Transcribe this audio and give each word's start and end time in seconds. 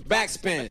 Backspin. 0.00 0.68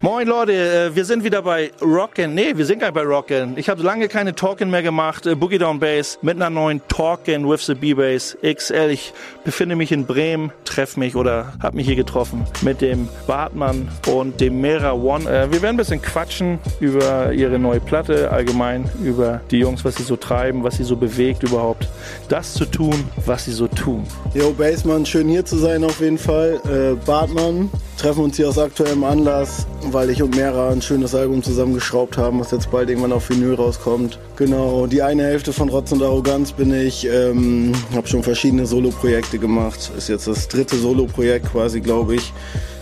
Moin 0.00 0.26
Leute, 0.26 0.52
äh, 0.52 0.94
wir 0.94 1.04
sind 1.04 1.24
wieder 1.24 1.42
bei 1.42 1.70
Rockin'. 1.80 2.28
Nee, 2.28 2.56
wir 2.56 2.66
sind 2.66 2.80
gar 2.80 2.88
nicht 2.88 2.94
bei 2.94 3.02
Rockin'. 3.02 3.56
Ich 3.56 3.68
habe 3.68 3.82
lange 3.82 4.08
keine 4.08 4.34
Talkin' 4.34 4.70
mehr 4.70 4.82
gemacht. 4.82 5.26
Äh, 5.26 5.34
Boogie 5.34 5.58
Down 5.58 5.80
Bass 5.80 6.18
mit 6.22 6.36
einer 6.36 6.50
neuen 6.50 6.80
Talkin' 6.88 7.48
with 7.48 7.66
the 7.66 7.74
B-Bass 7.74 8.36
XL. 8.42 8.90
Ich 8.90 9.12
befinde 9.44 9.76
mich 9.76 9.92
in 9.92 10.06
Bremen, 10.06 10.52
treffe 10.64 10.98
mich 10.98 11.16
oder 11.16 11.54
habe 11.62 11.76
mich 11.76 11.86
hier 11.86 11.96
getroffen 11.96 12.46
mit 12.62 12.80
dem 12.80 13.08
Bartmann 13.26 13.88
und 14.06 14.40
dem 14.40 14.60
Mera 14.60 14.92
One. 14.92 15.24
Äh, 15.24 15.50
wir 15.50 15.62
werden 15.62 15.74
ein 15.74 15.76
bisschen 15.76 16.02
quatschen 16.02 16.58
über 16.80 17.32
ihre 17.32 17.58
neue 17.58 17.80
Platte, 17.80 18.30
allgemein 18.30 18.90
über 19.02 19.40
die 19.50 19.58
Jungs, 19.58 19.84
was 19.84 19.96
sie 19.96 20.02
so 20.02 20.16
treiben, 20.16 20.62
was 20.64 20.76
sie 20.76 20.84
so 20.84 20.96
bewegt 20.96 21.42
überhaupt. 21.42 21.88
Das 22.28 22.54
zu 22.54 22.66
tun, 22.66 23.08
was 23.24 23.46
sie 23.46 23.52
so 23.52 23.66
tun. 23.68 24.04
Jo, 24.34 24.52
Bassmann, 24.52 25.06
schön 25.06 25.28
hier 25.28 25.44
zu 25.44 25.56
sein 25.56 25.84
auf 25.84 26.00
jeden 26.00 26.18
Fall. 26.18 26.60
Äh, 26.66 26.94
Bartmann, 27.06 27.70
treffen 28.00 28.24
uns 28.24 28.36
hier 28.36 28.48
aus 28.48 28.58
aktuellem 28.58 29.04
Anlass, 29.04 29.66
weil 29.90 30.08
ich 30.08 30.22
und 30.22 30.34
Mera 30.34 30.70
ein 30.70 30.80
schönes 30.80 31.14
Album 31.14 31.42
zusammengeschraubt 31.42 32.16
haben, 32.16 32.40
was 32.40 32.50
jetzt 32.50 32.70
bald 32.70 32.88
irgendwann 32.88 33.12
auf 33.12 33.28
Vinyl 33.28 33.54
rauskommt. 33.54 34.18
Genau, 34.36 34.86
die 34.86 35.02
eine 35.02 35.24
Hälfte 35.24 35.52
von 35.52 35.68
Rotz 35.68 35.92
und 35.92 36.02
Arroganz 36.02 36.52
bin 36.52 36.72
ich, 36.72 37.06
ähm, 37.06 37.72
habe 37.94 38.08
schon 38.08 38.22
verschiedene 38.22 38.64
Solo-Projekte 38.64 39.38
gemacht. 39.38 39.90
Ist 39.98 40.08
jetzt 40.08 40.26
das 40.26 40.48
dritte 40.48 40.76
Solo-Projekt 40.76 41.52
quasi, 41.52 41.80
glaube 41.80 42.14
ich. 42.14 42.32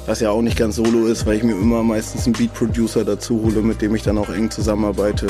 Was 0.07 0.21
ja 0.21 0.31
auch 0.31 0.41
nicht 0.41 0.57
ganz 0.57 0.77
solo 0.77 1.07
ist, 1.07 1.27
weil 1.27 1.37
ich 1.37 1.43
mir 1.43 1.53
immer 1.53 1.83
meistens 1.83 2.25
einen 2.27 2.35
Beat-Producer 2.35 3.05
dazu 3.05 3.43
hole, 3.43 3.61
mit 3.61 3.83
dem 3.83 3.97
ich 3.97 4.05
dann 4.05 4.19
auch 4.19 4.29
eng 4.29 4.51
zusammenarbeite. 4.53 5.27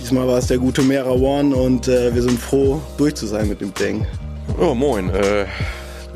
Diesmal 0.00 0.26
war 0.26 0.38
es 0.38 0.46
der 0.46 0.58
gute 0.58 0.80
Mera 0.80 1.10
One 1.10 1.54
und 1.54 1.88
äh, 1.88 2.14
wir 2.14 2.22
sind 2.22 2.40
froh, 2.40 2.80
durch 2.96 3.14
zu 3.16 3.26
sein 3.26 3.48
mit 3.48 3.60
dem 3.60 3.74
Ding. 3.74 4.06
Ja, 4.58 4.72
moin. 4.72 5.10
Äh, 5.10 5.44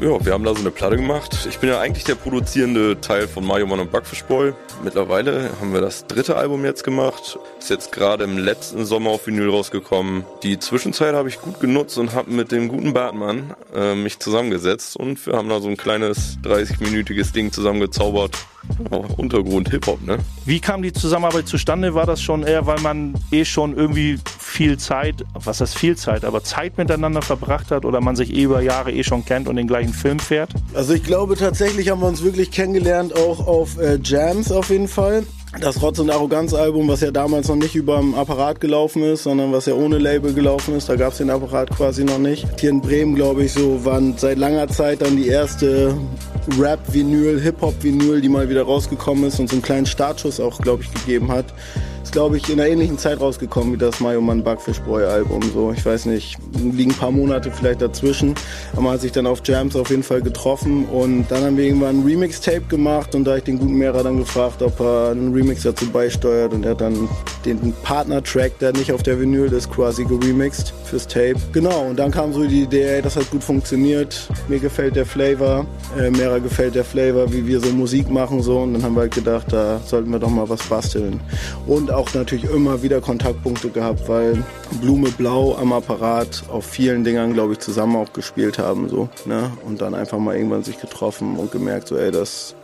ja, 0.05 0.23
wir 0.23 0.35
haben 0.35 0.45
da 0.45 0.55
so 0.55 0.61
eine 0.61 0.71
Platte 0.71 0.97
gemacht. 0.97 1.47
Ich 1.49 1.59
bin 1.61 1.71
ja 1.71 1.81
eigentlich 1.81 2.05
der 2.05 2.15
produzierende 2.15 3.01
Teil 3.01 3.27
von 3.27 3.43
Mario 3.47 3.67
Mann 3.67 3.81
und 3.81 3.91
Backfish 3.91 4.23
Boy. 4.25 4.53
Mittlerweile 4.83 5.49
haben 5.59 5.73
wir 5.73 5.81
das 5.81 6.07
dritte 6.07 6.37
Album 6.37 6.63
jetzt 6.67 6.85
gemacht. 6.85 7.39
Ist 7.59 7.71
jetzt 7.71 7.91
gerade 7.91 8.25
im 8.25 8.37
letzten 8.37 8.85
Sommer 8.85 9.11
auf 9.11 9.27
Vinyl 9.27 9.49
rausgekommen. 9.49 10.25
Die 10.43 10.59
Zwischenzeit 10.59 11.15
habe 11.15 11.31
ich 11.31 11.41
gut 11.41 11.59
genutzt 11.59 11.97
und 11.97 12.13
habe 12.13 12.31
mit 12.31 12.53
dem 12.53 12.69
guten 12.69 12.93
Bartmann 12.93 13.55
äh, 13.75 13.95
mich 13.95 14.19
zusammengesetzt 14.19 14.95
und 14.95 15.27
wir 15.27 15.39
haben 15.39 15.49
da 15.49 15.61
so 15.61 15.69
ein 15.69 15.79
kleines 15.79 16.37
30-minütiges 16.43 17.33
Ding 17.33 17.51
zusammengezaubert. 17.51 18.37
Oh, 18.91 19.05
Untergrund 19.17 19.71
Hip-Hop, 19.71 20.03
ne? 20.03 20.19
Wie 20.45 20.61
kam 20.61 20.83
die 20.83 20.93
Zusammenarbeit 20.93 21.47
zustande? 21.47 21.95
War 21.95 22.07
das 22.07 22.23
schon 22.23 22.43
eher, 22.43 22.67
weil 22.67 22.81
man 22.81 23.15
eh 23.31 23.45
schon 23.45 23.77
irgendwie 23.77 24.19
viel 24.39 24.79
Zeit, 24.79 25.25
was 25.35 25.61
heißt 25.61 25.77
viel 25.77 25.97
Zeit, 25.97 26.25
aber 26.25 26.43
Zeit 26.43 26.79
miteinander 26.79 27.23
verbracht 27.23 27.71
hat 27.71 27.85
oder 27.85 28.01
man 28.01 28.17
sich 28.17 28.35
eh 28.35 28.45
über 28.45 28.63
Jahre 28.63 28.93
eh 28.93 29.05
schon 29.05 29.25
kennt 29.25 29.49
und 29.49 29.57
den 29.57 29.67
gleichen 29.67 29.94
Film 29.95 30.19
fährt? 30.19 30.51
Also 30.75 30.93
ich 30.95 31.03
glaube 31.03 31.37
tatsächlich 31.37 31.89
haben 31.89 32.01
wir 32.01 32.09
uns 32.09 32.23
wirklich 32.23 32.51
kennengelernt, 32.51 33.17
auch 33.17 33.47
auf 33.47 33.79
äh, 33.79 33.99
Jams 34.03 34.53
auf 34.53 34.71
jeden 34.71 34.89
Fall. 34.89 35.25
Das 35.61 35.81
Rotz 35.81 36.01
und 36.01 36.11
Arroganz 36.11 36.53
Album, 36.53 36.89
was 36.89 37.01
ja 37.01 37.13
damals 37.13 37.47
noch 37.47 37.55
nicht 37.55 37.77
über 37.77 37.99
dem 37.99 38.15
Apparat 38.17 38.61
gelaufen 38.61 39.05
ist, 39.05 39.23
sondern 39.23 39.53
was 39.53 39.67
ja 39.67 39.75
ohne 39.75 39.99
Label 39.99 40.35
gelaufen 40.35 40.77
ist, 40.77 40.89
da 40.89 40.97
gab 40.97 41.13
es 41.13 41.19
den 41.19 41.31
Apparat 41.31 41.71
quasi 41.71 42.03
noch 42.03 42.19
nicht. 42.19 42.45
Hier 42.59 42.71
in 42.71 42.81
Bremen, 42.81 43.15
glaube 43.15 43.45
ich, 43.45 43.53
so 43.53 43.85
waren 43.85 44.19
seit 44.19 44.37
langer 44.37 44.67
Zeit 44.67 45.03
dann 45.03 45.17
die 45.17 45.29
erste 45.29 45.97
Rap-Vinyl, 46.59 47.41
Hip-Hop-Vinyl, 47.41 48.21
die 48.21 48.29
mal 48.29 48.49
wieder 48.49 48.63
rausgekommen 48.63 49.25
ist 49.25 49.39
und 49.39 49.49
so 49.49 49.55
einen 49.55 49.63
kleinen 49.63 49.87
Startschuss 49.87 50.41
auch, 50.41 50.61
glaube 50.61 50.83
ich, 50.83 50.93
gegeben 50.93 51.31
hat. 51.31 51.47
Ist, 52.05 52.13
glaube 52.13 52.37
ich, 52.37 52.51
in 52.51 52.61
einer 52.61 52.69
ähnlichen 52.69 52.99
Zeit 52.99 53.19
rausgekommen 53.19 53.73
wie 53.73 53.79
das 53.79 53.99
Mayo 53.99 54.21
Man 54.21 54.45
Backfish 54.45 54.79
Boy 54.81 55.05
Album. 55.05 55.41
So, 55.55 55.73
ich 55.73 55.87
weiß 55.87 56.05
nicht, 56.05 56.37
liegen 56.53 56.91
ein 56.91 56.97
paar 56.97 57.11
Monate 57.11 57.51
vielleicht 57.51 57.81
dazwischen. 57.81 58.35
Aber 58.73 58.83
man 58.83 58.93
hat 58.93 59.01
sich 59.01 59.11
dann 59.11 59.27
auf 59.27 59.41
Jams 59.43 59.75
auf 59.75 59.89
jeden 59.89 60.03
Fall 60.03 60.21
getroffen 60.21 60.85
und 60.85 61.25
dann 61.31 61.43
haben 61.43 61.57
wir 61.57 61.65
irgendwann 61.65 62.01
ein 62.01 62.05
Remix-Tape 62.05 62.67
gemacht 62.69 63.15
und 63.15 63.25
da 63.25 63.39
ich 63.39 63.45
den 63.45 63.59
guten 63.59 63.77
Mehrer 63.77 64.03
dann 64.03 64.19
gefragt, 64.19 64.61
ob 64.61 64.79
er 64.81 65.13
einen 65.13 65.33
Remix 65.33 65.63
dazu 65.63 65.87
beisteuert 65.87 66.53
und 66.53 66.67
er 66.67 66.73
hat 66.73 66.83
dann 66.83 67.09
den 67.47 67.73
Partner-Track, 67.83 68.59
der 68.59 68.73
nicht 68.73 68.93
auf 68.93 69.03
der 69.03 69.19
Vinyl 69.19 69.51
ist, 69.51 69.71
quasi 69.71 70.05
geremixed 70.05 70.75
fürs 70.85 71.07
Tape. 71.07 71.37
Genau, 71.53 71.87
und 71.89 71.99
dann 71.99 72.11
kam 72.11 72.35
so 72.35 72.45
die 72.45 72.63
Idee, 72.63 72.97
ey, 72.97 73.03
das 73.03 73.17
hat 73.17 73.31
gut 73.31 73.43
funktioniert, 73.43 74.29
mir 74.49 74.59
gefällt 74.59 74.95
der 74.95 75.07
Flavor, 75.07 75.65
äh, 75.99 76.11
Mehrer 76.11 76.41
gefällt 76.41 76.75
der 76.75 76.85
Flavor, 76.85 77.33
wie 77.33 77.47
wir 77.47 77.61
so 77.61 77.71
Musik 77.73 78.11
machen 78.11 78.43
so 78.43 78.59
und 78.59 78.75
dann 78.75 78.83
haben 78.83 78.95
wir 78.95 79.03
halt 79.03 79.15
gedacht, 79.15 79.47
da 79.51 79.81
sollten 79.87 80.11
wir 80.11 80.19
doch 80.19 80.31
mal 80.31 80.47
was 80.51 80.63
basteln. 80.65 81.21
Und 81.67 81.94
auch 81.95 82.13
natürlich 82.15 82.45
immer 82.45 82.83
wieder 82.83 83.01
Kontaktpunkte 83.01 83.71
gehabt, 83.71 84.09
weil 84.09 84.43
Blume 84.81 85.11
Blau 85.11 85.57
am 85.57 85.73
Apparat 85.73 86.45
auf 86.49 86.67
vielen 86.67 87.05
Dingern, 87.05 87.33
glaube 87.33 87.55
ich, 87.55 87.61
zusammen 87.61 87.97
auch 87.97 88.13
gespielt 88.13 88.59
haben 88.59 88.89
so, 88.89 89.09
ne? 89.25 89.53
Und 89.65 89.81
dann 89.81 89.95
einfach 89.95 90.19
mal 90.19 90.37
irgendwann 90.37 90.65
sich 90.65 90.81
getroffen 90.81 91.37
und 91.37 91.53
gemerkt, 91.53 91.89
so 91.89 91.97
ey, 91.97 92.11
das 92.11 92.55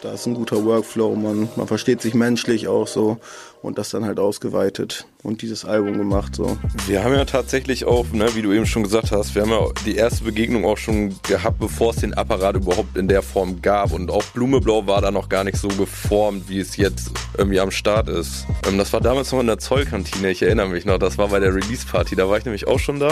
da 0.00 0.12
ist 0.12 0.26
ein 0.26 0.34
guter 0.34 0.64
Workflow, 0.64 1.16
man, 1.16 1.48
man 1.56 1.66
versteht 1.66 2.00
sich 2.00 2.14
menschlich 2.14 2.68
auch 2.68 2.86
so 2.86 3.18
und 3.62 3.78
das 3.78 3.90
dann 3.90 4.04
halt 4.04 4.18
ausgeweitet 4.18 5.06
und 5.22 5.42
dieses 5.42 5.64
Album 5.64 5.98
gemacht 5.98 6.34
so. 6.34 6.56
Wir 6.86 7.02
haben 7.02 7.14
ja 7.14 7.24
tatsächlich 7.24 7.84
auch, 7.84 8.06
ne, 8.12 8.34
wie 8.34 8.42
du 8.42 8.52
eben 8.52 8.66
schon 8.66 8.82
gesagt 8.82 9.10
hast, 9.10 9.34
wir 9.34 9.42
haben 9.42 9.50
ja 9.50 9.60
die 9.84 9.96
erste 9.96 10.24
Begegnung 10.24 10.64
auch 10.64 10.78
schon 10.78 11.16
gehabt, 11.22 11.58
bevor 11.58 11.90
es 11.90 11.96
den 11.96 12.14
Apparat 12.14 12.56
überhaupt 12.56 12.96
in 12.96 13.08
der 13.08 13.22
Form 13.22 13.60
gab 13.60 13.92
und 13.92 14.10
auch 14.10 14.24
Blumeblau 14.26 14.86
war 14.86 15.00
da 15.00 15.10
noch 15.10 15.28
gar 15.28 15.44
nicht 15.44 15.58
so 15.58 15.68
geformt, 15.68 16.48
wie 16.48 16.60
es 16.60 16.76
jetzt 16.76 17.10
irgendwie 17.36 17.60
am 17.60 17.70
Start 17.70 18.08
ist. 18.08 18.46
Ähm, 18.66 18.78
das 18.78 18.92
war 18.92 19.00
damals 19.00 19.32
noch 19.32 19.40
in 19.40 19.46
der 19.46 19.58
Zollkantine, 19.58 20.30
ich 20.30 20.42
erinnere 20.42 20.68
mich 20.68 20.84
noch, 20.84 20.98
das 20.98 21.18
war 21.18 21.28
bei 21.28 21.40
der 21.40 21.54
Release-Party, 21.54 22.16
da 22.16 22.28
war 22.28 22.38
ich 22.38 22.44
nämlich 22.44 22.66
auch 22.66 22.78
schon 22.78 23.00
da. 23.00 23.10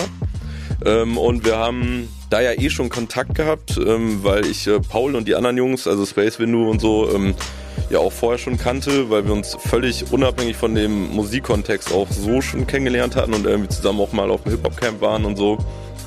Ähm, 0.85 1.17
und 1.17 1.45
wir 1.45 1.57
haben 1.57 2.09
da 2.31 2.41
ja 2.41 2.53
eh 2.53 2.71
schon 2.71 2.89
Kontakt 2.89 3.35
gehabt, 3.35 3.79
ähm, 3.79 4.23
weil 4.23 4.47
ich 4.47 4.67
äh, 4.67 4.81
Paul 4.81 5.17
und 5.17 5.27
die 5.27 5.35
anderen 5.35 5.57
Jungs, 5.57 5.87
also 5.87 6.05
Space 6.05 6.39
Window 6.39 6.69
und 6.71 6.81
so, 6.81 7.11
ähm, 7.15 7.35
ja 7.91 7.99
auch 7.99 8.13
vorher 8.13 8.39
schon 8.39 8.59
kannte, 8.59 9.11
weil 9.11 9.27
wir 9.27 9.33
uns 9.33 9.57
völlig 9.69 10.13
unabhängig 10.13 10.57
von 10.57 10.75
dem 10.75 11.09
Musikkontext 11.11 11.93
auch 11.93 12.09
so 12.11 12.41
schon 12.41 12.67
kennengelernt 12.67 13.17
hatten 13.17 13.35
und 13.35 13.47
irgendwie 13.47 13.69
zusammen 13.69 14.01
auch 14.01 14.13
mal 14.13 14.31
auf 14.31 14.43
dem 14.43 14.53
Hip-Hop-Camp 14.53 15.01
waren 15.01 15.25
und 15.25 15.37
so. 15.37 15.59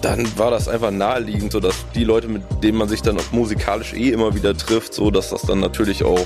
Dann 0.01 0.25
war 0.37 0.51
das 0.51 0.67
einfach 0.67 0.91
naheliegend, 0.91 1.51
so 1.51 1.59
dass 1.59 1.75
die 1.93 2.03
Leute, 2.03 2.27
mit 2.27 2.43
denen 2.63 2.77
man 2.77 2.87
sich 2.87 3.01
dann 3.01 3.17
auch 3.17 3.31
musikalisch 3.31 3.93
eh 3.93 4.09
immer 4.09 4.33
wieder 4.33 4.55
trifft, 4.55 4.93
so 4.93 5.11
dass 5.11 5.29
das 5.29 5.41
dann 5.41 5.59
natürlich 5.59 6.03
auch 6.03 6.25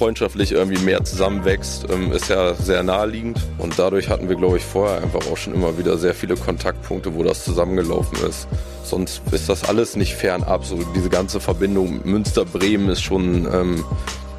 freundschaftlich 0.00 0.52
irgendwie 0.52 0.82
mehr 0.82 1.04
zusammenwächst, 1.04 1.86
ähm, 1.90 2.10
ist 2.10 2.30
ja 2.30 2.54
sehr 2.54 2.82
naheliegend. 2.82 3.38
Und 3.58 3.78
dadurch 3.78 4.08
hatten 4.08 4.30
wir, 4.30 4.36
glaube 4.36 4.56
ich, 4.56 4.64
vorher 4.64 5.02
einfach 5.02 5.20
auch 5.30 5.36
schon 5.36 5.52
immer 5.52 5.76
wieder 5.76 5.98
sehr 5.98 6.14
viele 6.14 6.36
Kontaktpunkte, 6.36 7.14
wo 7.14 7.22
das 7.22 7.44
zusammengelaufen 7.44 8.16
ist. 8.26 8.48
Sonst 8.82 9.20
ist 9.30 9.50
das 9.50 9.62
alles 9.68 9.96
nicht 9.96 10.14
fernab. 10.14 10.64
So 10.64 10.78
diese 10.96 11.10
ganze 11.10 11.38
Verbindung 11.38 12.00
Münster-Bremen 12.04 12.88
ist 12.88 13.02
schon, 13.02 13.46
ähm, 13.52 13.84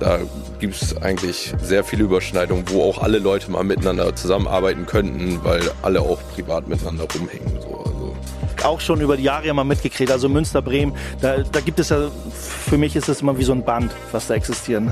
da 0.01 0.19
gibt 0.59 0.81
es 0.81 0.99
eigentlich 1.01 1.53
sehr 1.61 1.83
viele 1.83 2.03
Überschneidungen, 2.03 2.65
wo 2.69 2.83
auch 2.83 2.97
alle 3.03 3.19
Leute 3.19 3.51
mal 3.51 3.63
miteinander 3.63 4.15
zusammenarbeiten 4.15 4.87
könnten, 4.87 5.39
weil 5.43 5.61
alle 5.83 6.01
auch 6.01 6.19
privat 6.33 6.67
miteinander 6.67 7.05
rumhängen. 7.13 7.61
So. 7.61 7.77
Also 7.77 8.15
auch 8.63 8.79
schon 8.79 9.01
über 9.01 9.17
die 9.17 9.23
Jahre 9.23 9.47
immer 9.47 9.63
mitgekriegt. 9.63 10.11
Also 10.11 10.27
Münster, 10.27 10.61
Bremen, 10.61 10.93
da, 11.21 11.37
da 11.39 11.59
gibt 11.61 11.79
es 11.79 11.89
ja, 11.89 12.09
für 12.31 12.77
mich 12.77 12.95
ist 12.95 13.09
es 13.09 13.21
immer 13.21 13.37
wie 13.37 13.43
so 13.43 13.53
ein 13.53 13.63
Band, 13.63 13.91
was 14.11 14.27
da 14.27 14.33
existiert. 14.33 14.83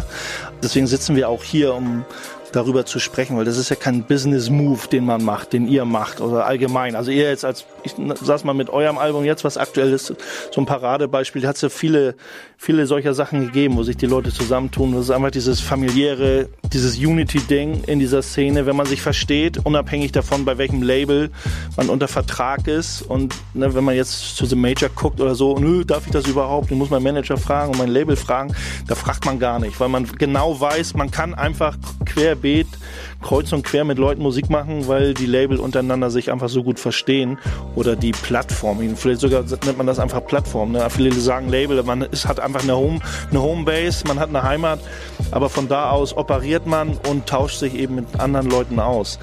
Deswegen 0.61 0.85
sitzen 0.85 1.15
wir 1.15 1.27
auch 1.27 1.43
hier, 1.43 1.73
um 1.73 2.05
darüber 2.51 2.85
zu 2.85 2.99
sprechen, 2.99 3.37
weil 3.37 3.45
das 3.45 3.57
ist 3.57 3.69
ja 3.69 3.75
kein 3.75 4.03
Business-Move, 4.03 4.87
den 4.91 5.05
man 5.05 5.23
macht, 5.23 5.53
den 5.53 5.67
ihr 5.67 5.85
macht 5.85 6.21
oder 6.21 6.45
allgemein. 6.45 6.95
Also 6.95 7.11
ihr 7.11 7.29
jetzt 7.29 7.45
als, 7.45 7.65
ich 7.83 7.93
saß 8.21 8.43
mal 8.43 8.53
mit 8.53 8.69
eurem 8.69 8.97
Album 8.97 9.23
jetzt, 9.25 9.43
was 9.43 9.57
aktuell 9.57 9.91
ist, 9.93 10.07
so 10.07 10.61
ein 10.61 10.65
Paradebeispiel, 10.65 11.47
hat 11.47 11.55
es 11.55 11.61
ja 11.61 11.69
viele, 11.69 12.15
viele 12.57 12.85
solcher 12.85 13.13
Sachen 13.13 13.45
gegeben, 13.45 13.77
wo 13.77 13.83
sich 13.83 13.97
die 13.97 14.05
Leute 14.05 14.31
zusammentun. 14.31 14.93
Das 14.93 15.05
ist 15.05 15.11
einfach 15.11 15.31
dieses 15.31 15.59
familiäre, 15.59 16.49
dieses 16.73 16.97
Unity-Ding 16.97 17.83
in 17.85 17.99
dieser 17.99 18.21
Szene, 18.21 18.65
wenn 18.65 18.75
man 18.75 18.85
sich 18.85 19.01
versteht, 19.01 19.65
unabhängig 19.65 20.11
davon, 20.11 20.45
bei 20.45 20.57
welchem 20.57 20.81
Label 20.81 21.31
man 21.77 21.89
unter 21.89 22.07
Vertrag 22.07 22.67
ist 22.67 23.01
und 23.01 23.35
ne, 23.53 23.73
wenn 23.73 23.83
man 23.83 23.95
jetzt 23.95 24.35
zu 24.35 24.45
The 24.45 24.55
Major 24.55 24.89
guckt 24.89 25.21
oder 25.21 25.35
so, 25.35 25.57
nö, 25.57 25.85
darf 25.85 26.05
ich 26.05 26.11
das 26.11 26.27
überhaupt? 26.27 26.71
Ich 26.71 26.77
muss 26.77 26.89
meinen 26.89 27.03
Manager 27.03 27.37
fragen 27.37 27.71
und 27.71 27.77
mein 27.77 27.89
Label 27.89 28.15
fragen. 28.15 28.53
Da 28.87 28.95
fragt 28.95 29.25
man 29.25 29.39
gar 29.39 29.59
nicht, 29.59 29.79
weil 29.79 29.89
man 29.89 30.05
genau 30.17 30.59
weiß, 30.59 30.95
man 30.95 31.11
kann 31.11 31.33
einfach 31.33 31.77
querbeet 32.39 32.67
kreuz 33.21 33.51
und 33.51 33.63
quer 33.63 33.83
mit 33.83 33.97
Leuten 33.97 34.21
Musik 34.21 34.49
machen, 34.49 34.87
weil 34.87 35.13
die 35.13 35.25
Label 35.25 35.59
untereinander 35.59 36.09
sich 36.09 36.31
einfach 36.31 36.47
so 36.47 36.63
gut 36.63 36.79
verstehen 36.79 37.37
oder 37.75 37.95
die 37.95 38.11
Plattform. 38.11 38.79
Vielleicht 38.95 39.19
sogar 39.19 39.43
nennt 39.65 39.77
man 39.77 39.87
das 39.87 39.99
einfach 39.99 40.25
Plattform. 40.25 40.71
Ne? 40.71 40.89
Viele 40.89 41.11
sagen 41.13 41.49
Label, 41.49 41.83
man 41.83 42.03
ist, 42.03 42.25
hat 42.25 42.39
einfach 42.39 42.63
eine 42.63 42.75
Home, 42.75 42.99
eine 43.29 43.41
Homebase, 43.41 44.07
man 44.07 44.19
hat 44.19 44.29
eine 44.29 44.43
Heimat, 44.43 44.79
aber 45.31 45.49
von 45.49 45.67
da 45.67 45.89
aus 45.89 46.15
operiert 46.15 46.65
man 46.65 46.97
und 47.09 47.27
tauscht 47.27 47.59
sich 47.59 47.75
eben 47.75 47.95
mit 47.95 48.19
anderen 48.19 48.49
Leuten 48.49 48.79
aus. 48.79 49.19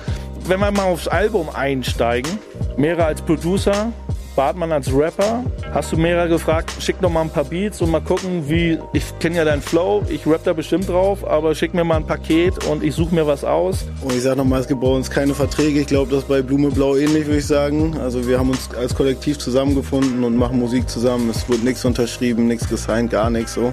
Wenn 0.47 0.61
wir 0.61 0.71
mal 0.71 0.85
aufs 0.85 1.09
Album 1.09 1.49
einsteigen, 1.53 2.39
mehrere 2.77 3.07
als 3.07 3.23
Producer, 3.23 3.93
Bartmann 4.37 4.71
als 4.71 4.93
Rapper. 4.93 5.43
Hast 5.73 5.93
du 5.93 5.97
mehrere 5.97 6.29
gefragt, 6.29 6.71
schick 6.79 7.01
doch 7.01 7.11
mal 7.11 7.23
ein 7.23 7.31
paar 7.31 7.45
Beats 7.45 7.81
und 7.81 7.91
mal 7.91 8.03
gucken, 8.03 8.49
wie. 8.49 8.79
Ich 8.93 9.19
kenne 9.19 9.37
ja 9.37 9.45
deinen 9.45 9.63
Flow, 9.63 10.03
ich 10.09 10.27
rap 10.27 10.45
da 10.45 10.53
bestimmt 10.53 10.89
drauf, 10.89 11.27
aber 11.27 11.55
schick 11.55 11.75
mir 11.75 11.83
mal 11.83 11.97
ein 11.97 12.07
Paket 12.07 12.65
und 12.67 12.85
ich 12.85 12.95
suche 12.95 13.15
mir 13.15 13.27
was 13.27 13.43
aus. 13.43 13.87
Und 14.03 14.13
ich 14.13 14.23
sag 14.23 14.37
nochmal, 14.37 14.61
es 14.61 14.69
gibt 14.69 14.83
bei 14.83 14.87
uns 14.89 15.11
keine 15.11 15.35
Verträge. 15.35 15.81
Ich 15.81 15.87
glaube, 15.87 16.11
das 16.11 16.21
ist 16.21 16.29
bei 16.29 16.43
Blume 16.43 16.71
Blau 16.71 16.97
ähnlich, 16.97 17.27
würde 17.27 17.39
ich 17.39 17.47
sagen. 17.47 17.97
Also 17.99 18.29
wir 18.29 18.39
haben 18.39 18.51
uns 18.51 18.69
als 18.79 18.95
Kollektiv 18.95 19.39
zusammengefunden 19.39 20.23
und 20.23 20.37
machen 20.37 20.59
Musik 20.59 20.89
zusammen. 20.89 21.31
Es 21.31 21.49
wurde 21.49 21.65
nichts 21.65 21.85
unterschrieben, 21.85 22.47
nichts 22.47 22.69
gesigned, 22.69 23.11
gar 23.11 23.31
nichts 23.31 23.55
so. 23.55 23.73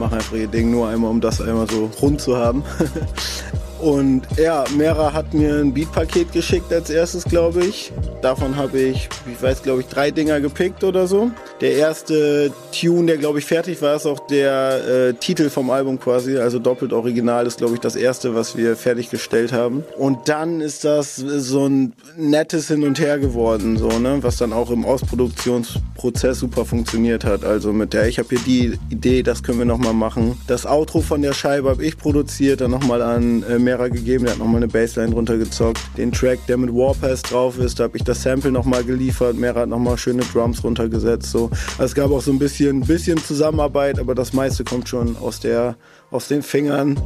machen 0.00 0.14
einfach 0.14 0.36
ihr 0.36 0.48
Ding 0.48 0.70
nur 0.72 0.88
einmal, 0.88 1.10
um 1.10 1.20
das 1.20 1.40
einmal 1.40 1.70
so 1.70 1.88
rund 2.02 2.20
zu 2.20 2.36
haben. 2.36 2.64
Und 3.80 4.22
ja, 4.36 4.64
Mera 4.76 5.12
hat 5.12 5.32
mir 5.32 5.54
ein 5.54 5.72
Beat-Paket 5.72 6.32
geschickt 6.32 6.72
als 6.72 6.90
erstes, 6.90 7.24
glaube 7.24 7.64
ich. 7.64 7.92
Davon 8.20 8.56
habe 8.56 8.78
ich, 8.78 9.08
ich 9.30 9.42
weiß, 9.42 9.62
glaube 9.62 9.80
ich, 9.80 9.86
drei 9.86 10.10
Dinger 10.10 10.40
gepickt 10.40 10.84
oder 10.84 11.06
so. 11.06 11.30
Der 11.62 11.74
erste 11.74 12.52
Tune, 12.78 13.06
der, 13.06 13.16
glaube 13.16 13.38
ich, 13.38 13.46
fertig 13.46 13.80
war, 13.80 13.96
ist 13.96 14.06
auch 14.06 14.26
der 14.26 15.08
äh, 15.08 15.14
Titel 15.14 15.48
vom 15.48 15.70
Album 15.70 15.98
quasi. 15.98 16.36
Also 16.36 16.58
doppelt 16.58 16.92
original 16.92 17.46
ist, 17.46 17.58
glaube 17.58 17.74
ich, 17.74 17.80
das 17.80 17.96
erste, 17.96 18.34
was 18.34 18.56
wir 18.56 18.76
fertiggestellt 18.76 19.52
haben. 19.52 19.84
Und 19.96 20.28
dann 20.28 20.60
ist 20.60 20.84
das 20.84 21.16
so 21.16 21.66
ein 21.66 21.94
nettes 22.16 22.68
Hin 22.68 22.84
und 22.84 22.98
Her 22.98 23.18
geworden, 23.18 23.78
so, 23.78 23.88
ne? 23.98 24.18
Was 24.20 24.36
dann 24.36 24.52
auch 24.52 24.70
im 24.70 24.84
Ausproduktionsprozess 24.84 26.38
super 26.38 26.64
funktioniert 26.64 27.24
hat. 27.24 27.44
Also 27.44 27.72
mit 27.72 27.94
der, 27.94 28.08
ich 28.08 28.18
habe 28.18 28.28
hier 28.30 28.40
die 28.46 28.78
Idee, 28.90 29.22
das 29.22 29.42
können 29.42 29.58
wir 29.58 29.64
nochmal 29.64 29.94
machen. 29.94 30.38
Das 30.46 30.66
Outro 30.66 31.00
von 31.00 31.22
der 31.22 31.32
Scheibe 31.32 31.70
habe 31.70 31.84
ich 31.84 31.96
produziert, 31.96 32.60
dann 32.60 32.70
nochmal 32.70 33.00
an 33.00 33.42
äh, 33.48 33.58
Mera 33.70 33.86
gegeben, 33.86 34.24
der 34.24 34.32
hat 34.32 34.40
nochmal 34.40 34.56
eine 34.56 34.66
Bassline 34.66 35.14
runtergezockt. 35.14 35.80
Den 35.96 36.10
Track, 36.10 36.44
der 36.48 36.56
mit 36.56 36.70
Warpass 36.74 37.22
drauf 37.22 37.56
ist, 37.56 37.78
da 37.78 37.84
habe 37.84 37.96
ich 37.96 38.02
das 38.02 38.20
Sample 38.20 38.50
nochmal 38.50 38.82
geliefert. 38.82 39.36
Mera 39.36 39.60
hat 39.60 39.68
nochmal 39.68 39.96
schöne 39.96 40.24
Drums 40.24 40.64
runtergesetzt. 40.64 41.30
So. 41.30 41.50
Also 41.78 41.84
es 41.84 41.94
gab 41.94 42.10
auch 42.10 42.20
so 42.20 42.32
ein 42.32 42.40
bisschen, 42.40 42.80
bisschen 42.80 43.18
Zusammenarbeit, 43.18 44.00
aber 44.00 44.16
das 44.16 44.32
meiste 44.32 44.64
kommt 44.64 44.88
schon 44.88 45.16
aus, 45.18 45.38
der, 45.38 45.76
aus 46.10 46.26
den 46.26 46.42
Fingern 46.42 47.00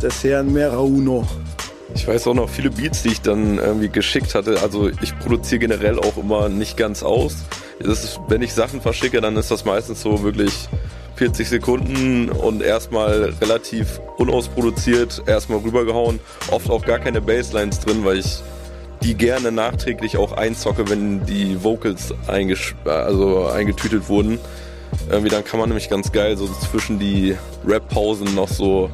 des 0.00 0.24
Herrn 0.24 0.54
Mera 0.54 0.78
Uno. 0.78 1.26
Ich 1.94 2.08
weiß 2.08 2.26
auch 2.28 2.34
noch 2.34 2.48
viele 2.48 2.70
Beats, 2.70 3.02
die 3.02 3.10
ich 3.10 3.20
dann 3.20 3.58
irgendwie 3.58 3.90
geschickt 3.90 4.34
hatte. 4.34 4.62
Also 4.62 4.88
ich 5.02 5.18
produziere 5.18 5.58
generell 5.58 5.98
auch 5.98 6.16
immer 6.16 6.48
nicht 6.48 6.78
ganz 6.78 7.02
aus. 7.02 7.44
Ist, 7.78 8.20
wenn 8.28 8.40
ich 8.40 8.54
Sachen 8.54 8.80
verschicke, 8.80 9.20
dann 9.20 9.36
ist 9.36 9.50
das 9.50 9.66
meistens 9.66 10.00
so 10.00 10.22
wirklich 10.22 10.66
40 11.16 11.48
Sekunden 11.48 12.28
und 12.28 12.62
erstmal 12.62 13.34
relativ 13.40 14.00
unausproduziert 14.18 15.22
erstmal 15.26 15.58
rübergehauen. 15.60 16.20
Oft 16.50 16.70
auch 16.70 16.84
gar 16.84 16.98
keine 16.98 17.22
Basslines 17.22 17.80
drin, 17.80 18.04
weil 18.04 18.18
ich 18.18 18.42
die 19.02 19.14
gerne 19.14 19.50
nachträglich 19.50 20.18
auch 20.18 20.32
einzocke, 20.32 20.88
wenn 20.90 21.24
die 21.24 21.62
Vocals 21.64 22.14
also 22.26 23.46
eingetütet 23.46 24.08
wurden. 24.08 24.38
Irgendwie 25.10 25.30
dann 25.30 25.44
kann 25.44 25.58
man 25.58 25.70
nämlich 25.70 25.88
ganz 25.88 26.12
geil 26.12 26.36
so 26.36 26.48
zwischen 26.70 26.98
die 26.98 27.36
Rap-Pausen 27.66 28.34
noch 28.34 28.48
so 28.48 28.90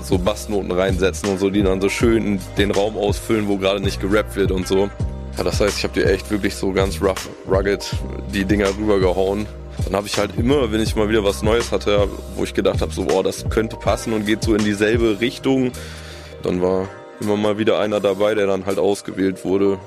so 0.00 0.16
Bassnoten 0.16 0.70
reinsetzen 0.70 1.28
und 1.28 1.40
so, 1.40 1.50
die 1.50 1.64
dann 1.64 1.80
so 1.80 1.88
schön 1.88 2.40
den 2.56 2.70
Raum 2.70 2.96
ausfüllen, 2.96 3.48
wo 3.48 3.56
gerade 3.56 3.80
nicht 3.80 4.00
gerappt 4.00 4.36
wird 4.36 4.52
und 4.52 4.68
so. 4.68 4.88
Ja, 5.36 5.42
das 5.42 5.60
heißt, 5.60 5.78
ich 5.78 5.84
habe 5.84 5.94
dir 5.94 6.08
echt 6.08 6.30
wirklich 6.30 6.54
so 6.54 6.72
ganz 6.72 7.02
rough, 7.02 7.28
rugged 7.50 7.84
die 8.32 8.44
Dinger 8.44 8.68
rübergehauen 8.68 9.48
dann 9.84 9.94
habe 9.94 10.06
ich 10.06 10.18
halt 10.18 10.32
immer, 10.36 10.70
wenn 10.72 10.80
ich 10.80 10.94
mal 10.96 11.08
wieder 11.08 11.24
was 11.24 11.42
Neues 11.42 11.72
hatte, 11.72 12.08
wo 12.36 12.44
ich 12.44 12.54
gedacht 12.54 12.80
habe, 12.80 12.92
so, 12.92 13.04
boah, 13.04 13.22
das 13.22 13.48
könnte 13.48 13.76
passen 13.76 14.12
und 14.12 14.26
geht 14.26 14.42
so 14.42 14.54
in 14.54 14.64
dieselbe 14.64 15.20
Richtung, 15.20 15.72
dann 16.42 16.60
war 16.62 16.88
immer 17.20 17.36
mal 17.36 17.58
wieder 17.58 17.78
einer 17.78 18.00
dabei, 18.00 18.34
der 18.34 18.46
dann 18.46 18.66
halt 18.66 18.78
ausgewählt 18.78 19.44
wurde. 19.44 19.78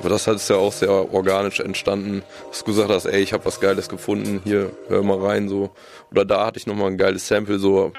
Aber 0.00 0.08
das 0.08 0.26
ist 0.26 0.48
ja 0.48 0.56
auch 0.56 0.72
sehr 0.72 1.12
organisch 1.12 1.60
entstanden, 1.60 2.22
dass 2.48 2.60
du 2.60 2.64
gesagt 2.66 2.90
hast, 2.90 3.04
ey, 3.04 3.20
ich 3.20 3.34
habe 3.34 3.44
was 3.44 3.60
Geiles 3.60 3.88
gefunden, 3.88 4.40
hier, 4.44 4.70
hör 4.88 5.02
mal 5.02 5.18
rein, 5.18 5.48
so. 5.48 5.70
Oder 6.10 6.24
da 6.24 6.46
hatte 6.46 6.58
ich 6.58 6.66
nochmal 6.66 6.90
ein 6.90 6.96
geiles 6.96 7.28
Sample, 7.28 7.58
so. 7.58 7.92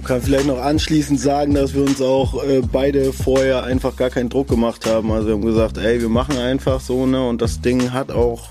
Ich 0.00 0.04
kann 0.04 0.20
vielleicht 0.20 0.46
noch 0.46 0.58
anschließend 0.58 1.20
sagen, 1.20 1.54
dass 1.54 1.74
wir 1.74 1.82
uns 1.82 2.00
auch 2.02 2.42
äh, 2.42 2.60
beide 2.60 3.12
vorher 3.12 3.62
einfach 3.62 3.94
gar 3.94 4.10
keinen 4.10 4.30
Druck 4.30 4.48
gemacht 4.48 4.84
haben. 4.86 5.12
Also 5.12 5.28
wir 5.28 5.34
haben 5.34 5.44
gesagt, 5.44 5.78
ey, 5.78 6.00
wir 6.00 6.08
machen 6.08 6.38
einfach 6.38 6.80
so, 6.80 7.06
ne, 7.06 7.24
und 7.28 7.40
das 7.40 7.60
Ding 7.60 7.92
hat 7.92 8.10
auch 8.10 8.48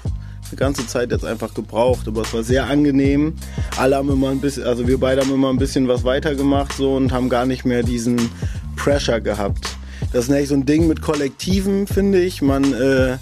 eine 0.52 0.58
ganze 0.58 0.88
Zeit 0.88 1.12
jetzt 1.12 1.26
einfach 1.26 1.54
gebraucht, 1.54 2.08
aber 2.08 2.22
es 2.22 2.34
war 2.34 2.44
sehr 2.44 2.68
angenehm. 2.68 3.36
Alle 3.78 3.96
haben 3.96 4.10
immer 4.10 4.30
ein 4.30 4.40
bisschen, 4.40 4.64
also 4.64 4.88
wir 4.88 5.00
beide 5.00 5.22
haben 5.22 5.34
immer 5.34 5.50
ein 5.50 5.58
bisschen 5.58 5.88
was 5.88 6.04
weitergemacht 6.04 6.74
so 6.74 6.96
und 6.96 7.12
haben 7.12 7.30
gar 7.30 7.46
nicht 7.46 7.66
mehr 7.66 7.84
diesen 7.84 8.30
Pressure 8.76 9.22
gehabt. 9.22 9.78
Das 10.14 10.26
ist 10.26 10.30
nämlich 10.30 10.50
so 10.50 10.56
ein 10.56 10.66
Ding 10.66 10.88
mit 10.88 11.02
Kollektiven, 11.02 11.88
finde 11.88 12.22
ich. 12.22 12.42
Man 12.42 12.74
äh, 12.74 13.18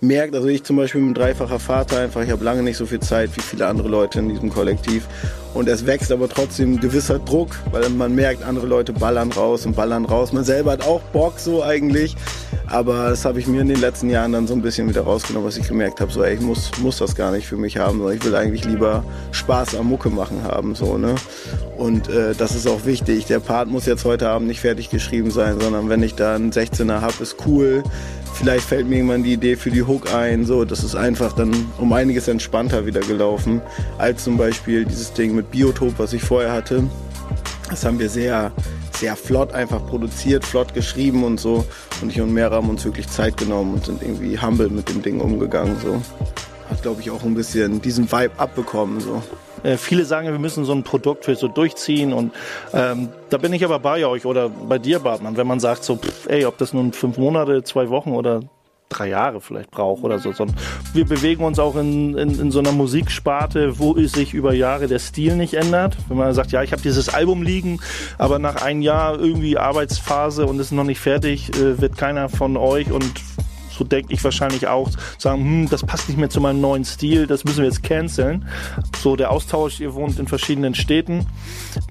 merkt, 0.00 0.34
also 0.34 0.48
ich 0.48 0.62
zum 0.62 0.76
Beispiel 0.76 1.00
bin 1.00 1.10
ein 1.10 1.14
dreifacher 1.14 1.58
Vater 1.58 2.00
einfach, 2.00 2.22
ich 2.22 2.30
habe 2.30 2.44
lange 2.44 2.62
nicht 2.62 2.76
so 2.76 2.86
viel 2.86 3.00
Zeit 3.00 3.30
wie 3.36 3.40
viele 3.40 3.66
andere 3.66 3.88
Leute 3.88 4.18
in 4.18 4.28
diesem 4.28 4.50
Kollektiv. 4.50 5.06
Und 5.54 5.68
es 5.68 5.86
wächst 5.86 6.12
aber 6.12 6.28
trotzdem 6.28 6.74
ein 6.74 6.80
gewisser 6.80 7.18
Druck, 7.18 7.56
weil 7.70 7.88
man 7.88 8.14
merkt, 8.14 8.44
andere 8.44 8.66
Leute 8.66 8.92
ballern 8.92 9.32
raus 9.32 9.64
und 9.64 9.74
ballern 9.74 10.04
raus. 10.04 10.34
Man 10.34 10.44
selber 10.44 10.72
hat 10.72 10.86
auch 10.86 11.00
Bock 11.14 11.38
so 11.38 11.62
eigentlich. 11.62 12.14
Aber 12.66 13.08
das 13.10 13.24
habe 13.24 13.38
ich 13.38 13.46
mir 13.46 13.62
in 13.62 13.68
den 13.68 13.80
letzten 13.80 14.10
Jahren 14.10 14.32
dann 14.32 14.46
so 14.46 14.52
ein 14.52 14.60
bisschen 14.60 14.88
wieder 14.88 15.02
rausgenommen, 15.02 15.46
was 15.48 15.56
ich 15.56 15.68
gemerkt 15.68 16.00
habe, 16.00 16.12
so 16.12 16.22
ey, 16.22 16.34
ich 16.34 16.40
muss, 16.40 16.72
muss 16.82 16.98
das 16.98 17.14
gar 17.14 17.30
nicht 17.30 17.46
für 17.46 17.56
mich 17.56 17.78
haben, 17.78 17.98
sondern 17.98 18.16
ich 18.16 18.24
will 18.24 18.34
eigentlich 18.34 18.64
lieber 18.64 19.04
Spaß 19.30 19.76
am 19.76 19.86
Mucke 19.86 20.10
machen 20.10 20.42
haben. 20.42 20.74
So, 20.74 20.98
ne? 20.98 21.14
Und 21.78 22.08
äh, 22.08 22.34
das 22.34 22.54
ist 22.54 22.66
auch 22.66 22.84
wichtig. 22.84 23.24
Der 23.26 23.38
Part 23.38 23.68
muss 23.68 23.86
jetzt 23.86 24.04
heute 24.04 24.28
Abend 24.28 24.48
nicht 24.48 24.60
fertig 24.60 24.90
geschrieben 24.90 25.30
sein, 25.30 25.58
sondern 25.58 25.88
wenn 25.88 26.02
ich 26.02 26.16
da 26.16 26.34
einen 26.34 26.50
16er 26.50 27.00
habe, 27.00 27.14
ist 27.22 27.36
cool 27.46 27.82
vielleicht 28.36 28.66
fällt 28.66 28.86
mir 28.86 28.96
irgendwann 28.96 29.22
die 29.22 29.32
Idee 29.32 29.56
für 29.56 29.70
die 29.70 29.82
Hook 29.82 30.12
ein. 30.14 30.44
So, 30.44 30.64
das 30.64 30.84
ist 30.84 30.94
einfach 30.94 31.32
dann 31.32 31.52
um 31.78 31.92
einiges 31.92 32.28
entspannter 32.28 32.86
wieder 32.86 33.00
gelaufen, 33.00 33.62
als 33.98 34.24
zum 34.24 34.36
Beispiel 34.36 34.84
dieses 34.84 35.12
Ding 35.12 35.34
mit 35.34 35.50
Biotop, 35.50 35.94
was 35.98 36.12
ich 36.12 36.22
vorher 36.22 36.52
hatte. 36.52 36.84
Das 37.70 37.84
haben 37.84 37.98
wir 37.98 38.08
sehr, 38.08 38.52
sehr 38.96 39.16
flott 39.16 39.52
einfach 39.52 39.84
produziert, 39.86 40.44
flott 40.44 40.74
geschrieben 40.74 41.24
und 41.24 41.40
so. 41.40 41.64
Und 42.00 42.12
ich 42.12 42.20
und 42.20 42.32
Mera 42.32 42.56
haben 42.56 42.68
uns 42.68 42.84
wirklich 42.84 43.08
Zeit 43.08 43.36
genommen 43.36 43.74
und 43.74 43.86
sind 43.86 44.02
irgendwie 44.02 44.38
humble 44.38 44.68
mit 44.68 44.88
dem 44.88 45.02
Ding 45.02 45.20
umgegangen. 45.20 45.76
So. 45.82 46.00
Hat, 46.70 46.82
glaube 46.82 47.00
ich, 47.00 47.10
auch 47.10 47.24
ein 47.24 47.34
bisschen 47.34 47.80
diesen 47.80 48.10
Vibe 48.10 48.38
abbekommen. 48.38 49.00
So. 49.00 49.22
Äh, 49.62 49.76
viele 49.76 50.04
sagen, 50.04 50.28
wir 50.28 50.38
müssen 50.38 50.64
so 50.64 50.72
ein 50.72 50.82
Produkt 50.82 51.24
für 51.24 51.34
so 51.34 51.48
durchziehen 51.48 52.12
und 52.12 52.32
ähm, 52.72 53.08
da 53.30 53.38
bin 53.38 53.52
ich 53.52 53.64
aber 53.64 53.78
bei 53.78 54.06
euch 54.06 54.26
oder 54.26 54.48
bei 54.48 54.78
dir, 54.78 55.00
Bartmann, 55.00 55.36
wenn 55.36 55.46
man 55.46 55.60
sagt 55.60 55.84
so, 55.84 55.96
pff, 55.96 56.26
ey, 56.28 56.44
ob 56.46 56.58
das 56.58 56.72
nun 56.72 56.92
fünf 56.92 57.18
Monate, 57.18 57.64
zwei 57.64 57.88
Wochen 57.88 58.12
oder 58.12 58.40
drei 58.88 59.08
Jahre 59.08 59.40
vielleicht 59.40 59.70
braucht 59.70 60.04
oder 60.04 60.18
so. 60.18 60.32
Wir 60.92 61.04
bewegen 61.04 61.44
uns 61.44 61.58
auch 61.58 61.76
in, 61.76 62.16
in, 62.16 62.38
in 62.40 62.50
so 62.50 62.60
einer 62.60 62.72
Musiksparte, 62.72 63.78
wo 63.78 63.94
sich 64.06 64.32
über 64.32 64.54
Jahre 64.54 64.86
der 64.86 64.98
Stil 64.98 65.36
nicht 65.36 65.54
ändert. 65.54 65.96
Wenn 66.08 66.16
man 66.16 66.32
sagt, 66.34 66.52
ja, 66.52 66.62
ich 66.62 66.72
habe 66.72 66.82
dieses 66.82 67.08
Album 67.12 67.42
liegen, 67.42 67.80
aber 68.18 68.38
nach 68.38 68.62
einem 68.62 68.82
Jahr 68.82 69.18
irgendwie 69.18 69.58
Arbeitsphase 69.58 70.46
und 70.46 70.60
ist 70.60 70.72
noch 70.72 70.84
nicht 70.84 71.00
fertig, 71.00 71.50
äh, 71.56 71.80
wird 71.80 71.96
keiner 71.96 72.28
von 72.28 72.56
euch 72.56 72.90
und 72.92 73.12
so 73.76 73.84
denke 73.84 74.12
ich 74.12 74.22
wahrscheinlich 74.24 74.66
auch, 74.66 74.90
sagen, 75.18 75.40
hm, 75.42 75.68
das 75.68 75.82
passt 75.84 76.08
nicht 76.08 76.18
mehr 76.18 76.30
zu 76.30 76.40
meinem 76.40 76.60
neuen 76.60 76.84
Stil, 76.84 77.26
das 77.26 77.44
müssen 77.44 77.58
wir 77.58 77.66
jetzt 77.66 77.82
canceln. 77.82 78.46
So 78.98 79.16
der 79.16 79.30
Austausch, 79.30 79.80
ihr 79.80 79.94
wohnt 79.94 80.18
in 80.18 80.26
verschiedenen 80.26 80.74
Städten, 80.74 81.26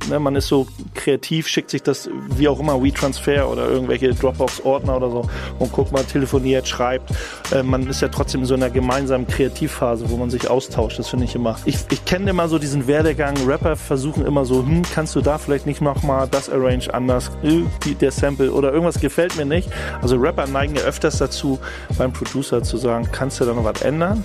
ne, 0.09 0.19
man 0.19 0.35
ist 0.35 0.47
so 0.47 0.67
kreativ, 0.93 1.47
schickt 1.47 1.69
sich 1.69 1.83
das 1.83 2.09
wie 2.29 2.47
auch 2.47 2.59
immer, 2.59 2.81
WeTransfer 2.81 3.49
oder 3.49 3.67
irgendwelche 3.67 4.13
Dropbox-Ordner 4.13 4.95
oder 4.97 5.09
so 5.09 5.29
und 5.59 5.71
guckt 5.71 5.91
mal, 5.91 6.03
telefoniert, 6.03 6.67
schreibt. 6.67 7.11
Äh, 7.51 7.63
man 7.63 7.87
ist 7.87 8.01
ja 8.01 8.07
trotzdem 8.07 8.41
in 8.41 8.47
so 8.47 8.53
einer 8.53 8.69
gemeinsamen 8.69 9.27
Kreativphase, 9.27 10.09
wo 10.09 10.17
man 10.17 10.29
sich 10.29 10.49
austauscht. 10.49 10.99
Das 10.99 11.09
finde 11.09 11.25
ich 11.25 11.35
immer. 11.35 11.57
Ich, 11.65 11.77
ich 11.91 12.05
kenne 12.05 12.29
immer 12.29 12.47
so 12.47 12.59
diesen 12.59 12.87
Werdegang. 12.87 13.35
Rapper 13.45 13.75
versuchen 13.75 14.25
immer 14.25 14.45
so, 14.45 14.63
hm, 14.63 14.83
kannst 14.93 15.15
du 15.15 15.21
da 15.21 15.37
vielleicht 15.37 15.65
nicht 15.65 15.81
nochmal 15.81 16.27
das 16.29 16.49
Arrange 16.49 16.93
anders, 16.93 17.31
äh, 17.43 17.63
der 17.99 18.11
Sample 18.11 18.51
oder 18.51 18.71
irgendwas 18.71 18.99
gefällt 18.99 19.35
mir 19.35 19.45
nicht. 19.45 19.69
Also 20.01 20.17
Rapper 20.17 20.47
neigen 20.47 20.75
ja 20.75 20.83
öfters 20.83 21.17
dazu, 21.17 21.59
beim 21.97 22.13
Producer 22.13 22.63
zu 22.63 22.77
sagen, 22.77 23.09
kannst 23.11 23.39
du 23.39 23.45
da 23.45 23.53
noch 23.53 23.63
was 23.63 23.81
ändern? 23.81 24.23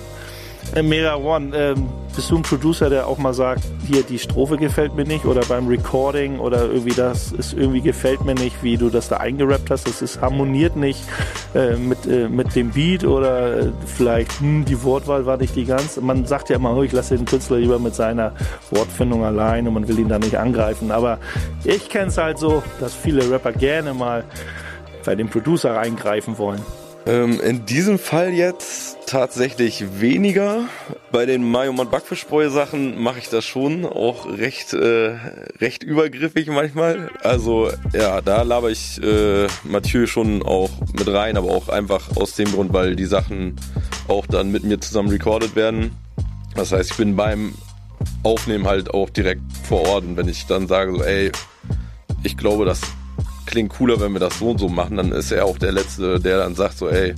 Äh, 0.74 0.82
Mera 0.82 1.16
One, 1.16 1.56
ähm, 1.56 1.88
bist 2.14 2.30
du 2.30 2.36
ein 2.36 2.42
Producer, 2.42 2.90
der 2.90 3.06
auch 3.06 3.18
mal 3.18 3.32
sagt, 3.34 3.62
hier 3.86 4.02
die 4.02 4.18
Strophe 4.18 4.56
gefällt 4.56 4.94
mir 4.94 5.04
nicht 5.04 5.24
oder 5.24 5.40
beim 5.42 5.66
Recording 5.66 6.38
oder 6.38 6.66
irgendwie 6.66 6.94
das 6.94 7.32
ist 7.32 7.54
irgendwie 7.54 7.80
gefällt 7.80 8.24
mir 8.24 8.34
nicht, 8.34 8.62
wie 8.62 8.76
du 8.76 8.88
das 8.88 9.08
da 9.08 9.16
eingerappt 9.16 9.70
hast, 9.70 9.88
das 9.88 10.02
ist 10.02 10.20
harmoniert 10.20 10.76
nicht 10.76 11.00
äh, 11.54 11.76
mit, 11.76 12.06
äh, 12.06 12.28
mit 12.28 12.54
dem 12.54 12.70
Beat 12.70 13.04
oder 13.04 13.58
äh, 13.58 13.72
vielleicht 13.86 14.40
hm, 14.40 14.64
die 14.64 14.82
Wortwahl 14.82 15.26
war 15.26 15.38
nicht 15.38 15.56
die 15.56 15.64
ganz. 15.64 16.00
Man 16.00 16.26
sagt 16.26 16.50
ja 16.50 16.56
immer, 16.56 16.76
oh, 16.76 16.82
ich 16.82 16.92
lasse 16.92 17.16
den 17.16 17.26
Künstler 17.26 17.58
lieber 17.58 17.78
mit 17.78 17.94
seiner 17.94 18.32
Wortfindung 18.70 19.24
allein 19.24 19.66
und 19.66 19.74
man 19.74 19.88
will 19.88 19.98
ihn 19.98 20.08
da 20.08 20.18
nicht 20.18 20.36
angreifen. 20.36 20.90
Aber 20.90 21.18
ich 21.64 21.88
kenne 21.88 22.08
es 22.08 22.18
halt 22.18 22.38
so, 22.38 22.62
dass 22.78 22.94
viele 22.94 23.28
Rapper 23.30 23.52
gerne 23.52 23.94
mal 23.94 24.24
bei 25.04 25.14
dem 25.14 25.28
Producer 25.28 25.74
reingreifen 25.74 26.38
wollen. 26.38 26.60
Ähm, 27.10 27.40
in 27.40 27.66
diesem 27.66 27.98
Fall 27.98 28.32
jetzt 28.32 28.98
tatsächlich 29.06 30.00
weniger. 30.00 30.66
Bei 31.10 31.26
den 31.26 31.42
Mayo 31.42 31.72
und 31.72 31.90
Backfischbräu 31.90 32.50
Sachen 32.50 33.02
mache 33.02 33.18
ich 33.18 33.28
das 33.28 33.44
schon 33.44 33.84
auch 33.84 34.26
recht 34.38 34.74
äh, 34.74 35.16
recht 35.58 35.82
übergriffig 35.82 36.46
manchmal. 36.46 37.10
Also 37.24 37.68
ja, 37.92 38.20
da 38.20 38.42
laber 38.42 38.70
ich 38.70 39.02
äh, 39.02 39.48
Mathieu 39.64 40.06
schon 40.06 40.44
auch 40.44 40.70
mit 40.92 41.08
rein, 41.08 41.36
aber 41.36 41.50
auch 41.50 41.68
einfach 41.68 42.16
aus 42.16 42.34
dem 42.34 42.52
Grund, 42.52 42.72
weil 42.72 42.94
die 42.94 43.06
Sachen 43.06 43.56
auch 44.06 44.26
dann 44.26 44.52
mit 44.52 44.62
mir 44.62 44.80
zusammen 44.80 45.08
recorded 45.08 45.56
werden. 45.56 45.90
Das 46.54 46.70
heißt, 46.70 46.92
ich 46.92 46.96
bin 46.96 47.16
beim 47.16 47.54
Aufnehmen 48.22 48.68
halt 48.68 48.94
auch 48.94 49.10
direkt 49.10 49.42
vor 49.64 49.84
Ort 49.88 50.04
und 50.04 50.16
wenn 50.16 50.28
ich 50.28 50.46
dann 50.46 50.68
sage 50.68 50.92
so, 50.92 51.02
ey, 51.02 51.32
ich 52.22 52.36
glaube, 52.36 52.66
das 52.66 52.82
klingt 53.50 53.72
cooler, 53.72 54.00
wenn 54.00 54.12
wir 54.12 54.20
das 54.20 54.38
so 54.38 54.50
und 54.50 54.58
so 54.58 54.68
machen, 54.68 54.96
dann 54.96 55.12
ist 55.12 55.32
er 55.32 55.44
auch 55.44 55.58
der 55.58 55.72
Letzte, 55.72 56.20
der 56.20 56.38
dann 56.38 56.54
sagt 56.54 56.78
so, 56.78 56.88
ey, 56.88 57.14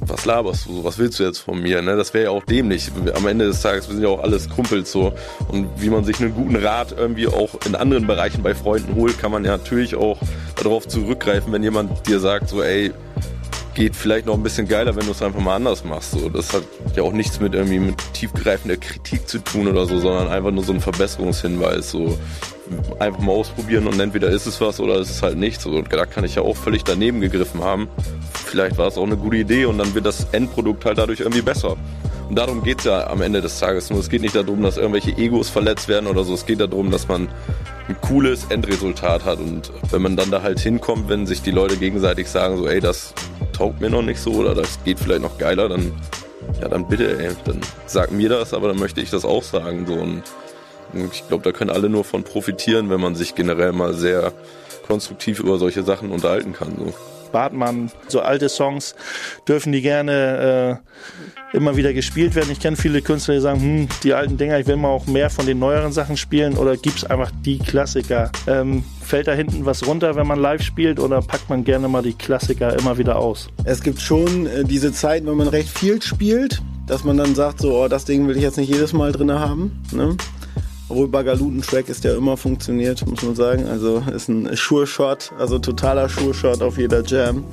was 0.00 0.24
laberst 0.24 0.66
du 0.66 0.84
was 0.84 0.98
willst 0.98 1.18
du 1.20 1.24
jetzt 1.24 1.38
von 1.38 1.60
mir? 1.60 1.80
Ne? 1.82 1.96
Das 1.96 2.12
wäre 2.14 2.24
ja 2.24 2.30
auch 2.30 2.44
dämlich. 2.44 2.90
Am 3.14 3.26
Ende 3.26 3.46
des 3.46 3.60
Tages, 3.60 3.88
wir 3.88 3.94
sind 3.94 4.02
ja 4.02 4.10
auch 4.10 4.22
alles 4.22 4.48
Kumpels 4.48 4.90
so. 4.90 5.12
Und 5.48 5.68
wie 5.78 5.90
man 5.90 6.04
sich 6.04 6.20
einen 6.20 6.34
guten 6.34 6.56
Rat 6.56 6.94
irgendwie 6.96 7.26
auch 7.26 7.50
in 7.66 7.74
anderen 7.74 8.06
Bereichen 8.06 8.42
bei 8.42 8.54
Freunden 8.54 8.94
holt, 8.94 9.18
kann 9.18 9.30
man 9.30 9.44
ja 9.44 9.52
natürlich 9.52 9.94
auch 9.94 10.18
darauf 10.56 10.88
zurückgreifen, 10.88 11.52
wenn 11.52 11.62
jemand 11.62 12.06
dir 12.06 12.20
sagt, 12.20 12.48
so, 12.48 12.62
ey, 12.62 12.92
geht 13.74 13.96
vielleicht 13.96 14.26
noch 14.26 14.34
ein 14.34 14.42
bisschen 14.42 14.68
geiler, 14.68 14.96
wenn 14.96 15.06
du 15.06 15.12
es 15.12 15.22
einfach 15.22 15.40
mal 15.40 15.56
anders 15.56 15.84
machst. 15.84 16.12
So, 16.12 16.28
das 16.28 16.52
hat 16.52 16.64
ja 16.94 17.02
auch 17.02 17.12
nichts 17.12 17.40
mit 17.40 17.54
irgendwie 17.54 17.78
mit 17.78 17.96
tiefgreifender 18.12 18.76
Kritik 18.76 19.28
zu 19.28 19.38
tun 19.38 19.68
oder 19.68 19.86
so, 19.86 19.98
sondern 19.98 20.28
einfach 20.28 20.50
nur 20.50 20.64
so 20.64 20.72
ein 20.72 20.80
Verbesserungshinweis. 20.80 21.90
So 21.90 22.18
einfach 22.98 23.20
mal 23.20 23.32
ausprobieren 23.32 23.86
und 23.86 23.98
entweder 23.98 24.28
ist 24.28 24.46
es 24.46 24.60
was 24.60 24.80
oder 24.80 24.96
ist 24.96 25.10
es 25.10 25.22
halt 25.22 25.36
nichts. 25.36 25.66
Und 25.66 25.92
da 25.92 26.06
kann 26.06 26.24
ich 26.24 26.36
ja 26.36 26.42
auch 26.42 26.56
völlig 26.56 26.84
daneben 26.84 27.20
gegriffen 27.20 27.62
haben. 27.62 27.88
Vielleicht 28.32 28.78
war 28.78 28.88
es 28.88 28.98
auch 28.98 29.06
eine 29.06 29.16
gute 29.16 29.36
Idee 29.36 29.66
und 29.66 29.78
dann 29.78 29.94
wird 29.94 30.06
das 30.06 30.26
Endprodukt 30.32 30.84
halt 30.84 30.98
dadurch 30.98 31.20
irgendwie 31.20 31.42
besser. 31.42 31.76
Und 32.28 32.36
darum 32.36 32.62
geht's 32.62 32.84
ja 32.84 33.08
am 33.08 33.20
Ende 33.20 33.42
des 33.42 33.58
Tages. 33.58 33.90
Nur 33.90 34.00
es 34.00 34.08
geht 34.08 34.22
nicht 34.22 34.34
darum, 34.34 34.62
dass 34.62 34.78
irgendwelche 34.78 35.10
Egos 35.18 35.50
verletzt 35.50 35.88
werden 35.88 36.06
oder 36.06 36.24
so. 36.24 36.32
Es 36.34 36.46
geht 36.46 36.60
darum, 36.60 36.90
dass 36.90 37.08
man 37.08 37.28
ein 37.88 37.96
cooles 38.00 38.46
Endresultat 38.48 39.24
hat. 39.24 39.38
Und 39.38 39.70
wenn 39.90 40.02
man 40.02 40.16
dann 40.16 40.30
da 40.30 40.42
halt 40.42 40.58
hinkommt, 40.58 41.08
wenn 41.08 41.26
sich 41.26 41.42
die 41.42 41.50
Leute 41.50 41.76
gegenseitig 41.76 42.28
sagen, 42.28 42.56
so, 42.56 42.66
ey, 42.66 42.80
das 42.80 43.12
taugt 43.52 43.80
mir 43.80 43.90
noch 43.90 44.02
nicht 44.02 44.20
so 44.20 44.32
oder 44.32 44.54
das 44.54 44.82
geht 44.84 44.98
vielleicht 44.98 45.22
noch 45.22 45.36
geiler, 45.36 45.68
dann, 45.68 45.92
ja, 46.60 46.68
dann 46.68 46.88
bitte, 46.88 47.18
ey, 47.22 47.32
dann 47.44 47.60
sag 47.86 48.12
mir 48.12 48.30
das, 48.30 48.54
aber 48.54 48.68
dann 48.68 48.78
möchte 48.78 49.00
ich 49.00 49.10
das 49.10 49.24
auch 49.24 49.42
sagen. 49.42 49.84
So. 49.86 49.94
Und 49.94 50.22
ich 51.12 51.26
glaube, 51.28 51.44
da 51.44 51.52
können 51.52 51.70
alle 51.70 51.88
nur 51.88 52.04
von 52.04 52.24
profitieren, 52.24 52.90
wenn 52.90 53.00
man 53.00 53.14
sich 53.14 53.34
generell 53.34 53.72
mal 53.72 53.94
sehr 53.94 54.32
konstruktiv 54.86 55.40
über 55.40 55.58
solche 55.58 55.82
Sachen 55.82 56.10
unterhalten 56.10 56.52
kann. 56.52 56.76
So. 56.78 56.92
Bartmann, 57.32 57.90
so 58.08 58.20
alte 58.20 58.48
Songs 58.48 58.94
dürfen 59.48 59.72
die 59.72 59.80
gerne 59.80 60.80
äh, 61.52 61.56
immer 61.56 61.76
wieder 61.76 61.92
gespielt 61.92 62.34
werden. 62.34 62.50
Ich 62.52 62.60
kenne 62.60 62.76
viele 62.76 63.02
Künstler, 63.02 63.34
die 63.34 63.40
sagen, 63.40 63.60
hm, 63.60 63.88
die 64.02 64.14
alten 64.14 64.36
Dinger, 64.36 64.58
ich 64.58 64.66
will 64.66 64.76
mal 64.76 64.88
auch 64.88 65.06
mehr 65.06 65.30
von 65.30 65.46
den 65.46 65.58
neueren 65.58 65.92
Sachen 65.92 66.16
spielen 66.16 66.56
oder 66.56 66.76
gibt 66.76 66.98
es 66.98 67.04
einfach 67.04 67.30
die 67.44 67.58
Klassiker? 67.58 68.30
Ähm, 68.46 68.84
fällt 69.02 69.26
da 69.26 69.32
hinten 69.32 69.66
was 69.66 69.86
runter, 69.86 70.14
wenn 70.14 70.26
man 70.26 70.38
live 70.38 70.62
spielt 70.62 71.00
oder 71.00 71.20
packt 71.20 71.48
man 71.48 71.64
gerne 71.64 71.88
mal 71.88 72.02
die 72.02 72.14
Klassiker 72.14 72.78
immer 72.78 72.98
wieder 72.98 73.16
aus? 73.16 73.48
Es 73.64 73.82
gibt 73.82 74.00
schon 74.00 74.46
äh, 74.46 74.64
diese 74.64 74.92
Zeiten, 74.92 75.26
wenn 75.26 75.36
man 75.36 75.48
recht 75.48 75.68
viel 75.68 76.00
spielt, 76.02 76.62
dass 76.86 77.04
man 77.04 77.16
dann 77.16 77.34
sagt, 77.34 77.60
so, 77.60 77.82
oh, 77.82 77.88
das 77.88 78.04
Ding 78.04 78.28
will 78.28 78.36
ich 78.36 78.42
jetzt 78.42 78.58
nicht 78.58 78.72
jedes 78.72 78.92
Mal 78.92 79.12
drin 79.12 79.32
haben. 79.32 79.82
Ne? 79.92 80.16
Bagaluten-Track 80.94 81.88
ist 81.88 82.04
ja 82.04 82.14
immer 82.14 82.36
funktioniert, 82.36 83.06
muss 83.06 83.22
man 83.22 83.34
sagen. 83.34 83.66
Also 83.66 84.02
ist 84.14 84.28
ein 84.28 84.48
Sure-Shot, 84.54 85.32
also 85.38 85.58
totaler 85.58 86.08
Sure-Shot 86.08 86.62
auf 86.62 86.78
jeder 86.78 87.02
Jam. 87.04 87.44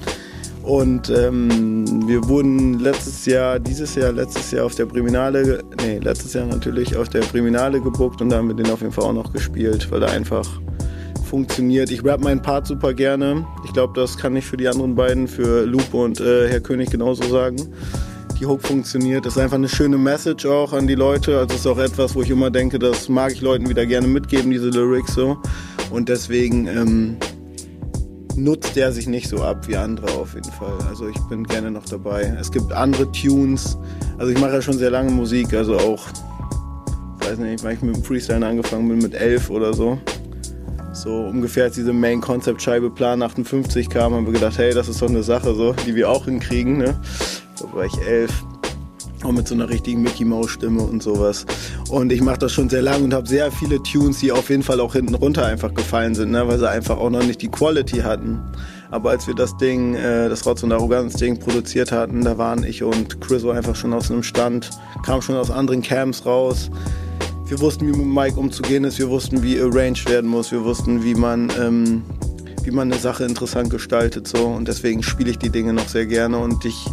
Und 0.63 1.09
ähm, 1.09 2.07
wir 2.07 2.27
wurden 2.27 2.79
letztes 2.79 3.25
Jahr, 3.25 3.59
dieses 3.59 3.95
Jahr, 3.95 4.11
letztes 4.11 4.51
Jahr 4.51 4.65
auf 4.65 4.75
der 4.75 4.85
Priminale, 4.85 5.63
nee, 5.81 5.99
letztes 5.99 6.33
Jahr 6.33 6.45
natürlich 6.45 6.95
auf 6.95 7.09
der 7.09 7.21
Priminale 7.21 7.81
gebuckt 7.81 8.21
und 8.21 8.29
da 8.29 8.37
haben 8.37 8.49
wir 8.49 8.55
den 8.55 8.69
auf 8.69 8.81
jeden 8.81 8.91
Fall 8.91 9.05
auch 9.05 9.13
noch 9.13 9.31
gespielt, 9.31 9.89
weil 9.89 10.03
er 10.03 10.11
einfach 10.11 10.47
funktioniert. 11.27 11.91
Ich 11.91 12.03
rap 12.03 12.21
meinen 12.21 12.41
Part 12.41 12.67
super 12.67 12.93
gerne. 12.93 13.45
Ich 13.65 13.73
glaube, 13.73 13.93
das 13.99 14.17
kann 14.17 14.35
ich 14.35 14.45
für 14.45 14.57
die 14.57 14.67
anderen 14.67 14.95
beiden, 14.95 15.27
für 15.27 15.65
Lupo 15.65 16.03
und 16.03 16.19
äh, 16.19 16.49
Herr 16.49 16.59
König 16.59 16.89
genauso 16.89 17.23
sagen 17.23 17.55
die 18.39 18.45
Hook 18.45 18.61
funktioniert. 18.61 19.25
Das 19.25 19.35
ist 19.35 19.41
einfach 19.41 19.57
eine 19.57 19.67
schöne 19.67 19.97
Message 19.97 20.45
auch 20.45 20.73
an 20.73 20.87
die 20.87 20.95
Leute. 20.95 21.37
Also 21.37 21.55
es 21.55 21.61
ist 21.61 21.67
auch 21.67 21.77
etwas, 21.77 22.15
wo 22.15 22.21
ich 22.21 22.29
immer 22.29 22.49
denke, 22.49 22.79
das 22.79 23.09
mag 23.09 23.33
ich 23.33 23.41
Leuten 23.41 23.67
wieder 23.67 23.85
gerne 23.85 24.07
mitgeben, 24.07 24.51
diese 24.51 24.69
Lyrics 24.69 25.13
so. 25.13 25.37
Und 25.91 26.09
deswegen 26.09 26.67
ähm, 26.67 27.17
nutzt 28.35 28.75
der 28.75 28.91
sich 28.91 29.07
nicht 29.07 29.27
so 29.27 29.43
ab 29.43 29.67
wie 29.67 29.75
andere 29.75 30.11
auf 30.11 30.35
jeden 30.35 30.51
Fall. 30.51 30.77
Also 30.87 31.07
ich 31.09 31.19
bin 31.29 31.43
gerne 31.43 31.69
noch 31.71 31.85
dabei. 31.85 32.33
Es 32.39 32.51
gibt 32.51 32.71
andere 32.71 33.11
Tunes. 33.11 33.77
Also 34.17 34.31
ich 34.31 34.39
mache 34.39 34.53
ja 34.53 34.61
schon 34.61 34.77
sehr 34.77 34.91
lange 34.91 35.11
Musik, 35.11 35.53
also 35.53 35.77
auch, 35.77 36.05
weiß 37.19 37.39
nicht, 37.39 37.63
weil 37.63 37.75
ich 37.75 37.81
mit 37.81 37.95
dem 37.95 38.03
Freestyle 38.03 38.45
angefangen 38.45 38.87
bin 38.87 38.99
mit 38.99 39.13
elf 39.13 39.49
oder 39.49 39.73
so. 39.73 39.97
So 40.93 41.25
ungefähr 41.25 41.65
als 41.65 41.75
diese 41.75 41.93
Main 41.93 42.19
Concept 42.19 42.61
Scheibe 42.61 42.89
Plan 42.89 43.21
58 43.21 43.89
kam, 43.89 44.13
haben 44.13 44.25
wir 44.25 44.33
gedacht, 44.33 44.57
hey, 44.57 44.73
das 44.73 44.89
ist 44.89 45.01
doch 45.01 45.09
eine 45.09 45.23
Sache 45.23 45.53
so, 45.53 45.73
die 45.85 45.95
wir 45.95 46.09
auch 46.09 46.25
hinkriegen. 46.25 46.77
Ne? 46.77 46.99
Da 47.59 47.73
war 47.73 47.85
ich 47.85 47.97
elf. 48.01 48.43
Auch 49.23 49.33
mit 49.33 49.49
so 49.49 49.53
einer 49.53 49.67
richtigen 49.67 50.01
Mickey 50.01 50.23
Mouse 50.23 50.51
Stimme 50.51 50.81
und 50.81 51.03
sowas. 51.03 51.45
Und 51.89 52.09
ich 52.11 52.21
mache 52.21 52.37
das 52.37 52.53
schon 52.53 52.69
sehr 52.69 52.81
lange 52.81 53.03
und 53.03 53.13
habe 53.13 53.27
sehr 53.27 53.51
viele 53.51 53.83
Tunes, 53.83 54.19
die 54.19 54.31
auf 54.31 54.49
jeden 54.49 54.63
Fall 54.63 54.79
auch 54.79 54.93
hinten 54.93 55.13
runter 55.13 55.45
einfach 55.45 55.73
gefallen 55.73 56.15
sind, 56.15 56.31
ne? 56.31 56.47
weil 56.47 56.57
sie 56.57 56.69
einfach 56.69 56.97
auch 56.97 57.09
noch 57.09 57.23
nicht 57.23 57.41
die 57.41 57.49
Quality 57.49 57.97
hatten. 57.97 58.39
Aber 58.91 59.09
als 59.09 59.27
wir 59.27 59.35
das 59.35 59.57
Ding, 59.57 59.95
äh, 59.95 60.29
das 60.29 60.45
Rotz 60.45 60.63
und 60.63 60.71
Arroganz 60.71 61.15
Ding 61.15 61.37
produziert 61.37 61.91
hatten, 61.91 62.23
da 62.23 62.37
waren 62.37 62.63
ich 62.63 62.81
und 62.81 63.19
Chriso 63.19 63.51
einfach 63.51 63.75
schon 63.75 63.93
aus 63.93 64.09
einem 64.09 64.23
Stand, 64.23 64.69
kamen 65.05 65.21
schon 65.21 65.35
aus 65.35 65.51
anderen 65.51 65.81
Camps 65.81 66.25
raus. 66.25 66.71
Wir 67.45 67.59
wussten, 67.59 67.87
wie 67.87 67.97
mit 67.97 68.07
Mike 68.07 68.39
umzugehen 68.39 68.85
ist, 68.85 68.99
wir 68.99 69.09
wussten, 69.09 69.43
wie 69.43 69.59
arranged 69.59 70.09
werden 70.09 70.29
muss, 70.29 70.51
wir 70.51 70.63
wussten, 70.63 71.03
wie 71.03 71.15
man 71.15 71.51
ähm, 71.59 72.03
wie 72.63 72.71
man 72.71 72.91
eine 72.91 73.01
Sache 73.01 73.23
interessant 73.23 73.69
gestaltet 73.69 74.27
so 74.27 74.45
und 74.45 74.67
deswegen 74.67 75.01
spiele 75.01 75.31
ich 75.31 75.39
die 75.39 75.49
Dinge 75.49 75.73
noch 75.73 75.87
sehr 75.87 76.05
gerne 76.05 76.37
und 76.37 76.63
ich 76.65 76.85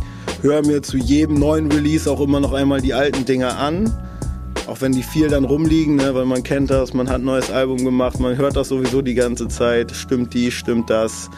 höre 0.42 0.64
mir 0.64 0.82
zu 0.82 0.96
jedem 0.96 1.38
neuen 1.38 1.70
Release 1.70 2.10
auch 2.10 2.20
immer 2.20 2.40
noch 2.40 2.52
einmal 2.52 2.80
die 2.80 2.94
alten 2.94 3.24
Dinger 3.24 3.58
an. 3.58 3.92
Auch 4.66 4.80
wenn 4.80 4.92
die 4.92 5.02
viel 5.02 5.28
dann 5.28 5.44
rumliegen, 5.44 5.96
ne, 5.96 6.14
weil 6.14 6.24
man 6.24 6.42
kennt 6.42 6.70
das, 6.70 6.92
man 6.92 7.08
hat 7.08 7.20
ein 7.20 7.24
neues 7.24 7.50
Album 7.50 7.84
gemacht, 7.84 8.18
man 8.18 8.36
hört 8.36 8.56
das 8.56 8.68
sowieso 8.68 9.00
die 9.00 9.14
ganze 9.14 9.46
Zeit. 9.48 9.92
Stimmt 9.92 10.34
die, 10.34 10.50
stimmt 10.50 10.90
das? 10.90 11.30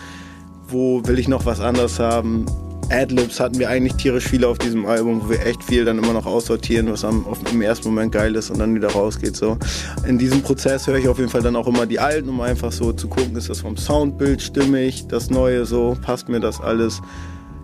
Wo 0.66 1.02
will 1.06 1.18
ich 1.18 1.28
noch 1.28 1.44
was 1.44 1.60
anderes 1.60 1.98
haben? 1.98 2.46
Adlibs 2.90 3.38
hatten 3.38 3.58
wir 3.58 3.68
eigentlich 3.68 3.94
tierisch 3.94 4.26
viele 4.26 4.48
auf 4.48 4.56
diesem 4.56 4.86
Album, 4.86 5.20
wo 5.22 5.30
wir 5.30 5.44
echt 5.44 5.62
viel 5.62 5.84
dann 5.84 5.98
immer 5.98 6.14
noch 6.14 6.24
aussortieren, 6.24 6.90
was 6.90 7.04
am, 7.04 7.26
auf, 7.26 7.38
im 7.52 7.60
ersten 7.60 7.88
Moment 7.88 8.12
geil 8.12 8.34
ist 8.34 8.50
und 8.50 8.58
dann 8.58 8.74
wieder 8.74 8.88
rausgeht. 8.88 9.36
So. 9.36 9.58
In 10.06 10.16
diesem 10.16 10.40
Prozess 10.40 10.86
höre 10.86 10.96
ich 10.96 11.06
auf 11.06 11.18
jeden 11.18 11.30
Fall 11.30 11.42
dann 11.42 11.56
auch 11.56 11.66
immer 11.66 11.84
die 11.84 11.98
alten, 11.98 12.30
um 12.30 12.40
einfach 12.40 12.72
so 12.72 12.92
zu 12.92 13.08
gucken, 13.08 13.36
ist 13.36 13.50
das 13.50 13.60
vom 13.60 13.76
Soundbild 13.76 14.40
stimmig, 14.40 15.06
das 15.08 15.28
Neue 15.28 15.66
so, 15.66 15.96
passt 16.00 16.30
mir 16.30 16.40
das 16.40 16.60
alles. 16.60 17.02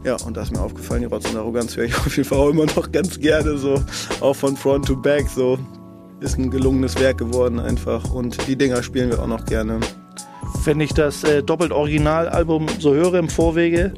Ja, 0.05 0.17
und 0.27 0.37
da 0.37 0.43
ist 0.43 0.53
mir 0.53 0.61
aufgefallen, 0.61 1.01
die 1.01 1.07
Rotz 1.07 1.31
und 1.31 1.37
Arroganz 1.39 1.77
höre 1.77 1.85
ich 1.85 1.97
auf 1.99 2.15
jeden 2.15 2.29
Fall 2.29 2.39
auch 2.39 2.51
immer 2.51 2.67
noch 2.67 2.93
ganz 2.93 3.19
gerne 3.19 3.57
so, 3.57 3.83
auch 4.21 4.35
von 4.35 4.57
Front 4.57 4.87
to 4.87 4.97
Back 4.97 5.29
so. 5.29 5.59
Ist 6.21 6.39
ein 6.39 6.51
gelungenes 6.51 6.99
Werk 7.01 7.19
geworden 7.19 7.59
einfach 7.59 8.13
und 8.13 8.47
die 8.47 8.57
Dinger 8.57 8.83
spielen 8.83 9.11
wir 9.11 9.21
auch 9.21 9.27
noch 9.27 9.47
gerne. 9.47 9.81
Wenn 10.65 10.81
ich 10.81 10.93
das 10.93 11.25
äh, 11.25 11.43
doppelt 11.43 11.73
Originalalbum 11.73 12.67
so 12.79 12.95
höre 12.95 13.15
im 13.15 13.29
Vorwege, 13.29 13.95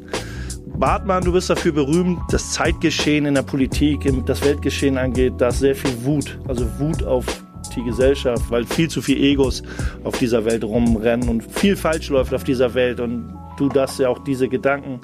Bartmann, 0.77 1.23
du 1.23 1.33
bist 1.33 1.49
dafür 1.49 1.71
berühmt, 1.73 2.19
das 2.29 2.53
Zeitgeschehen 2.53 3.25
in 3.25 3.35
der 3.35 3.41
Politik, 3.41 4.09
das 4.25 4.43
Weltgeschehen 4.43 4.97
angeht, 4.97 5.33
da 5.37 5.49
ist 5.49 5.59
sehr 5.59 5.75
viel 5.75 5.91
Wut, 6.03 6.39
also 6.47 6.65
Wut 6.79 7.03
auf 7.03 7.25
die 7.75 7.83
Gesellschaft, 7.83 8.49
weil 8.49 8.65
viel 8.65 8.89
zu 8.89 9.01
viel 9.01 9.17
Egos 9.17 9.63
auf 10.03 10.17
dieser 10.17 10.45
Welt 10.45 10.63
rumrennen 10.63 11.27
und 11.29 11.43
viel 11.43 11.75
falsch 11.75 12.09
läuft 12.09 12.33
auf 12.33 12.43
dieser 12.43 12.73
Welt 12.73 12.99
und 12.99 13.33
du 13.57 13.69
das 13.69 13.97
ja 13.97 14.09
auch 14.09 14.19
diese 14.19 14.47
Gedanken 14.47 15.01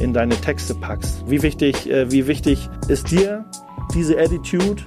in 0.00 0.12
deine 0.12 0.34
Texte 0.36 0.74
packst. 0.74 1.24
Wie 1.28 1.42
wichtig, 1.42 1.90
äh, 1.90 2.10
wie 2.10 2.26
wichtig 2.26 2.68
ist 2.88 3.10
dir 3.10 3.44
diese 3.94 4.18
Attitude, 4.18 4.82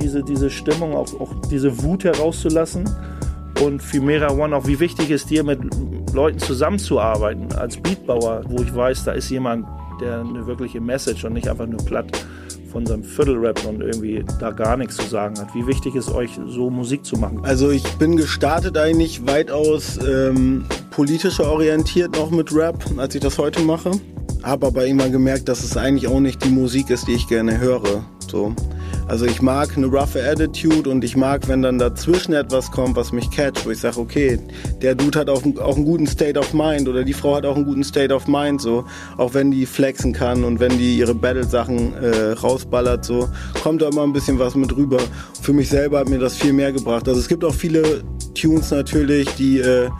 diese, 0.00 0.22
diese 0.22 0.50
Stimmung, 0.50 0.94
auch, 0.94 1.20
auch 1.20 1.34
diese 1.50 1.82
Wut 1.82 2.04
herauszulassen? 2.04 2.88
Und 3.62 3.82
für 3.82 4.00
Mera 4.00 4.32
One 4.32 4.56
auch, 4.56 4.66
wie 4.66 4.80
wichtig 4.80 5.10
ist 5.10 5.30
dir, 5.30 5.44
mit 5.44 5.60
Leuten 6.12 6.38
zusammenzuarbeiten 6.38 7.52
als 7.52 7.76
Beatbauer, 7.76 8.42
wo 8.48 8.62
ich 8.62 8.74
weiß, 8.74 9.04
da 9.04 9.12
ist 9.12 9.30
jemand, 9.30 9.66
der 10.00 10.20
eine 10.20 10.46
wirkliche 10.46 10.80
Message 10.80 11.24
und 11.24 11.34
nicht 11.34 11.48
einfach 11.48 11.66
nur 11.66 11.84
platt 11.84 12.06
von 12.72 12.86
seinem 12.86 13.04
Viertelrap 13.04 13.64
und 13.66 13.82
irgendwie 13.82 14.24
da 14.40 14.50
gar 14.50 14.76
nichts 14.76 14.96
zu 14.96 15.06
sagen 15.06 15.38
hat. 15.38 15.54
Wie 15.54 15.66
wichtig 15.66 15.94
ist 15.94 16.10
euch, 16.10 16.38
so 16.46 16.70
Musik 16.70 17.04
zu 17.04 17.16
machen? 17.16 17.40
Also 17.44 17.70
ich 17.70 17.84
bin 17.98 18.16
gestartet 18.16 18.76
eigentlich 18.76 19.26
weitaus 19.26 19.98
ähm, 19.98 20.64
politischer 20.90 21.50
orientiert 21.50 22.16
noch 22.16 22.30
mit 22.30 22.54
Rap, 22.54 22.84
als 22.96 23.14
ich 23.14 23.20
das 23.20 23.38
heute 23.38 23.60
mache 23.60 23.92
habe 24.42 24.66
aber 24.66 24.86
irgendwann 24.86 25.12
gemerkt, 25.12 25.48
dass 25.48 25.62
es 25.62 25.76
eigentlich 25.76 26.08
auch 26.08 26.20
nicht 26.20 26.44
die 26.44 26.50
Musik 26.50 26.90
ist, 26.90 27.06
die 27.06 27.14
ich 27.14 27.28
gerne 27.28 27.58
höre. 27.58 28.04
So. 28.32 28.54
Also 29.08 29.26
ich 29.26 29.42
mag 29.42 29.76
eine 29.76 29.86
roughe 29.86 30.26
Attitude 30.26 30.88
und 30.88 31.04
ich 31.04 31.16
mag, 31.16 31.46
wenn 31.46 31.60
dann 31.60 31.78
dazwischen 31.78 32.32
etwas 32.32 32.70
kommt, 32.70 32.96
was 32.96 33.12
mich 33.12 33.30
catcht, 33.30 33.66
wo 33.66 33.70
ich 33.70 33.78
sage, 33.78 34.00
okay, 34.00 34.38
der 34.80 34.94
Dude 34.94 35.18
hat 35.18 35.28
auch, 35.28 35.42
auch 35.60 35.76
einen 35.76 35.84
guten 35.84 36.06
State 36.06 36.38
of 36.38 36.54
Mind 36.54 36.88
oder 36.88 37.04
die 37.04 37.12
Frau 37.12 37.36
hat 37.36 37.44
auch 37.44 37.56
einen 37.56 37.66
guten 37.66 37.84
State 37.84 38.14
of 38.14 38.26
Mind, 38.26 38.62
so. 38.62 38.86
Auch 39.18 39.34
wenn 39.34 39.50
die 39.50 39.66
flexen 39.66 40.14
kann 40.14 40.44
und 40.44 40.60
wenn 40.60 40.78
die 40.78 40.96
ihre 40.96 41.14
Battle-Sachen 41.14 41.92
äh, 41.94 42.32
rausballert, 42.32 43.04
so, 43.04 43.28
kommt 43.62 43.82
da 43.82 43.88
immer 43.88 44.02
ein 44.02 44.14
bisschen 44.14 44.38
was 44.38 44.54
mit 44.54 44.74
rüber. 44.74 44.98
Für 45.42 45.52
mich 45.52 45.68
selber 45.68 45.98
hat 45.98 46.08
mir 46.08 46.18
das 46.18 46.38
viel 46.38 46.54
mehr 46.54 46.72
gebracht. 46.72 47.06
Also 47.06 47.20
es 47.20 47.28
gibt 47.28 47.44
auch 47.44 47.54
viele 47.54 48.02
Tunes 48.34 48.70
natürlich, 48.70 49.28
die 49.34 49.58
äh, 49.58 49.90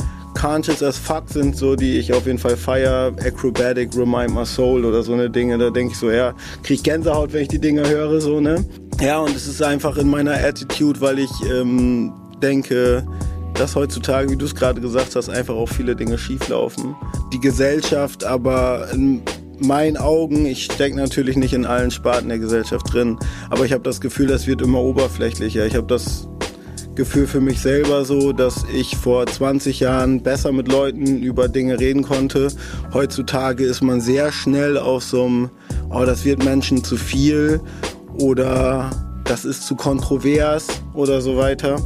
conscious 0.43 0.83
as 0.83 0.99
fuck 0.99 1.29
sind, 1.29 1.57
so 1.57 1.77
die 1.77 1.99
ich 1.99 2.13
auf 2.13 2.27
jeden 2.27 2.39
Fall 2.39 2.57
feier. 2.57 3.13
Acrobatic, 3.25 3.97
Remind 3.97 4.35
My 4.35 4.45
Soul 4.45 4.85
oder 4.85 5.05
so 5.05 5.13
eine 5.13 5.31
Dinge. 5.31 5.57
Da 5.57 5.71
denke 5.71 5.93
ich 5.93 5.99
so, 5.99 6.11
ja, 6.11 6.35
krieg 6.65 6.79
ich 6.79 6.83
Gänsehaut, 6.83 7.33
wenn 7.33 7.43
ich 7.43 7.49
die 7.49 7.61
Dinge 7.61 7.89
höre, 7.89 8.21
so, 8.21 8.41
ne? 8.41 8.65
Ja, 9.01 9.21
und 9.21 9.37
es 9.37 9.47
ist 9.47 9.63
einfach 9.63 9.97
in 9.97 10.11
meiner 10.11 10.33
Attitude, 10.33 11.01
weil 11.01 11.21
ich 11.21 11.31
ähm, 11.49 12.13
denke, 12.43 13.07
dass 13.55 13.77
heutzutage, 13.77 14.31
wie 14.31 14.37
du 14.37 14.45
es 14.45 14.55
gerade 14.55 14.81
gesagt 14.81 15.15
hast, 15.15 15.29
einfach 15.29 15.55
auch 15.55 15.69
viele 15.69 15.95
Dinge 15.95 16.19
schieflaufen. 16.19 16.97
Die 17.33 17.39
Gesellschaft 17.39 18.25
aber 18.25 18.89
in 18.93 19.23
meinen 19.61 19.97
Augen, 19.97 20.47
ich 20.47 20.65
stecke 20.65 20.97
natürlich 20.97 21.37
nicht 21.37 21.55
in 21.55 21.65
allen 21.67 21.93
Sparten 21.93 22.29
der 22.29 22.41
Gesellschaft 22.41 22.93
drin, 22.93 23.17
aber 23.49 23.65
ich 23.65 23.73
habe 23.73 23.85
das 23.85 24.01
Gefühl, 24.01 24.27
das 24.27 24.49
wird 24.49 24.61
immer 24.61 24.81
oberflächlicher. 24.81 25.67
Ich 25.67 25.77
habe 25.77 25.87
das 25.87 26.29
Gefühl 26.95 27.27
für 27.27 27.41
mich 27.41 27.61
selber 27.61 28.05
so, 28.05 28.33
dass 28.33 28.65
ich 28.73 28.97
vor 28.97 29.27
20 29.27 29.81
Jahren 29.81 30.23
besser 30.23 30.53
mit 30.53 30.69
Leuten 30.69 31.23
über 31.23 31.49
Dinge 31.49 31.81
reden 31.81 32.03
konnte. 32.03 32.49
Heutzutage 32.93 33.65
ist 33.65 33.83
man 33.83 34.01
sehr 34.01 34.31
schnell 34.31 34.77
auf 34.77 35.03
so 35.03 35.25
einem, 35.25 35.51
oh, 35.91 36.05
das 36.05 36.25
wird 36.25 36.45
Menschen 36.45 36.85
zu 36.85 36.97
viel 36.97 37.61
oder 38.19 38.91
das 39.25 39.45
ist 39.45 39.67
zu 39.67 39.75
kontrovers 39.75 40.67
oder 40.93 41.23
so 41.23 41.37
weiter. 41.39 41.77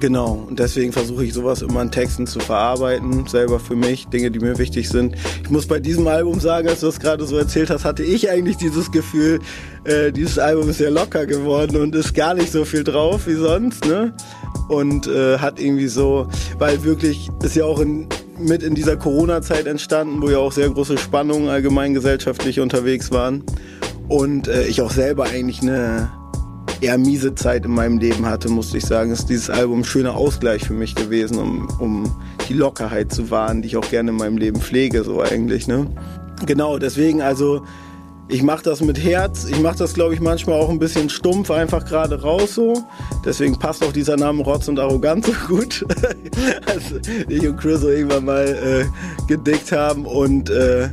Genau, 0.00 0.46
und 0.48 0.58
deswegen 0.58 0.92
versuche 0.92 1.24
ich 1.24 1.34
sowas 1.34 1.62
immer 1.62 1.82
in 1.82 1.90
Texten 1.90 2.26
zu 2.26 2.40
verarbeiten, 2.40 3.26
selber 3.26 3.60
für 3.60 3.76
mich, 3.76 4.06
Dinge, 4.08 4.30
die 4.30 4.38
mir 4.38 4.58
wichtig 4.58 4.88
sind. 4.88 5.14
Ich 5.42 5.50
muss 5.50 5.66
bei 5.66 5.78
diesem 5.78 6.06
Album 6.06 6.40
sagen, 6.40 6.68
als 6.68 6.80
du 6.80 6.86
das 6.86 6.98
gerade 6.98 7.24
so 7.26 7.36
erzählt 7.36 7.70
hast, 7.70 7.84
hatte 7.84 8.02
ich 8.02 8.30
eigentlich 8.30 8.56
dieses 8.56 8.90
Gefühl, 8.90 9.40
äh, 9.84 10.10
dieses 10.10 10.38
Album 10.38 10.70
ist 10.70 10.78
sehr 10.78 10.90
locker 10.90 11.26
geworden 11.26 11.76
und 11.80 11.94
ist 11.94 12.14
gar 12.14 12.34
nicht 12.34 12.50
so 12.50 12.64
viel 12.64 12.82
drauf 12.82 13.26
wie 13.26 13.34
sonst, 13.34 13.84
ne? 13.84 14.14
Und 14.68 15.06
äh, 15.06 15.38
hat 15.38 15.60
irgendwie 15.60 15.88
so, 15.88 16.28
weil 16.58 16.82
wirklich 16.82 17.30
ist 17.42 17.54
ja 17.54 17.64
auch 17.64 17.80
in, 17.80 18.08
mit 18.38 18.62
in 18.62 18.74
dieser 18.74 18.96
Corona-Zeit 18.96 19.66
entstanden, 19.66 20.22
wo 20.22 20.30
ja 20.30 20.38
auch 20.38 20.52
sehr 20.52 20.68
große 20.70 20.96
Spannungen 20.98 21.48
allgemein 21.48 21.92
gesellschaftlich 21.94 22.58
unterwegs 22.60 23.10
waren. 23.10 23.44
Und 24.08 24.48
äh, 24.48 24.66
ich 24.66 24.80
auch 24.80 24.90
selber 24.90 25.24
eigentlich 25.24 25.60
eine 25.62 26.10
eher 26.84 26.98
miese 26.98 27.34
Zeit 27.34 27.64
in 27.64 27.72
meinem 27.72 27.98
Leben 27.98 28.26
hatte, 28.26 28.48
musste 28.50 28.76
ich 28.76 28.84
sagen, 28.84 29.10
ist 29.10 29.30
dieses 29.30 29.48
Album 29.48 29.80
ein 29.80 29.84
schöner 29.84 30.14
Ausgleich 30.14 30.64
für 30.64 30.74
mich 30.74 30.94
gewesen, 30.94 31.38
um, 31.38 31.68
um 31.78 32.22
die 32.48 32.52
Lockerheit 32.52 33.10
zu 33.10 33.30
wahren, 33.30 33.62
die 33.62 33.68
ich 33.68 33.76
auch 33.76 33.88
gerne 33.88 34.10
in 34.10 34.16
meinem 34.16 34.36
Leben 34.36 34.60
pflege, 34.60 35.02
so 35.02 35.22
eigentlich. 35.22 35.66
Ne? 35.66 35.86
Genau, 36.44 36.78
deswegen 36.78 37.22
also 37.22 37.62
ich 38.28 38.42
mache 38.42 38.62
das 38.62 38.80
mit 38.80 39.02
Herz. 39.02 39.44
Ich 39.44 39.60
mache 39.60 39.78
das, 39.78 39.94
glaube 39.94 40.14
ich, 40.14 40.20
manchmal 40.20 40.58
auch 40.58 40.70
ein 40.70 40.78
bisschen 40.78 41.10
stumpf, 41.10 41.50
einfach 41.50 41.84
gerade 41.84 42.20
raus 42.20 42.54
so. 42.54 42.84
Deswegen 43.24 43.58
passt 43.58 43.84
auch 43.84 43.92
dieser 43.92 44.16
Name 44.16 44.42
Rotz 44.42 44.68
und 44.68 44.78
Arroganz 44.78 45.26
so 45.26 45.32
gut. 45.48 45.84
als 46.66 47.08
ich 47.28 47.48
und 47.48 47.56
Chris 47.56 47.80
so 47.80 47.88
irgendwann 47.88 48.24
mal 48.24 48.46
äh, 48.46 49.26
gedickt 49.26 49.72
haben 49.72 50.06
und 50.06 50.50
äh, 50.50 50.88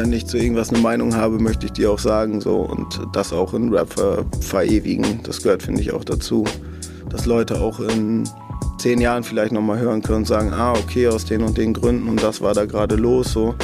wenn 0.00 0.12
ich 0.14 0.26
zu 0.26 0.38
irgendwas 0.38 0.70
eine 0.70 0.78
Meinung 0.78 1.14
habe, 1.14 1.38
möchte 1.38 1.66
ich 1.66 1.72
die 1.72 1.86
auch 1.86 1.98
sagen 1.98 2.40
so 2.40 2.56
und 2.56 3.00
das 3.12 3.32
auch 3.32 3.52
in 3.52 3.72
Rap 3.72 3.92
ver 3.92 4.24
verewigen. 4.40 5.20
Das 5.24 5.42
gehört, 5.42 5.62
finde 5.62 5.82
ich, 5.82 5.92
auch 5.92 6.04
dazu, 6.04 6.44
dass 7.10 7.26
Leute 7.26 7.60
auch 7.60 7.80
in 7.80 8.24
zehn 8.78 9.00
Jahren 9.00 9.22
vielleicht 9.22 9.52
nochmal 9.52 9.78
hören 9.78 10.00
können 10.00 10.18
und 10.18 10.26
sagen, 10.26 10.52
ah, 10.54 10.72
okay, 10.72 11.08
aus 11.08 11.26
den 11.26 11.42
und 11.42 11.58
den 11.58 11.74
Gründen 11.74 12.08
und 12.08 12.22
das 12.22 12.40
war 12.40 12.54
da 12.54 12.64
gerade 12.64 12.96
los, 12.96 13.32
so. 13.32 13.54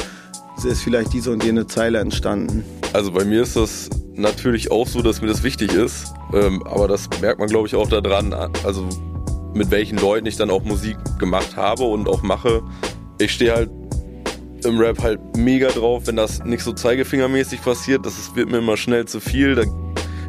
Ist 0.63 0.81
vielleicht 0.81 1.13
diese 1.13 1.31
und 1.31 1.43
jene 1.43 1.67
Zeile 1.67 1.99
entstanden. 1.99 2.63
Also 2.93 3.11
bei 3.11 3.23
mir 3.25 3.43
ist 3.43 3.55
das 3.55 3.89
natürlich 4.15 4.71
auch 4.71 4.87
so, 4.87 5.01
dass 5.01 5.21
mir 5.21 5.27
das 5.27 5.43
wichtig 5.43 5.73
ist, 5.73 6.13
ähm, 6.33 6.63
aber 6.63 6.87
das 6.87 7.09
merkt 7.21 7.39
man, 7.39 7.47
glaube 7.47 7.67
ich, 7.67 7.75
auch 7.75 7.87
daran, 7.87 8.33
also 8.63 8.87
mit 9.53 9.69
welchen 9.71 9.97
Leuten 9.97 10.25
ich 10.25 10.35
dann 10.35 10.49
auch 10.49 10.63
Musik 10.63 10.97
gemacht 11.19 11.55
habe 11.55 11.83
und 11.83 12.07
auch 12.07 12.21
mache. 12.21 12.63
Ich 13.19 13.31
stehe 13.33 13.53
halt 13.53 13.69
im 14.67 14.79
Rap 14.79 15.01
halt 15.01 15.19
mega 15.37 15.69
drauf, 15.69 16.03
wenn 16.05 16.15
das 16.15 16.43
nicht 16.43 16.63
so 16.63 16.73
zeigefingermäßig 16.73 17.61
passiert. 17.61 18.05
Das 18.05 18.35
wird 18.35 18.49
mir 18.49 18.59
immer 18.59 18.77
schnell 18.77 19.05
zu 19.05 19.19
viel. 19.19 19.55
Da, 19.55 19.63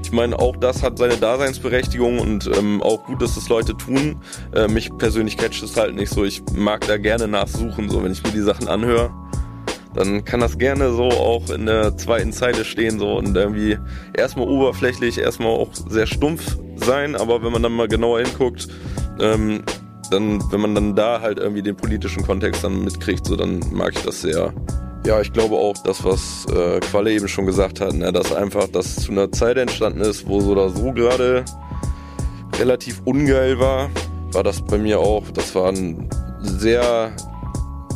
ich 0.03 0.13
meine, 0.13 0.39
auch 0.39 0.57
das 0.57 0.83
hat 0.83 0.99
seine 0.99 1.17
Daseinsberechtigung 1.17 2.19
und 2.19 2.51
ähm, 2.57 2.83
auch 2.83 3.05
gut, 3.05 3.21
dass 3.21 3.35
das 3.35 3.49
Leute 3.49 3.77
tun. 3.77 4.23
Äh, 4.55 4.69
mich 4.69 4.91
persönlich 4.97 5.37
catcht 5.37 5.63
es 5.63 5.77
halt 5.77 5.95
nicht 5.95 6.13
so. 6.13 6.25
Ich 6.25 6.43
mag 6.55 6.87
da 6.87 6.97
gerne 6.97 7.29
nachsuchen, 7.29 7.91
so 7.91 8.03
wenn 8.03 8.13
ich 8.13 8.23
mir 8.23 8.31
die 8.31 8.41
Sachen 8.41 8.69
anhöre. 8.69 9.11
Dann 9.95 10.25
kann 10.25 10.41
das 10.41 10.59
gerne 10.59 10.93
so 10.93 11.09
auch 11.09 11.51
in 11.51 11.67
der 11.67 11.97
zweiten 11.97 12.33
Zeile 12.33 12.65
stehen 12.65 12.99
so 12.99 13.17
und 13.17 13.37
irgendwie 13.37 13.79
erstmal 14.15 14.47
oberflächlich, 14.47 15.19
erstmal 15.19 15.49
auch 15.49 15.71
sehr 15.73 16.07
stumpf 16.07 16.57
sein, 16.77 17.17
aber 17.17 17.43
wenn 17.43 17.53
man 17.53 17.63
dann 17.63 17.73
mal 17.73 17.89
genauer 17.89 18.21
hinguckt, 18.21 18.69
ähm, 19.21 19.63
dann, 20.11 20.43
wenn 20.51 20.61
man 20.61 20.75
dann 20.75 20.95
da 20.95 21.21
halt 21.21 21.39
irgendwie 21.39 21.63
den 21.63 21.77
politischen 21.77 22.25
Kontext 22.25 22.65
dann 22.65 22.85
mitkriegt, 22.85 23.27
so 23.27 23.37
dann 23.37 23.61
mag 23.73 23.93
ich 23.97 24.03
das 24.03 24.23
sehr. 24.23 24.53
Ja, 25.07 25.21
ich 25.21 25.33
glaube 25.33 25.55
auch, 25.55 25.75
das, 25.85 26.05
was 26.05 26.47
äh, 26.47 26.81
Qualle 26.81 27.13
eben 27.13 27.29
schon 27.29 27.47
gesagt 27.47 27.81
hat, 27.81 27.95
ne, 27.95 28.13
dass 28.13 28.33
einfach 28.33 28.69
das 28.69 28.97
zu 28.97 29.13
einer 29.13 29.31
Zeit 29.33 29.57
entstanden 29.57 30.01
ist, 30.01 30.27
wo 30.27 30.41
so 30.41 30.53
oder 30.53 30.69
so 30.71 30.93
gerade 30.93 31.45
relativ 32.59 33.01
ungeil 33.05 33.59
war, 33.59 33.89
war 34.33 34.43
das 34.43 34.61
bei 34.63 34.77
mir 34.77 34.99
auch. 34.99 35.25
Das 35.33 35.55
war 35.55 35.69
ein 35.71 36.09
sehr, 36.41 37.13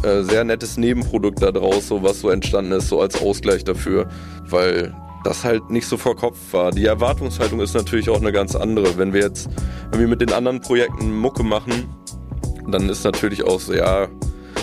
äh, 0.02 0.22
sehr 0.22 0.44
nettes 0.44 0.76
Nebenprodukt 0.76 1.42
da 1.42 1.50
draus, 1.50 1.88
so 1.88 2.02
was 2.02 2.20
so 2.20 2.30
entstanden 2.30 2.72
ist, 2.72 2.88
so 2.88 3.00
als 3.00 3.20
Ausgleich 3.20 3.64
dafür, 3.64 4.08
weil 4.48 4.94
das 5.24 5.44
halt 5.44 5.70
nicht 5.70 5.86
so 5.86 5.96
vor 5.96 6.16
Kopf 6.16 6.36
war. 6.52 6.70
Die 6.72 6.86
Erwartungshaltung 6.86 7.60
ist 7.60 7.74
natürlich 7.74 8.10
auch 8.10 8.20
eine 8.20 8.32
ganz 8.32 8.54
andere. 8.54 8.98
Wenn 8.98 9.12
wir 9.12 9.20
jetzt 9.20 9.48
irgendwie 9.86 10.06
mit 10.06 10.20
den 10.20 10.32
anderen 10.32 10.60
Projekten 10.60 11.16
Mucke 11.16 11.42
machen, 11.42 11.94
dann 12.68 12.88
ist 12.88 13.04
natürlich 13.04 13.44
auch 13.44 13.60
so, 13.60 13.74
ja, 13.74 14.08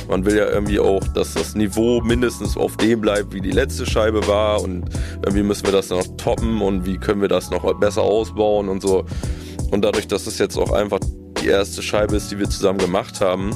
man 0.09 0.25
will 0.25 0.35
ja 0.35 0.49
irgendwie 0.49 0.79
auch, 0.79 1.01
dass 1.13 1.35
das 1.35 1.55
Niveau 1.55 2.01
mindestens 2.01 2.57
auf 2.57 2.77
dem 2.77 3.01
bleibt, 3.01 3.33
wie 3.33 3.41
die 3.41 3.51
letzte 3.51 3.85
Scheibe 3.85 4.27
war 4.27 4.61
und 4.61 4.85
irgendwie 5.23 5.43
müssen 5.43 5.65
wir 5.65 5.71
das 5.71 5.89
noch 5.89 6.03
toppen 6.17 6.61
und 6.61 6.85
wie 6.85 6.97
können 6.97 7.21
wir 7.21 7.27
das 7.27 7.51
noch 7.51 7.71
besser 7.79 8.01
ausbauen 8.01 8.69
und 8.69 8.81
so. 8.81 9.05
Und 9.71 9.85
dadurch, 9.85 10.07
dass 10.07 10.25
es 10.25 10.39
jetzt 10.39 10.57
auch 10.57 10.71
einfach 10.71 10.99
die 11.41 11.47
erste 11.47 11.81
Scheibe 11.83 12.15
ist, 12.15 12.31
die 12.31 12.39
wir 12.39 12.49
zusammen 12.49 12.79
gemacht 12.79 13.21
haben, 13.21 13.51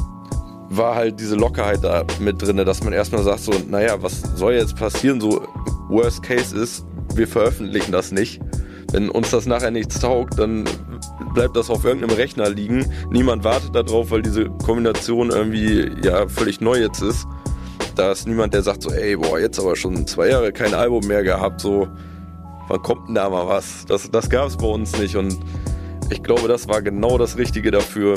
war 0.70 0.96
halt 0.96 1.20
diese 1.20 1.36
Lockerheit 1.36 1.84
da 1.84 2.06
mit 2.20 2.42
drin, 2.42 2.58
dass 2.58 2.84
man 2.84 2.94
erstmal 2.94 3.24
sagt 3.24 3.42
so, 3.42 3.52
naja, 3.68 4.02
was 4.02 4.22
soll 4.36 4.54
jetzt 4.54 4.76
passieren? 4.76 5.20
So, 5.20 5.42
Worst 5.90 6.24
Case 6.24 6.56
ist, 6.56 6.86
wir 7.16 7.28
veröffentlichen 7.28 7.92
das 7.92 8.12
nicht. 8.12 8.42
Wenn 8.92 9.10
uns 9.10 9.32
das 9.32 9.46
nachher 9.46 9.72
nichts 9.72 10.00
taugt, 10.00 10.38
dann 10.38 10.66
bleibt 11.34 11.56
das 11.56 11.70
auf 11.70 11.84
irgendeinem 11.84 12.16
Rechner 12.16 12.50
liegen. 12.50 12.86
Niemand 13.10 13.44
wartet 13.44 13.76
darauf, 13.76 14.12
weil 14.12 14.22
diese 14.22 14.46
Kombination 14.46 15.32
irgendwie 15.32 15.92
ja 16.04 16.28
völlig 16.28 16.62
neu 16.62 16.80
jetzt 16.80 17.02
ist. 17.02 17.26
Da 17.96 18.12
ist 18.12 18.28
niemand, 18.28 18.54
der 18.54 18.64
sagt 18.64 18.84
so, 18.84 18.92
ey, 18.92 19.16
boah, 19.16 19.40
jetzt 19.40 19.60
aber 19.60 19.76
schon 19.76 20.06
zwei 20.08 20.30
Jahre 20.30 20.52
kein 20.52 20.74
Album 20.74 21.06
mehr 21.08 21.24
gehabt, 21.24 21.62
so, 21.62 21.88
wann 22.68 22.82
kommt 22.82 23.08
denn 23.08 23.16
da 23.16 23.30
mal 23.30 23.48
was? 23.48 23.86
Das, 23.88 24.10
das 24.10 24.30
gab 24.30 24.48
es 24.48 24.58
bei 24.58 24.68
uns 24.68 24.98
nicht 24.98 25.16
und 25.16 25.38
ich 26.10 26.24
glaube, 26.24 26.48
das 26.48 26.68
war 26.68 26.82
genau 26.82 27.18
das 27.18 27.38
Richtige 27.38 27.72
dafür, 27.72 28.16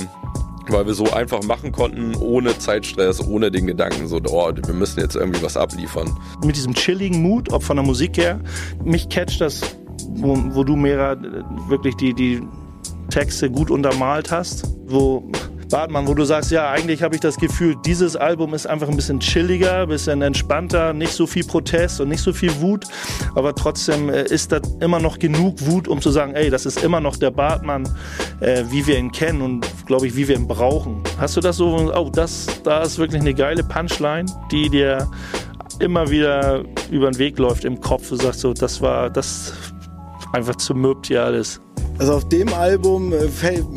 weil 0.72 0.86
wir 0.86 0.94
so 0.94 1.10
einfach 1.12 1.42
machen 1.42 1.72
konnten, 1.72 2.14
ohne 2.16 2.56
Zeitstress, 2.58 3.26
ohne 3.26 3.50
den 3.50 3.66
Gedanken, 3.66 4.06
so, 4.06 4.20
oh, 4.28 4.50
wir 4.54 4.74
müssen 4.74 5.00
jetzt 5.00 5.16
irgendwie 5.16 5.42
was 5.42 5.56
abliefern. 5.56 6.10
Mit 6.44 6.56
diesem 6.56 6.74
chilligen 6.74 7.22
Mut, 7.22 7.52
ob 7.52 7.62
von 7.62 7.76
der 7.76 7.84
Musik 7.84 8.16
her, 8.16 8.40
mich 8.84 9.08
catcht 9.08 9.40
das, 9.40 9.60
wo, 10.08 10.36
wo 10.54 10.64
du 10.64 10.76
mehr 10.76 11.16
wirklich 11.68 11.94
die, 11.96 12.14
die 12.14 12.42
Texte 13.10 13.50
gut 13.50 13.70
untermalt 13.70 14.30
hast, 14.30 14.68
wo 14.86 15.30
Bartmann, 15.70 16.06
wo 16.06 16.14
du 16.14 16.24
sagst, 16.24 16.50
ja, 16.50 16.70
eigentlich 16.70 17.02
habe 17.02 17.14
ich 17.14 17.20
das 17.20 17.36
Gefühl, 17.36 17.76
dieses 17.84 18.16
Album 18.16 18.54
ist 18.54 18.66
einfach 18.66 18.88
ein 18.88 18.96
bisschen 18.96 19.20
chilliger, 19.20 19.82
ein 19.82 19.88
bisschen 19.88 20.22
entspannter, 20.22 20.92
nicht 20.92 21.12
so 21.12 21.26
viel 21.26 21.44
Protest 21.44 22.00
und 22.00 22.08
nicht 22.08 22.22
so 22.22 22.32
viel 22.32 22.60
Wut, 22.60 22.84
aber 23.34 23.54
trotzdem 23.54 24.08
äh, 24.08 24.22
ist 24.24 24.52
da 24.52 24.60
immer 24.80 25.00
noch 25.00 25.18
genug 25.18 25.66
Wut, 25.66 25.88
um 25.88 26.00
zu 26.00 26.10
sagen, 26.10 26.34
ey, 26.34 26.50
das 26.50 26.66
ist 26.66 26.82
immer 26.82 27.00
noch 27.00 27.16
der 27.16 27.30
Bartmann, 27.30 27.88
äh, 28.40 28.64
wie 28.70 28.86
wir 28.86 28.98
ihn 28.98 29.10
kennen 29.10 29.42
und 29.42 29.66
glaube 29.86 30.06
ich, 30.06 30.16
wie 30.16 30.28
wir 30.28 30.36
ihn 30.36 30.46
brauchen. 30.46 31.02
Hast 31.18 31.36
du 31.36 31.40
das 31.40 31.56
so, 31.56 31.92
oh, 31.94 32.10
das, 32.10 32.46
da 32.62 32.82
ist 32.82 32.98
wirklich 32.98 33.20
eine 33.20 33.34
geile 33.34 33.64
Punchline, 33.64 34.26
die 34.52 34.68
dir 34.68 35.08
immer 35.80 36.08
wieder 36.10 36.64
über 36.90 37.10
den 37.10 37.18
Weg 37.18 37.38
läuft 37.38 37.64
im 37.64 37.80
Kopf. 37.80 38.08
Du 38.08 38.16
sagst 38.16 38.40
so, 38.40 38.54
das 38.54 38.80
war, 38.80 39.10
das 39.10 39.52
einfach 40.36 40.56
zermürbt 40.56 41.06
hier 41.06 41.24
alles. 41.24 41.60
Also 41.98 42.12
auf 42.12 42.28
dem 42.28 42.52
Album 42.52 43.12
äh, 43.12 43.26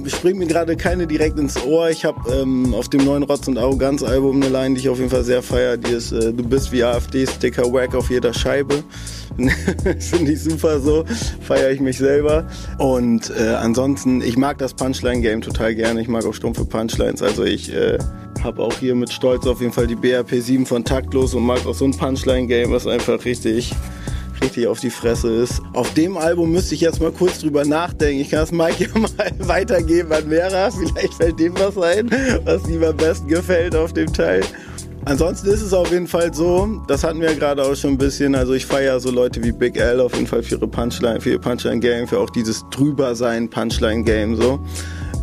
springt 0.10 0.39
mir 0.39 0.45
gerade 0.45 0.76
keine 0.76 1.08
direkt 1.08 1.39
ins 1.39 1.63
Ohr. 1.63 1.89
Ich 1.89 2.04
habe 2.04 2.19
ähm, 2.34 2.74
auf 2.74 2.89
dem 2.89 3.06
neuen 3.06 3.24
Rotz 3.24 3.48
und 3.48 3.58
Arroganz 3.58 4.04
Album 4.04 4.41
eine 4.41 4.50
Line, 4.50 4.76
die 4.76 4.82
ich 4.82 4.89
auf 4.89 4.98
jeden 4.98 5.10
Fall 5.10 5.24
sehr 5.24 5.41
feiere. 5.41 5.78
Die 5.78 5.91
ist 5.91 6.12
äh, 6.12 6.34
Du 6.34 6.43
bist 6.43 6.72
wie 6.74 6.84
AfD-Sticker 6.84 7.72
wack 7.72 7.95
auf 7.95 8.10
jeder 8.10 8.34
Scheibe. 8.34 8.84
Finde 10.00 10.34
ich 10.34 10.43
super 10.43 10.82
so. 10.82 11.06
Feiere 11.41 11.72
ich 11.72 11.80
mich 11.80 11.98
selber. 11.98 12.45
Und 12.78 13.32
äh, 13.39 13.56
ansonsten, 13.56 14.22
ich 14.22 14.36
mag 14.36 14.58
das 14.58 14.74
Punchline-Game 14.74 15.39
total 15.39 15.74
gerne. 15.74 16.02
Ich 16.02 16.10
mag 16.10 16.26
auch 16.26 16.34
stumpfe 16.34 16.65
Punchlines. 16.65 17.22
Also 17.22 17.45
ich 17.45 17.74
äh, 17.74 17.98
habe 18.43 18.62
auch 18.62 18.74
hier 18.74 18.95
mit 18.95 19.13
Stolz 19.13 19.48
auf 19.48 19.62
jeden 19.62 19.72
Fall 19.72 19.88
die 19.88 19.95
BRP 19.95 20.41
7 20.41 20.65
von 20.65 20.84
Taktlos 20.84 21.34
und 21.36 21.43
mag 21.43 21.65
auch 21.65 21.74
so 21.74 21.86
ein 21.86 21.95
Punchline-Game, 21.95 22.72
was 22.72 22.86
einfach 22.86 23.24
richtig 23.24 23.74
richtig 24.41 24.67
auf 24.67 24.80
die 24.80 24.89
Fresse 24.89 25.30
ist. 25.30 25.62
Auf 25.73 25.93
dem 25.93 26.17
Album 26.17 26.52
müsste 26.52 26.75
ich 26.75 26.82
jetzt 26.82 27.02
mal 27.02 27.12
kurz 27.12 27.39
drüber 27.39 27.65
nachdenken. 27.65 28.21
Ich 28.21 28.30
kann 28.30 28.43
es 28.43 28.52
Mike 28.52 28.84
ja 28.93 28.99
mal 28.99 29.10
weitergeben 29.39 30.12
an 30.12 30.30
Vera. 30.30 30.69
Vielleicht 30.71 31.13
fällt 31.13 31.39
dem 31.39 31.54
was 31.58 31.78
ein, 31.78 32.10
was 32.45 32.67
ihm 32.67 32.84
am 32.84 32.97
besten 32.97 33.28
gefällt 33.28 33.75
auf 33.75 33.93
dem 33.93 34.12
Teil. 34.12 34.41
Ansonsten 35.06 35.47
ist 35.47 35.62
es 35.62 35.73
auf 35.73 35.91
jeden 35.91 36.08
Fall 36.08 36.34
so, 36.34 36.84
das 36.88 37.04
hatten 37.04 37.21
wir 37.21 37.34
gerade 37.34 37.63
auch 37.63 37.75
schon 37.75 37.91
ein 37.91 37.97
bisschen, 37.97 38.36
also 38.36 38.54
ich 38.54 38.65
feiere 38.65 38.99
so 38.99 39.10
Leute 39.10 39.41
wie 39.43 39.52
Big 39.52 39.78
L 39.78 40.02
auf 40.02 40.13
jeden 40.13 40.28
Fall 40.28 40.43
für 40.43 40.56
ihre 40.56 40.67
Punchline, 40.67 41.21
für 41.21 41.32
ihr 41.32 41.39
Punchline-Game, 41.39 42.08
für 42.08 42.19
auch 42.19 42.30
dieses 42.30 42.65
Drübersein 42.69 43.49
Punchline-Game 43.49 44.36
so. 44.36 44.60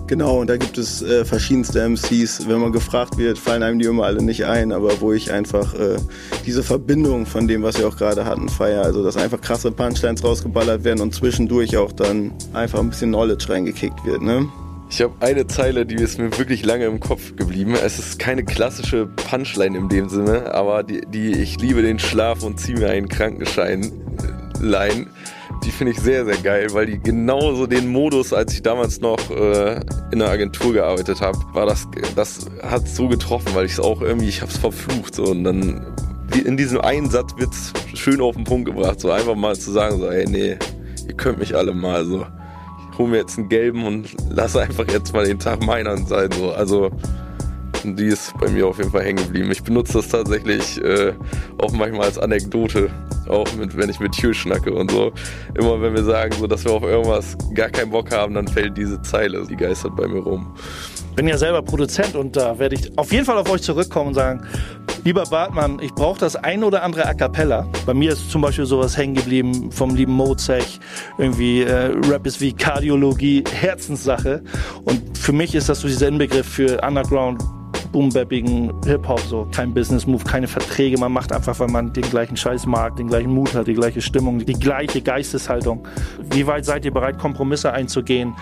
Genau, 0.07 0.40
und 0.40 0.49
da 0.49 0.57
gibt 0.57 0.79
es 0.79 1.03
äh, 1.03 1.25
verschiedenste 1.25 1.88
MCs. 1.88 2.49
Wenn 2.49 2.61
man 2.61 2.71
gefragt 2.71 3.19
wird, 3.19 3.38
fallen 3.38 3.62
einem 3.62 3.81
die 3.81 3.87
immer 3.87 4.05
alle 4.05 4.23
nicht 4.23 4.45
ein, 4.45 4.71
aber 4.71 5.01
wo 5.01 5.12
ich 5.12 5.33
einfach 5.33 5.75
äh, 5.75 5.97
diese 6.45 6.62
Verbindung 6.62 7.27
von 7.27 7.49
dem, 7.49 7.62
was 7.62 7.79
wir 7.79 7.88
auch 7.88 7.97
gerade 7.97 8.25
hatten, 8.25 8.49
feier. 8.49 8.83
Also, 8.83 9.03
dass 9.03 9.16
einfach 9.16 9.40
krasse 9.40 9.73
Punchlines 9.73 10.23
rausgeballert 10.23 10.85
werden 10.85 11.01
und 11.01 11.12
zwischendurch 11.12 11.77
auch 11.77 11.90
dann 11.90 12.33
einfach 12.53 12.79
ein 12.79 12.90
bisschen 12.90 13.11
Knowledge 13.11 13.49
reingekickt 13.49 14.05
wird, 14.05 14.23
ne? 14.23 14.49
Ich 14.88 15.03
habe 15.03 15.14
eine 15.19 15.49
Zeile, 15.49 15.85
die 15.85 15.97
ist 15.97 16.19
mir 16.21 16.38
wirklich 16.38 16.64
lange 16.64 16.85
im 16.85 17.01
Kopf 17.01 17.35
geblieben. 17.35 17.75
Es 17.75 17.99
ist 17.99 18.21
keine 18.21 18.45
klassische 18.45 19.07
Punchline 19.07 19.77
in 19.77 19.88
dem 19.88 20.09
Sinne, 20.09 20.55
aber 20.55 20.85
die, 20.85 21.01
die 21.12 21.33
ich 21.33 21.59
liebe 21.61 21.83
den 21.83 21.99
Schlaf 21.99 22.45
und 22.45 22.61
ziehe 22.61 22.79
mir 22.79 22.90
einen 22.90 23.09
Krankenschein 23.09 23.90
Line. 24.61 25.09
Die 25.64 25.71
finde 25.71 25.92
ich 25.92 26.01
sehr, 26.01 26.25
sehr 26.25 26.37
geil, 26.37 26.69
weil 26.73 26.87
die 26.87 26.99
genauso 26.99 27.66
den 27.66 27.88
Modus, 27.88 28.33
als 28.33 28.53
ich 28.53 28.62
damals 28.62 29.01
noch 29.01 29.31
äh, 29.31 29.81
in 30.12 30.21
der 30.21 30.29
Agentur 30.29 30.73
gearbeitet 30.73 31.21
habe, 31.21 31.38
war 31.53 31.66
das, 31.66 31.88
das 32.14 32.47
hat 32.62 32.88
so 32.88 33.09
getroffen, 33.09 33.55
weil 33.55 33.66
ich 33.66 33.73
es 33.73 33.81
auch 33.81 34.01
irgendwie, 34.01 34.29
ich 34.29 34.42
habe 34.42 34.51
es 34.51 34.59
verflucht 34.59 35.14
so, 35.14 35.25
und 35.25 35.45
dann 35.45 35.87
in 36.45 36.57
diesem 36.57 36.81
einen 36.81 37.11
Satz 37.11 37.33
wird 37.37 37.53
es 37.53 37.73
schön 37.95 38.21
auf 38.21 38.37
den 38.37 38.45
Punkt 38.45 38.66
gebracht, 38.66 39.01
so 39.01 39.11
einfach 39.11 39.35
mal 39.35 39.57
zu 39.57 39.73
sagen, 39.73 39.99
so, 39.99 40.09
ey, 40.09 40.27
nee, 40.27 40.57
ihr 41.09 41.14
könnt 41.16 41.38
mich 41.38 41.57
alle 41.57 41.73
mal 41.73 42.05
so 42.05 42.27
hol 42.99 43.09
mir 43.09 43.19
jetzt 43.19 43.38
einen 43.38 43.49
gelben 43.49 43.85
und 43.85 44.16
lass 44.31 44.57
einfach 44.57 44.87
jetzt 44.88 45.12
mal 45.12 45.27
den 45.27 45.38
Tag 45.38 45.64
meiner 45.64 45.97
sein. 45.99 46.31
So. 46.33 46.53
Also 46.53 46.90
die 47.94 48.07
ist 48.07 48.33
bei 48.38 48.49
mir 48.49 48.66
auf 48.66 48.79
jeden 48.79 48.90
Fall 48.90 49.05
hängen 49.05 49.22
geblieben. 49.22 49.51
Ich 49.53 49.62
benutze 49.62 49.94
das 49.94 50.09
tatsächlich 50.09 50.83
äh, 50.83 51.12
auch 51.59 51.72
manchmal 51.72 52.07
als 52.07 52.18
Anekdote, 52.18 52.90
auch 53.29 53.46
mit, 53.55 53.77
wenn 53.77 53.90
ich 53.90 54.01
mit 54.01 54.12
Tür 54.12 54.35
schnacke 54.35 54.72
und 54.72 54.90
so. 54.90 55.12
Immer 55.55 55.81
wenn 55.81 55.94
wir 55.94 56.05
sagen, 56.05 56.33
so, 56.33 56.46
dass 56.46 56.64
wir 56.64 56.72
auf 56.72 56.83
irgendwas 56.83 57.37
gar 57.55 57.68
keinen 57.68 57.90
Bock 57.90 58.11
haben, 58.11 58.35
dann 58.35 58.49
fällt 58.49 58.77
diese 58.77 59.01
Zeile, 59.03 59.46
die 59.46 59.57
geistert 59.57 59.94
bei 59.94 60.09
mir 60.09 60.20
rum 60.20 60.55
bin 61.16 61.27
ja 61.27 61.38
selber 61.38 61.62
Produzent 61.62 62.14
und 62.14 62.37
da 62.37 62.59
werde 62.59 62.77
ich 62.77 62.96
auf 62.99 63.11
jeden 63.11 63.25
Fall 63.25 63.38
auf 63.38 63.51
euch 63.51 63.62
zurückkommen 63.62 64.09
und 64.09 64.14
sagen, 64.14 64.46
lieber 65.03 65.25
Bartmann, 65.25 65.81
ich 65.81 65.92
brauche 65.94 66.20
das 66.20 66.37
ein 66.37 66.62
oder 66.62 66.83
andere 66.83 67.07
A 67.07 67.14
Cappella. 67.14 67.66
Bei 67.87 67.94
mir 67.94 68.12
ist 68.12 68.31
zum 68.31 68.42
Beispiel 68.42 68.66
sowas 68.66 68.96
hängen 68.99 69.14
geblieben 69.14 69.72
vom 69.72 69.94
lieben 69.94 70.12
Mozech. 70.12 70.79
Irgendwie 71.16 71.62
äh, 71.62 71.92
Rap 72.09 72.27
ist 72.27 72.42
wie 72.42 72.53
Kardiologie, 72.53 73.44
Herzenssache. 73.51 74.42
Und 74.85 75.16
für 75.16 75.33
mich 75.33 75.55
ist 75.55 75.70
das 75.70 75.81
so 75.81 75.88
dieser 75.88 76.09
Inbegriff 76.09 76.46
für 76.46 76.83
Underground 76.87 77.42
boombappigen 77.97 78.75
Hip-Hop, 78.85 79.21
so 79.21 79.49
kein 79.51 79.73
Business-Move, 79.73 80.23
keine 80.23 80.47
Verträge. 80.49 80.99
Man 80.99 81.13
macht 81.13 81.33
einfach, 81.33 81.59
weil 81.61 81.69
man 81.69 81.95
den 81.95 82.03
gleichen 82.03 82.37
Scheiß 82.37 82.67
mag, 82.67 82.95
den 82.97 83.09
gleichen 83.09 83.33
Mut 83.33 83.55
hat, 83.55 83.69
die 83.69 83.73
gleiche 83.73 84.03
Stimmung, 84.03 84.45
die 84.45 84.53
gleiche 84.53 85.01
Geisteshaltung. 85.01 85.89
Wie 86.31 86.47
weit 86.47 86.67
seid 86.67 86.85
ihr 86.85 86.91
bereit, 86.91 87.19
Kompromisse 87.19 87.73
einzugehen? 87.73 88.35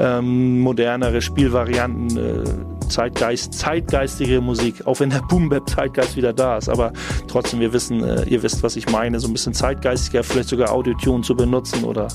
Ähm, 0.00 0.60
modernere 0.60 1.20
Spielvarianten, 1.20 2.16
äh, 2.16 2.44
Zeitgeist, 2.88 3.54
zeitgeistige 3.54 4.40
Musik, 4.40 4.86
auch 4.86 4.98
wenn 4.98 5.10
der 5.10 5.20
Boom-Bap-Zeitgeist 5.20 6.16
wieder 6.16 6.32
da 6.32 6.58
ist. 6.58 6.68
Aber 6.68 6.92
trotzdem, 7.28 7.60
wir 7.60 7.72
wissen, 7.72 8.02
äh, 8.02 8.24
ihr 8.24 8.42
wisst, 8.42 8.62
was 8.62 8.76
ich 8.76 8.90
meine, 8.90 9.20
so 9.20 9.28
ein 9.28 9.32
bisschen 9.32 9.54
zeitgeistiger, 9.54 10.24
vielleicht 10.24 10.48
sogar 10.48 10.72
Audio-Tune 10.72 11.22
zu 11.22 11.36
benutzen 11.36 11.84
oder 11.84 12.08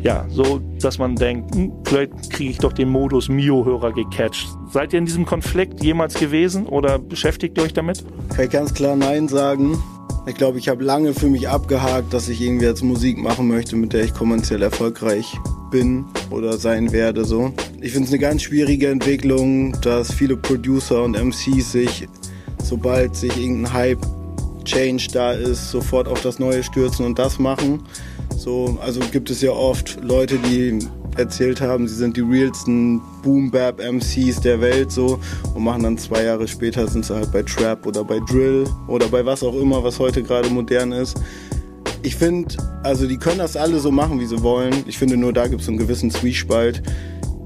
ja, 0.00 0.26
so, 0.28 0.60
dass 0.80 0.98
man 0.98 1.14
denkt, 1.14 1.54
hm, 1.54 1.72
vielleicht 1.84 2.30
kriege 2.30 2.50
ich 2.50 2.58
doch 2.58 2.72
den 2.72 2.88
Modus 2.88 3.28
Mio-Hörer 3.28 3.92
gecatcht. 3.92 4.48
Seid 4.70 4.92
ihr 4.92 4.98
in 4.98 5.06
diesem 5.06 5.24
Konflikt 5.24 5.82
jemals 5.82 6.14
gewesen 6.14 6.66
oder 6.66 6.98
beschäftigt 6.98 7.56
ihr 7.56 7.64
euch 7.64 7.72
damit? 7.72 8.04
Kann 8.34 8.44
ich 8.44 8.50
ganz 8.50 8.74
klar 8.74 8.96
Nein 8.96 9.28
sagen. 9.28 9.78
Ich 10.26 10.34
glaube, 10.34 10.58
ich 10.58 10.68
habe 10.68 10.84
lange 10.84 11.14
für 11.14 11.28
mich 11.28 11.48
abgehakt, 11.48 12.12
dass 12.12 12.28
ich 12.28 12.40
irgendwie 12.40 12.66
jetzt 12.66 12.82
Musik 12.82 13.18
machen 13.18 13.48
möchte, 13.48 13.76
mit 13.76 13.92
der 13.92 14.04
ich 14.04 14.12
kommerziell 14.12 14.62
erfolgreich 14.62 15.36
bin 15.70 16.04
oder 16.30 16.58
sein 16.58 16.92
werde. 16.92 17.24
So. 17.24 17.52
Ich 17.80 17.92
finde 17.92 18.06
es 18.06 18.12
eine 18.12 18.20
ganz 18.20 18.42
schwierige 18.42 18.88
Entwicklung, 18.88 19.72
dass 19.80 20.12
viele 20.12 20.36
Producer 20.36 21.02
und 21.02 21.16
MCs 21.16 21.72
sich, 21.72 22.08
sobald 22.62 23.16
sich 23.16 23.36
irgendein 23.36 23.72
Hype 23.72 24.06
Change 24.64 25.08
da 25.12 25.32
ist, 25.32 25.70
sofort 25.70 26.06
auf 26.08 26.20
das 26.20 26.38
Neue 26.38 26.62
stürzen 26.62 27.06
und 27.06 27.18
das 27.18 27.38
machen. 27.38 27.82
So, 28.36 28.78
also 28.82 29.00
gibt 29.10 29.30
es 29.30 29.40
ja 29.40 29.50
oft 29.50 29.98
Leute, 30.02 30.38
die 30.38 30.78
erzählt 31.16 31.60
haben, 31.60 31.88
sie 31.88 31.94
sind 31.94 32.16
die 32.16 32.20
realsten 32.20 33.00
Boom-Bap-MCs 33.28 34.40
der 34.40 34.58
Welt 34.62 34.90
so 34.90 35.20
und 35.54 35.62
machen 35.62 35.82
dann 35.82 35.98
zwei 35.98 36.24
Jahre 36.24 36.48
später 36.48 36.88
sind 36.88 37.04
sie 37.04 37.14
halt 37.14 37.30
bei 37.30 37.42
Trap 37.42 37.86
oder 37.86 38.02
bei 38.02 38.20
Drill 38.20 38.64
oder 38.86 39.06
bei 39.08 39.24
was 39.24 39.42
auch 39.42 39.54
immer, 39.54 39.84
was 39.84 39.98
heute 39.98 40.22
gerade 40.22 40.48
modern 40.48 40.92
ist. 40.92 41.20
Ich 42.02 42.16
finde, 42.16 42.56
also 42.84 43.06
die 43.06 43.18
können 43.18 43.38
das 43.38 43.54
alle 43.54 43.80
so 43.80 43.90
machen, 43.90 44.18
wie 44.18 44.24
sie 44.24 44.42
wollen. 44.42 44.72
Ich 44.86 44.96
finde 44.96 45.18
nur, 45.18 45.34
da 45.34 45.46
gibt 45.46 45.60
es 45.60 45.68
einen 45.68 45.76
gewissen 45.76 46.10
Zwiespalt. 46.10 46.82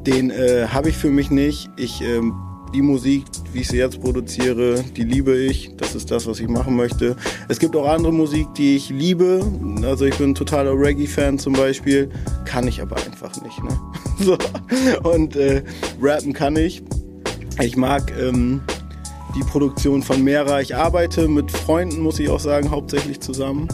Den 0.06 0.30
äh, 0.30 0.66
habe 0.68 0.88
ich 0.88 0.96
für 0.96 1.10
mich 1.10 1.30
nicht. 1.30 1.68
Ich, 1.76 2.00
ähm, 2.02 2.32
die 2.72 2.82
Musik, 2.82 3.24
wie 3.52 3.60
ich 3.60 3.68
sie 3.68 3.78
jetzt 3.78 4.00
produziere, 4.00 4.84
die 4.96 5.02
liebe 5.02 5.36
ich. 5.36 5.74
Das 5.76 5.96
ist 5.96 6.10
das, 6.12 6.26
was 6.26 6.38
ich 6.38 6.48
machen 6.48 6.76
möchte. 6.76 7.16
Es 7.48 7.58
gibt 7.58 7.74
auch 7.74 7.88
andere 7.88 8.12
Musik, 8.12 8.46
die 8.56 8.76
ich 8.76 8.88
liebe. 8.88 9.44
Also 9.82 10.04
ich 10.04 10.16
bin 10.16 10.30
ein 10.30 10.34
totaler 10.34 10.78
Reggae-Fan 10.78 11.38
zum 11.38 11.54
Beispiel. 11.54 12.08
Kann 12.44 12.68
ich 12.68 12.80
aber 12.80 12.96
einfach 12.96 13.34
nicht. 13.42 13.62
Ne? 13.64 13.76
so. 14.18 14.36
Und 15.02 15.36
äh, 15.36 15.62
rappen 16.00 16.32
kann 16.32 16.56
ich. 16.56 16.82
Ich 17.60 17.76
mag 17.76 18.12
ähm, 18.18 18.60
die 19.34 19.42
Produktion 19.44 20.02
von 20.02 20.22
Mera. 20.22 20.60
Ich 20.60 20.74
arbeite 20.74 21.28
mit 21.28 21.50
Freunden, 21.50 22.00
muss 22.00 22.18
ich 22.18 22.28
auch 22.28 22.40
sagen, 22.40 22.70
hauptsächlich 22.70 23.20
zusammen. 23.20 23.68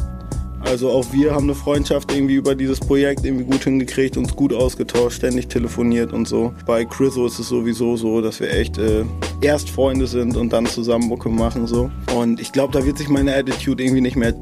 Also 0.61 0.90
auch 0.90 1.12
wir 1.12 1.35
haben 1.35 1.44
eine 1.44 1.55
Freundschaft 1.55 2.12
irgendwie 2.12 2.35
über 2.35 2.55
dieses 2.55 2.81
Projekt 2.81 3.24
irgendwie 3.24 3.44
gut 3.44 3.62
hingekriegt, 3.62 4.16
uns 4.16 4.35
gut 4.35 4.53
ausgetauscht, 4.53 5.16
ständig 5.16 5.48
telefoniert 5.48 6.12
und 6.12 6.27
so. 6.27 6.53
Bei 6.66 6.85
Chriso 6.85 7.27
ist 7.27 7.38
es 7.38 7.48
sowieso 7.48 7.96
so, 7.96 8.20
dass 8.20 8.40
wir 8.40 8.53
echt 8.53 8.77
äh, 8.77 9.05
erst 9.40 9.70
Freunde 9.70 10.07
sind 10.07 10.37
und 10.37 10.53
dann 10.53 10.66
zusammen 10.66 11.07
Mucke 11.09 11.29
machen 11.29 11.66
so. 11.66 11.90
Und 12.14 12.40
ich 12.40 12.53
glaube, 12.53 12.72
da 12.72 12.85
wird 12.85 12.98
sich 12.98 13.09
meine 13.09 13.35
Attitude 13.35 13.83
irgendwie 13.83 14.01
nicht 14.01 14.16
mehr 14.16 14.35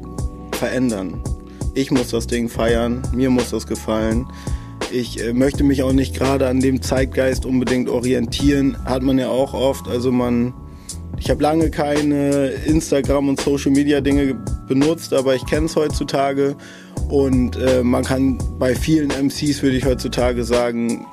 verändern. 0.53 1.21
Ich 1.75 1.91
muss 1.91 2.09
das 2.09 2.25
Ding 2.25 2.49
feiern, 2.49 3.03
mir 3.13 3.29
muss 3.29 3.51
das 3.51 3.67
gefallen. 3.67 4.25
Ich 4.91 5.21
äh, 5.23 5.33
möchte 5.33 5.63
mich 5.63 5.83
auch 5.83 5.93
nicht 5.93 6.15
gerade 6.15 6.47
an 6.47 6.59
dem 6.59 6.81
Zeitgeist 6.81 7.45
unbedingt 7.45 7.89
orientieren, 7.89 8.77
hat 8.85 9.03
man 9.03 9.17
ja 9.19 9.29
auch 9.29 9.53
oft. 9.53 9.87
Also 9.87 10.11
man 10.11 10.53
ich 11.19 11.31
habe 11.31 11.41
lange 11.41 11.71
keine 11.71 12.49
Instagram 12.65 13.29
und 13.29 13.41
Social 13.41 13.71
Media 13.71 14.01
Dinge 14.01 14.35
benutzt, 14.67 15.13
aber 15.13 15.33
ich 15.33 15.45
kenne 15.47 15.65
es 15.65 15.75
heutzutage. 15.75 16.55
Und 17.09 17.55
äh, 17.55 17.81
man 17.83 18.03
kann 18.03 18.37
bei 18.59 18.75
vielen 18.75 19.09
MCs, 19.09 19.63
würde 19.63 19.77
ich 19.77 19.85
heutzutage 19.85 20.43
sagen, 20.43 21.05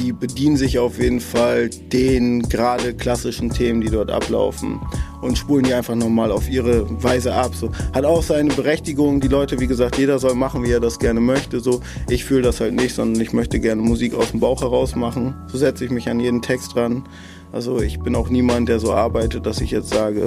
die 0.00 0.12
bedienen 0.12 0.56
sich 0.56 0.78
auf 0.78 1.00
jeden 1.00 1.20
Fall 1.20 1.68
den 1.70 2.42
gerade 2.48 2.94
klassischen 2.94 3.50
Themen, 3.50 3.80
die 3.80 3.90
dort 3.90 4.10
ablaufen 4.10 4.80
und 5.24 5.38
spulen 5.38 5.64
die 5.64 5.72
einfach 5.72 5.94
nochmal 5.94 6.30
auf 6.30 6.48
ihre 6.48 6.86
Weise 7.02 7.34
ab. 7.34 7.54
So. 7.54 7.70
Hat 7.94 8.04
auch 8.04 8.22
seine 8.22 8.52
Berechtigung. 8.54 9.20
Die 9.20 9.28
Leute, 9.28 9.58
wie 9.58 9.66
gesagt, 9.66 9.96
jeder 9.96 10.18
soll 10.18 10.34
machen, 10.34 10.62
wie 10.62 10.70
er 10.70 10.80
das 10.80 10.98
gerne 10.98 11.20
möchte. 11.20 11.60
So. 11.60 11.80
Ich 12.08 12.24
fühle 12.24 12.42
das 12.42 12.60
halt 12.60 12.74
nicht, 12.74 12.94
sondern 12.94 13.20
ich 13.22 13.32
möchte 13.32 13.58
gerne 13.58 13.80
Musik 13.80 14.14
aus 14.14 14.30
dem 14.30 14.40
Bauch 14.40 14.60
heraus 14.60 14.94
machen. 14.94 15.34
So 15.46 15.56
setze 15.58 15.84
ich 15.84 15.90
mich 15.90 16.08
an 16.10 16.20
jeden 16.20 16.42
Text 16.42 16.74
dran. 16.74 17.04
Also 17.52 17.80
ich 17.80 17.98
bin 18.00 18.14
auch 18.14 18.28
niemand, 18.28 18.68
der 18.68 18.80
so 18.80 18.92
arbeitet, 18.92 19.46
dass 19.46 19.60
ich 19.60 19.70
jetzt 19.70 19.88
sage, 19.88 20.26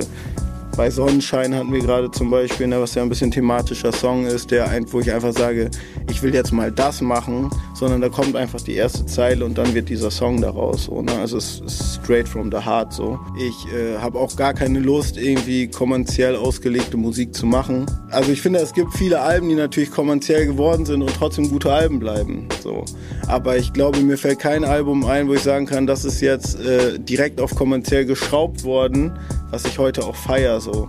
bei 0.77 0.91
Sonnenschein 0.91 1.55
hatten 1.55 1.73
wir 1.73 1.81
gerade 1.81 2.11
zum 2.11 2.29
Beispiel, 2.29 2.67
ne, 2.67 2.79
was 2.79 2.93
ja 2.93 3.01
ein 3.01 3.09
bisschen 3.09 3.31
thematischer 3.31 3.91
Song 3.91 4.27
ist, 4.27 4.51
der 4.51 4.69
wo 4.91 4.99
ich 4.99 5.11
einfach 5.11 5.33
sage, 5.33 5.71
ich 6.09 6.21
will 6.21 6.33
jetzt 6.33 6.53
mal 6.53 6.71
das 6.71 7.01
machen, 7.01 7.49
sondern 7.77 8.01
da 8.01 8.09
kommt 8.09 8.35
einfach 8.35 8.59
die 8.59 8.73
erste 8.73 9.05
Zeile 9.05 9.45
und 9.45 9.57
dann 9.57 9.73
wird 9.75 9.89
dieser 9.89 10.09
Song 10.09 10.41
daraus. 10.41 10.85
So, 10.85 11.01
ne? 11.01 11.11
Also 11.13 11.37
es 11.37 11.61
ist 11.61 11.99
straight 12.01 12.27
from 12.27 12.51
the 12.51 12.57
heart 12.57 12.91
so. 12.91 13.19
Ich 13.37 13.71
äh, 13.71 13.97
habe 13.99 14.17
auch 14.17 14.35
gar 14.35 14.53
keine 14.53 14.79
Lust, 14.79 15.17
irgendwie 15.17 15.67
kommerziell 15.67 16.35
ausgelegte 16.35 16.97
Musik 16.97 17.35
zu 17.35 17.45
machen. 17.45 17.85
Also 18.09 18.31
ich 18.31 18.41
finde, 18.41 18.59
es 18.59 18.73
gibt 18.73 18.93
viele 18.93 19.21
Alben, 19.21 19.49
die 19.49 19.55
natürlich 19.55 19.91
kommerziell 19.91 20.47
geworden 20.47 20.85
sind 20.85 21.03
und 21.03 21.13
trotzdem 21.13 21.49
gute 21.49 21.71
Alben 21.71 21.99
bleiben. 21.99 22.47
So. 22.63 22.83
Aber 23.27 23.57
ich 23.57 23.73
glaube, 23.73 23.99
mir 23.99 24.17
fällt 24.17 24.39
kein 24.39 24.63
Album 24.63 25.05
ein, 25.05 25.27
wo 25.27 25.35
ich 25.35 25.41
sagen 25.41 25.67
kann, 25.67 25.85
das 25.85 26.03
ist 26.03 26.21
jetzt 26.21 26.59
äh, 26.59 26.97
direkt 26.97 27.39
auf 27.39 27.53
kommerziell 27.53 28.05
geschraubt 28.05 28.63
worden, 28.63 29.19
was 29.51 29.65
ich 29.65 29.77
heute 29.77 30.03
auch 30.03 30.15
feiere. 30.15 30.59
So. 30.61 30.87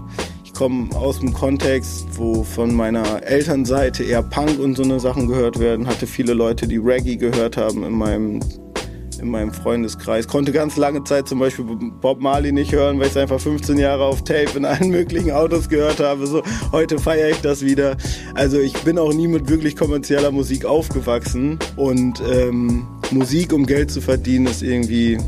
Komme 0.59 0.92
aus 0.97 1.21
dem 1.21 1.33
Kontext, 1.33 2.09
wo 2.18 2.42
von 2.42 2.75
meiner 2.75 3.23
Elternseite 3.23 4.03
eher 4.03 4.25
Punk 4.25 4.59
und 4.59 4.75
so 4.75 4.83
eine 4.83 4.99
Sachen 4.99 5.29
gehört 5.29 5.61
werden, 5.61 5.87
hatte 5.87 6.09
viele 6.09 6.35
Leute, 6.35 6.66
die 6.66 6.79
Reggae 6.79 7.14
gehört 7.14 7.57
haben 7.57 7.85
in 7.85 7.92
meinem 7.92 8.40
in 9.21 9.31
meinem 9.31 9.53
Freundeskreis. 9.53 10.27
Konnte 10.27 10.51
ganz 10.51 10.77
lange 10.77 11.05
Zeit 11.05 11.29
zum 11.29 11.38
Beispiel 11.38 11.64
Bob 12.01 12.21
Marley 12.21 12.51
nicht 12.51 12.73
hören, 12.73 12.99
weil 12.99 13.07
ich 13.07 13.12
es 13.12 13.16
einfach 13.16 13.38
15 13.38 13.79
Jahre 13.79 14.05
auf 14.05 14.25
Tape 14.25 14.51
in 14.57 14.64
allen 14.64 14.90
möglichen 14.90 15.31
Autos 15.31 15.68
gehört 15.68 16.01
habe. 16.01 16.27
So, 16.27 16.42
heute 16.73 16.99
feiere 16.99 17.31
ich 17.31 17.40
das 17.40 17.64
wieder. 17.64 17.97
Also 18.35 18.59
ich 18.59 18.73
bin 18.83 18.99
auch 18.99 19.12
nie 19.12 19.29
mit 19.29 19.49
wirklich 19.49 19.77
kommerzieller 19.77 20.33
Musik 20.33 20.64
aufgewachsen. 20.64 21.61
Und 21.77 22.21
ähm, 22.29 22.85
Musik, 23.12 23.53
um 23.53 23.64
Geld 23.64 23.92
zu 23.92 24.01
verdienen, 24.01 24.49
ist 24.49 24.64
irgendwie, 24.64 25.18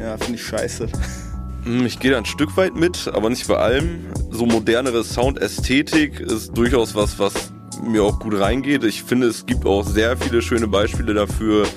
ja, 0.00 0.16
finde 0.18 0.34
ich 0.34 0.42
scheiße. 0.42 0.88
Hm, 1.70 1.86
ich 1.86 2.00
gehe 2.00 2.10
da 2.10 2.18
ein 2.18 2.24
Stück 2.24 2.56
weit 2.56 2.74
mit, 2.74 3.06
aber 3.06 3.30
nicht 3.30 3.46
bei 3.46 3.56
allem. 3.56 4.06
So 4.32 4.44
modernere 4.44 5.04
Soundästhetik 5.04 6.18
ist 6.18 6.56
durchaus 6.56 6.96
was, 6.96 7.20
was 7.20 7.52
mir 7.84 8.02
auch 8.02 8.18
gut 8.18 8.40
reingeht. 8.40 8.82
Ich 8.82 9.04
finde, 9.04 9.28
es 9.28 9.46
gibt 9.46 9.64
auch 9.64 9.84
sehr 9.84 10.16
viele 10.16 10.42
schöne 10.42 10.66
Beispiele 10.66 11.14
dafür, 11.14 11.68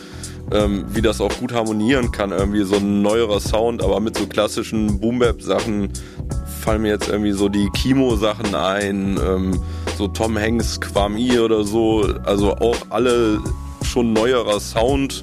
ähm, 0.51 0.85
wie 0.89 1.03
das 1.03 1.21
auch 1.21 1.31
gut 1.37 1.53
harmonieren 1.53 2.11
kann. 2.11 2.31
Irgendwie 2.31 2.63
so 2.63 2.77
ein 2.77 3.03
neuerer 3.03 3.39
Sound, 3.39 3.83
aber 3.83 3.99
mit 3.99 4.17
so 4.17 4.25
klassischen 4.25 4.99
Boom-Bap-Sachen 4.99 5.89
fallen 6.61 6.81
mir 6.81 6.89
jetzt 6.89 7.09
irgendwie 7.09 7.33
so 7.33 7.47
die 7.47 7.69
Kimo-Sachen 7.75 8.55
ein, 8.55 9.19
ähm, 9.23 9.61
so 9.95 10.07
Tom 10.07 10.39
Hanks, 10.39 10.81
Kwami 10.81 11.37
oder 11.37 11.63
so. 11.63 12.01
Also 12.23 12.55
auch 12.55 12.77
alle 12.89 13.39
schon 13.83 14.11
neuerer 14.11 14.59
Sound 14.59 15.21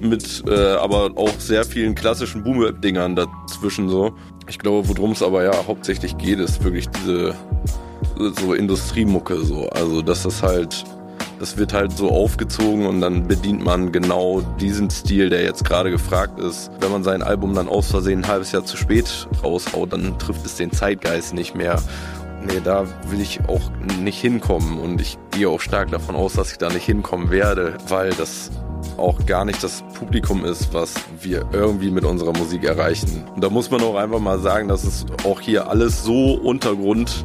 mit 0.00 0.44
äh, 0.46 0.74
aber 0.74 1.10
auch 1.16 1.38
sehr 1.38 1.64
vielen 1.64 1.94
klassischen 1.94 2.44
Boom-Bap-Dingern 2.44 3.16
dazwischen 3.16 3.88
so. 3.88 4.14
Ich 4.48 4.58
glaube, 4.58 4.88
worum 4.88 5.12
es 5.12 5.22
aber 5.22 5.44
ja 5.44 5.66
hauptsächlich 5.66 6.16
geht, 6.16 6.38
ist 6.38 6.62
wirklich 6.64 6.88
diese 6.88 7.34
so 8.40 8.54
Industriemucke 8.54 9.44
so. 9.44 9.68
Also 9.70 10.02
dass 10.02 10.22
das 10.22 10.42
halt 10.42 10.84
das 11.38 11.56
wird 11.56 11.72
halt 11.72 11.92
so 11.92 12.10
aufgezogen 12.10 12.86
und 12.86 13.00
dann 13.00 13.28
bedient 13.28 13.62
man 13.64 13.92
genau 13.92 14.40
diesen 14.60 14.90
Stil, 14.90 15.30
der 15.30 15.42
jetzt 15.42 15.64
gerade 15.64 15.90
gefragt 15.90 16.40
ist. 16.40 16.70
Wenn 16.80 16.90
man 16.90 17.04
sein 17.04 17.22
Album 17.22 17.54
dann 17.54 17.68
aus 17.68 17.90
Versehen 17.90 18.24
ein 18.24 18.28
halbes 18.28 18.52
Jahr 18.52 18.64
zu 18.64 18.76
spät 18.76 19.28
raushaut, 19.42 19.92
dann 19.92 20.18
trifft 20.18 20.44
es 20.44 20.56
den 20.56 20.72
Zeitgeist 20.72 21.34
nicht 21.34 21.54
mehr. 21.54 21.80
Nee, 22.44 22.60
da 22.62 22.86
will 23.08 23.20
ich 23.20 23.40
auch 23.48 23.70
nicht 24.00 24.20
hinkommen 24.20 24.78
und 24.78 25.00
ich 25.00 25.18
gehe 25.32 25.48
auch 25.48 25.60
stark 25.60 25.90
davon 25.90 26.16
aus, 26.16 26.34
dass 26.34 26.52
ich 26.52 26.58
da 26.58 26.70
nicht 26.70 26.84
hinkommen 26.84 27.30
werde, 27.30 27.76
weil 27.88 28.10
das 28.10 28.50
auch 28.98 29.24
gar 29.26 29.44
nicht 29.44 29.62
das 29.62 29.82
Publikum 29.94 30.44
ist, 30.44 30.72
was 30.74 30.94
wir 31.20 31.46
irgendwie 31.52 31.90
mit 31.90 32.04
unserer 32.04 32.36
Musik 32.36 32.64
erreichen. 32.64 33.24
Und 33.34 33.42
da 33.42 33.50
muss 33.50 33.70
man 33.70 33.82
auch 33.82 33.96
einfach 33.96 34.20
mal 34.20 34.38
sagen, 34.38 34.68
dass 34.68 34.84
es 34.84 35.06
auch 35.24 35.40
hier 35.40 35.68
alles 35.68 36.04
so 36.04 36.34
Untergrund 36.34 37.24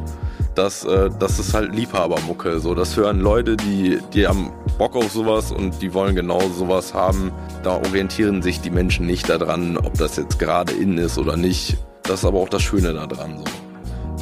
dass 0.54 0.84
äh, 0.84 1.10
das 1.18 1.38
ist 1.38 1.54
halt 1.54 1.74
Liebhabermucke. 1.74 2.60
So, 2.60 2.74
das 2.74 2.96
hören 2.96 3.20
Leute, 3.20 3.56
die, 3.56 3.98
die 4.12 4.26
haben 4.26 4.52
Bock 4.78 4.96
auf 4.96 5.10
sowas 5.10 5.52
und 5.52 5.82
die 5.82 5.94
wollen 5.94 6.14
genau 6.14 6.40
sowas 6.48 6.94
haben. 6.94 7.32
Da 7.62 7.76
orientieren 7.76 8.42
sich 8.42 8.60
die 8.60 8.70
Menschen 8.70 9.06
nicht 9.06 9.28
daran, 9.28 9.76
ob 9.76 9.94
das 9.94 10.16
jetzt 10.16 10.38
gerade 10.38 10.72
in 10.72 10.98
ist 10.98 11.18
oder 11.18 11.36
nicht. 11.36 11.76
Das 12.02 12.20
ist 12.20 12.24
aber 12.24 12.40
auch 12.40 12.48
das 12.48 12.62
Schöne 12.62 12.92
daran. 12.92 13.38
So. 13.38 13.44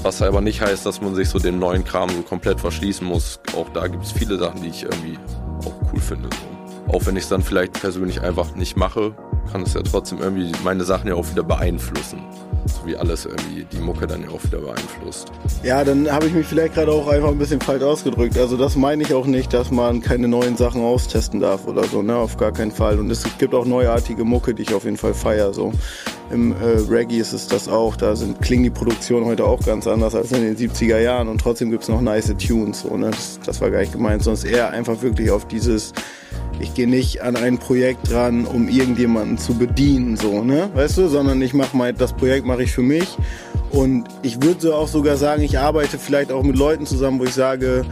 Was 0.02 0.22
aber 0.22 0.40
nicht 0.40 0.60
heißt, 0.60 0.84
dass 0.84 1.00
man 1.00 1.14
sich 1.14 1.28
so 1.28 1.38
dem 1.38 1.58
neuen 1.58 1.84
Kram 1.84 2.08
so 2.10 2.22
komplett 2.22 2.60
verschließen 2.60 3.06
muss. 3.06 3.40
Auch 3.56 3.68
da 3.70 3.86
gibt 3.86 4.04
es 4.04 4.12
viele 4.12 4.38
Sachen, 4.38 4.62
die 4.62 4.68
ich 4.68 4.82
irgendwie 4.82 5.18
auch 5.64 5.74
cool 5.92 6.00
finde. 6.00 6.28
So. 6.30 6.51
Auch 6.88 7.06
wenn 7.06 7.16
ich 7.16 7.24
es 7.24 7.28
dann 7.28 7.42
vielleicht 7.42 7.74
persönlich 7.74 8.22
einfach 8.22 8.54
nicht 8.54 8.76
mache, 8.76 9.14
kann 9.50 9.62
es 9.62 9.74
ja 9.74 9.82
trotzdem 9.82 10.18
irgendwie 10.20 10.52
meine 10.64 10.84
Sachen 10.84 11.08
ja 11.08 11.14
auch 11.14 11.28
wieder 11.30 11.42
beeinflussen 11.42 12.22
so 12.66 12.86
wie 12.86 12.96
alles 12.96 13.26
irgendwie 13.26 13.64
die 13.64 13.78
Mucke 13.78 14.06
dann 14.06 14.22
ja 14.22 14.28
auch 14.28 14.42
wieder 14.44 14.58
beeinflusst. 14.58 15.32
Ja, 15.62 15.84
dann 15.84 16.10
habe 16.10 16.26
ich 16.26 16.32
mich 16.32 16.46
vielleicht 16.46 16.74
gerade 16.74 16.92
auch 16.92 17.08
einfach 17.08 17.28
ein 17.28 17.38
bisschen 17.38 17.60
falsch 17.60 17.82
ausgedrückt. 17.82 18.38
Also 18.38 18.56
das 18.56 18.76
meine 18.76 19.02
ich 19.02 19.14
auch 19.14 19.26
nicht, 19.26 19.52
dass 19.52 19.70
man 19.70 20.00
keine 20.00 20.28
neuen 20.28 20.56
Sachen 20.56 20.82
austesten 20.82 21.40
darf 21.40 21.66
oder 21.66 21.84
so, 21.84 22.02
ne? 22.02 22.16
Auf 22.16 22.36
gar 22.36 22.52
keinen 22.52 22.72
Fall. 22.72 22.98
Und 22.98 23.10
es 23.10 23.24
gibt 23.38 23.54
auch 23.54 23.64
neuartige 23.64 24.24
Mucke, 24.24 24.54
die 24.54 24.62
ich 24.62 24.74
auf 24.74 24.84
jeden 24.84 24.96
Fall 24.96 25.14
feiere. 25.14 25.52
So. 25.52 25.72
Im 26.30 26.52
äh, 26.52 26.78
Reggae 26.88 27.18
ist 27.18 27.32
es 27.32 27.48
das 27.48 27.68
auch. 27.68 27.96
Da 27.96 28.16
sind, 28.16 28.40
klingen 28.40 28.64
die 28.64 28.70
Produktionen 28.70 29.26
heute 29.26 29.44
auch 29.44 29.60
ganz 29.60 29.86
anders 29.86 30.14
als 30.14 30.32
in 30.32 30.42
den 30.42 30.56
70er 30.56 30.98
Jahren 30.98 31.28
und 31.28 31.40
trotzdem 31.40 31.70
gibt 31.70 31.82
es 31.82 31.88
noch 31.88 32.00
nice 32.00 32.32
Tunes. 32.38 32.82
So, 32.82 32.96
ne? 32.96 33.10
das, 33.10 33.40
das 33.44 33.60
war 33.60 33.70
gar 33.70 33.80
nicht 33.80 33.92
gemeint, 33.92 34.22
sondern 34.22 34.46
eher 34.46 34.70
einfach 34.70 35.02
wirklich 35.02 35.30
auf 35.30 35.46
dieses 35.46 35.92
ich 36.60 36.74
gehe 36.74 36.88
nicht 36.88 37.22
an 37.22 37.36
ein 37.36 37.58
Projekt 37.58 38.10
dran, 38.10 38.46
um 38.46 38.68
irgendjemanden 38.68 39.38
zu 39.38 39.54
bedienen, 39.54 40.16
so, 40.16 40.44
ne? 40.44 40.70
Weißt 40.74 40.98
du, 40.98 41.08
sondern 41.08 41.42
ich 41.42 41.54
mache 41.54 41.76
mal, 41.76 41.92
das 41.92 42.12
Projekt 42.12 42.46
mache 42.46 42.62
ich 42.62 42.72
für 42.72 42.82
mich. 42.82 43.16
Und 43.70 44.04
ich 44.22 44.42
würde 44.42 44.74
auch 44.76 44.88
sogar 44.88 45.16
sagen, 45.16 45.42
ich 45.42 45.58
arbeite 45.58 45.98
vielleicht 45.98 46.30
auch 46.30 46.42
mit 46.42 46.56
Leuten 46.56 46.86
zusammen, 46.86 47.18
wo 47.18 47.24
ich 47.24 47.34
sage, 47.34 47.84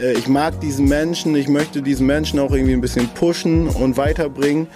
äh, 0.00 0.12
ich 0.12 0.28
mag 0.28 0.60
diesen 0.60 0.88
Menschen, 0.88 1.34
ich 1.36 1.48
möchte 1.48 1.80
diesen 1.80 2.06
Menschen 2.06 2.38
auch 2.38 2.52
irgendwie 2.52 2.72
ein 2.72 2.80
bisschen 2.80 3.08
pushen 3.08 3.68
und 3.68 3.96
weiterbringen. 3.96 4.66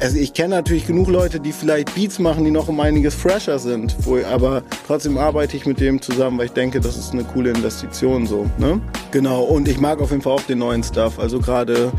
Also 0.00 0.16
ich 0.16 0.32
kenne 0.32 0.54
natürlich 0.54 0.86
genug 0.86 1.08
Leute, 1.08 1.40
die 1.40 1.50
vielleicht 1.50 1.92
Beats 1.96 2.20
machen, 2.20 2.44
die 2.44 2.52
noch 2.52 2.68
um 2.68 2.78
einiges 2.78 3.16
fresher 3.16 3.58
sind, 3.58 3.96
wo, 4.02 4.18
aber 4.18 4.62
trotzdem 4.86 5.18
arbeite 5.18 5.56
ich 5.56 5.66
mit 5.66 5.80
dem 5.80 6.00
zusammen, 6.00 6.38
weil 6.38 6.46
ich 6.46 6.52
denke, 6.52 6.80
das 6.80 6.96
ist 6.96 7.12
eine 7.12 7.24
coole 7.24 7.50
Investition 7.50 8.24
so. 8.24 8.46
Ne? 8.58 8.80
Genau, 9.10 9.42
und 9.42 9.66
ich 9.66 9.80
mag 9.80 10.00
auf 10.00 10.10
jeden 10.10 10.22
Fall 10.22 10.34
auch 10.34 10.42
den 10.42 10.58
neuen 10.58 10.84
Stuff. 10.84 11.18
Also 11.18 11.40
gerade 11.40 11.90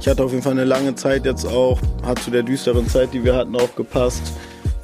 ich 0.00 0.08
hatte 0.08 0.22
auf 0.22 0.30
jeden 0.30 0.42
Fall 0.42 0.52
eine 0.52 0.64
lange 0.64 0.94
Zeit 0.94 1.24
jetzt 1.24 1.46
auch, 1.46 1.78
hat 2.04 2.18
zu 2.20 2.30
der 2.30 2.42
düsteren 2.42 2.88
Zeit, 2.88 3.12
die 3.12 3.24
wir 3.24 3.34
hatten, 3.34 3.56
auch 3.56 3.74
gepasst, 3.74 4.32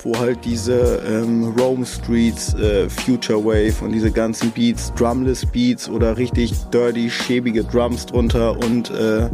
wo 0.02 0.18
halt 0.18 0.44
diese 0.44 1.02
ähm, 1.06 1.54
Rome 1.58 1.86
Streets, 1.86 2.54
äh, 2.54 2.88
Future 2.88 3.44
Wave 3.44 3.84
und 3.84 3.92
diese 3.92 4.10
ganzen 4.10 4.50
Beats, 4.50 4.92
Drumless 4.94 5.46
Beats 5.46 5.88
oder 5.88 6.16
richtig 6.16 6.52
dirty, 6.72 7.10
schäbige 7.10 7.62
Drums 7.64 8.06
drunter 8.06 8.58
und 8.58 8.90
äh, 8.90 9.28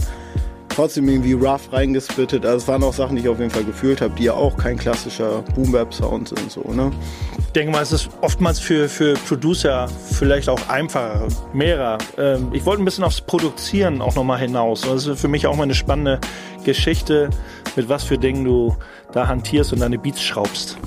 trotzdem 0.78 1.08
irgendwie 1.08 1.32
rough 1.32 1.72
reingespittet. 1.72 2.46
Also 2.46 2.58
es 2.58 2.68
waren 2.68 2.84
auch 2.84 2.92
Sachen, 2.92 3.16
die 3.16 3.22
ich 3.22 3.28
auf 3.28 3.40
jeden 3.40 3.50
Fall 3.50 3.64
gefühlt 3.64 4.00
habe, 4.00 4.14
die 4.16 4.24
ja 4.24 4.34
auch 4.34 4.56
kein 4.56 4.78
klassischer 4.78 5.42
Boom-Bap-Sound 5.56 6.28
sind. 6.28 6.52
So, 6.52 6.60
ne? 6.72 6.92
Ich 7.36 7.52
denke 7.52 7.72
mal, 7.72 7.82
es 7.82 7.90
ist 7.90 8.08
oftmals 8.20 8.60
für, 8.60 8.88
für 8.88 9.14
Producer 9.14 9.88
vielleicht 9.88 10.48
auch 10.48 10.68
einfacher, 10.68 11.26
mehrer. 11.52 11.98
Ähm, 12.16 12.50
ich 12.52 12.64
wollte 12.64 12.80
ein 12.80 12.84
bisschen 12.84 13.02
aufs 13.02 13.20
Produzieren 13.20 14.00
auch 14.00 14.14
nochmal 14.14 14.38
hinaus. 14.38 14.82
Das 14.82 15.04
ist 15.04 15.20
für 15.20 15.26
mich 15.26 15.48
auch 15.48 15.56
mal 15.56 15.64
eine 15.64 15.74
spannende 15.74 16.20
Geschichte, 16.62 17.30
mit 17.74 17.88
was 17.88 18.04
für 18.04 18.16
Dingen 18.16 18.44
du 18.44 18.76
da 19.10 19.26
hantierst 19.26 19.72
und 19.72 19.80
deine 19.80 19.98
Beats 19.98 20.22
schraubst. 20.22 20.78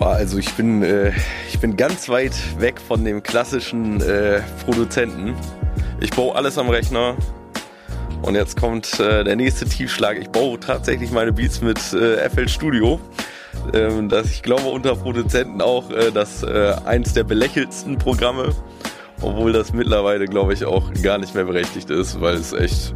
Also 0.00 0.38
ich 0.38 0.52
bin, 0.54 0.82
äh, 0.82 1.12
ich 1.48 1.60
bin 1.60 1.76
ganz 1.76 2.08
weit 2.08 2.34
weg 2.58 2.80
von 2.80 3.04
dem 3.04 3.22
klassischen 3.22 4.00
äh, 4.00 4.40
Produzenten. 4.64 5.36
Ich 6.00 6.10
baue 6.10 6.34
alles 6.34 6.58
am 6.58 6.68
Rechner, 6.70 7.14
und 8.22 8.34
jetzt 8.34 8.60
kommt 8.60 8.98
äh, 9.00 9.24
der 9.24 9.36
nächste 9.36 9.64
Tiefschlag. 9.64 10.18
Ich 10.18 10.30
baue 10.30 10.58
tatsächlich 10.58 11.10
meine 11.10 11.32
Beats 11.32 11.60
mit 11.60 11.78
äh, 11.92 12.28
FL 12.28 12.48
Studio. 12.48 13.00
Ähm, 13.72 14.08
das 14.08 14.30
ich 14.30 14.42
glaube 14.42 14.68
unter 14.68 14.94
Produzenten 14.96 15.60
auch 15.60 15.90
äh, 15.90 16.10
das 16.12 16.42
äh, 16.42 16.74
eins 16.84 17.12
der 17.14 17.24
belächeltsten 17.24 17.98
Programme, 17.98 18.54
obwohl 19.20 19.52
das 19.52 19.72
mittlerweile 19.72 20.26
glaube 20.26 20.54
ich 20.54 20.64
auch 20.64 20.92
gar 21.02 21.18
nicht 21.18 21.34
mehr 21.34 21.44
berechtigt 21.44 21.90
ist, 21.90 22.20
weil 22.20 22.36
es 22.36 22.52
echt 22.52 22.94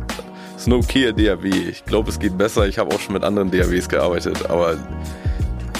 ist 0.56 0.66
eine 0.66 0.76
okaye 0.76 1.12
DAW. 1.12 1.44
Ich 1.46 1.84
glaube 1.84 2.10
es 2.10 2.18
geht 2.18 2.38
besser. 2.38 2.66
Ich 2.66 2.78
habe 2.78 2.94
auch 2.94 3.00
schon 3.00 3.14
mit 3.14 3.24
anderen 3.24 3.50
DAWs 3.50 3.88
gearbeitet, 3.88 4.48
aber 4.48 4.76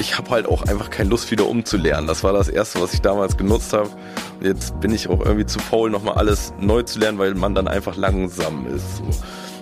ich 0.02 0.18
habe 0.18 0.30
halt 0.30 0.46
auch 0.46 0.62
einfach 0.62 0.90
keine 0.90 1.10
Lust 1.10 1.30
wieder 1.30 1.46
umzulernen. 1.46 2.08
Das 2.08 2.24
war 2.24 2.32
das 2.32 2.48
erste, 2.48 2.80
was 2.80 2.92
ich 2.92 3.00
damals 3.00 3.36
genutzt 3.36 3.72
habe. 3.72 3.88
Und 4.40 4.46
jetzt 4.46 4.78
bin 4.80 4.92
ich 4.92 5.08
auch 5.08 5.24
irgendwie 5.24 5.46
zu 5.46 5.60
faul, 5.60 5.90
nochmal 5.90 6.14
alles 6.14 6.52
neu 6.58 6.82
zu 6.82 6.98
lernen, 6.98 7.18
weil 7.18 7.34
man 7.34 7.54
dann 7.54 7.68
einfach 7.68 7.96
langsam 7.96 8.66
ist. 8.66 8.96
So. 8.96 9.04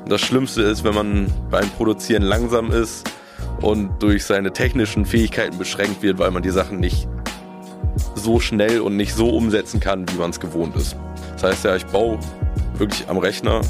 Das 0.09 0.23
Schlimmste 0.23 0.63
ist, 0.63 0.83
wenn 0.83 0.95
man 0.95 1.31
beim 1.51 1.69
Produzieren 1.71 2.23
langsam 2.23 2.73
ist 2.73 3.07
und 3.61 4.03
durch 4.03 4.25
seine 4.25 4.51
technischen 4.53 5.05
Fähigkeiten 5.05 5.59
beschränkt 5.59 6.03
wird, 6.03 6.19
weil 6.19 6.31
man 6.31 6.43
die 6.43 6.51
Sachen 6.51 6.81
nicht 6.81 7.07
so 8.15 8.41
schnell 8.41 8.81
und 8.81 8.97
nicht 8.97 9.15
so 9.15 9.29
umsetzen 9.29 9.79
kann, 9.79 10.09
wie 10.11 10.17
man 10.17 10.31
es 10.31 10.41
gewohnt 10.41 10.75
ist. 10.75 10.97
Das 11.35 11.45
heißt 11.45 11.65
ja, 11.67 11.77
ich 11.77 11.85
baue 11.87 12.19
wirklich 12.79 13.07
am 13.09 13.19
Rechner. 13.19 13.61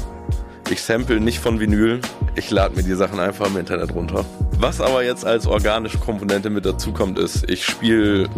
Ich 0.71 0.83
sample 0.83 1.19
nicht 1.19 1.39
von 1.39 1.59
Vinyl. 1.59 1.99
Ich 2.35 2.49
lade 2.49 2.77
mir 2.77 2.83
die 2.83 2.93
Sachen 2.93 3.19
einfach 3.19 3.47
im 3.47 3.57
Internet 3.57 3.93
runter. 3.93 4.23
Was 4.57 4.79
aber 4.79 5.03
jetzt 5.03 5.25
als 5.25 5.45
organische 5.45 5.97
Komponente 5.97 6.49
mit 6.49 6.65
dazu 6.65 6.93
kommt, 6.93 7.19
ist, 7.19 7.49
ich 7.49 7.65
spiele 7.65 8.29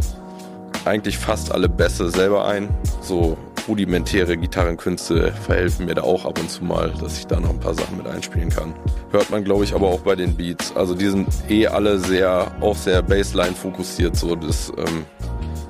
eigentlich 0.84 1.20
fast 1.20 1.52
alle 1.52 1.70
Bässe 1.70 2.10
selber 2.10 2.46
ein. 2.46 2.76
So 3.02 3.38
rudimentäre 3.68 4.36
Gitarrenkünste 4.36 5.32
verhelfen 5.32 5.86
mir 5.86 5.94
da 5.94 6.02
auch 6.02 6.26
ab 6.26 6.40
und 6.40 6.50
zu 6.50 6.64
mal, 6.64 6.92
dass 7.00 7.20
ich 7.20 7.28
da 7.28 7.40
noch 7.40 7.52
ein 7.52 7.60
paar 7.60 7.76
Sachen 7.76 7.98
mit 7.98 8.08
einspielen 8.08 8.50
kann. 8.50 8.74
Hört 9.12 9.30
man, 9.30 9.44
glaube 9.44 9.64
ich, 9.64 9.76
aber 9.76 9.90
auch 9.90 10.02
bei 10.02 10.16
den 10.16 10.36
Beats. 10.36 10.76
Also 10.76 10.96
die 10.96 11.10
sind 11.10 11.28
eh 11.50 11.68
alle 11.68 12.00
sehr, 12.00 12.52
auch 12.62 12.76
sehr 12.76 13.04
Bassline 13.04 13.54
fokussiert, 13.54 14.16
so 14.16 14.36
das, 14.36 14.74
ähm, 14.76 15.06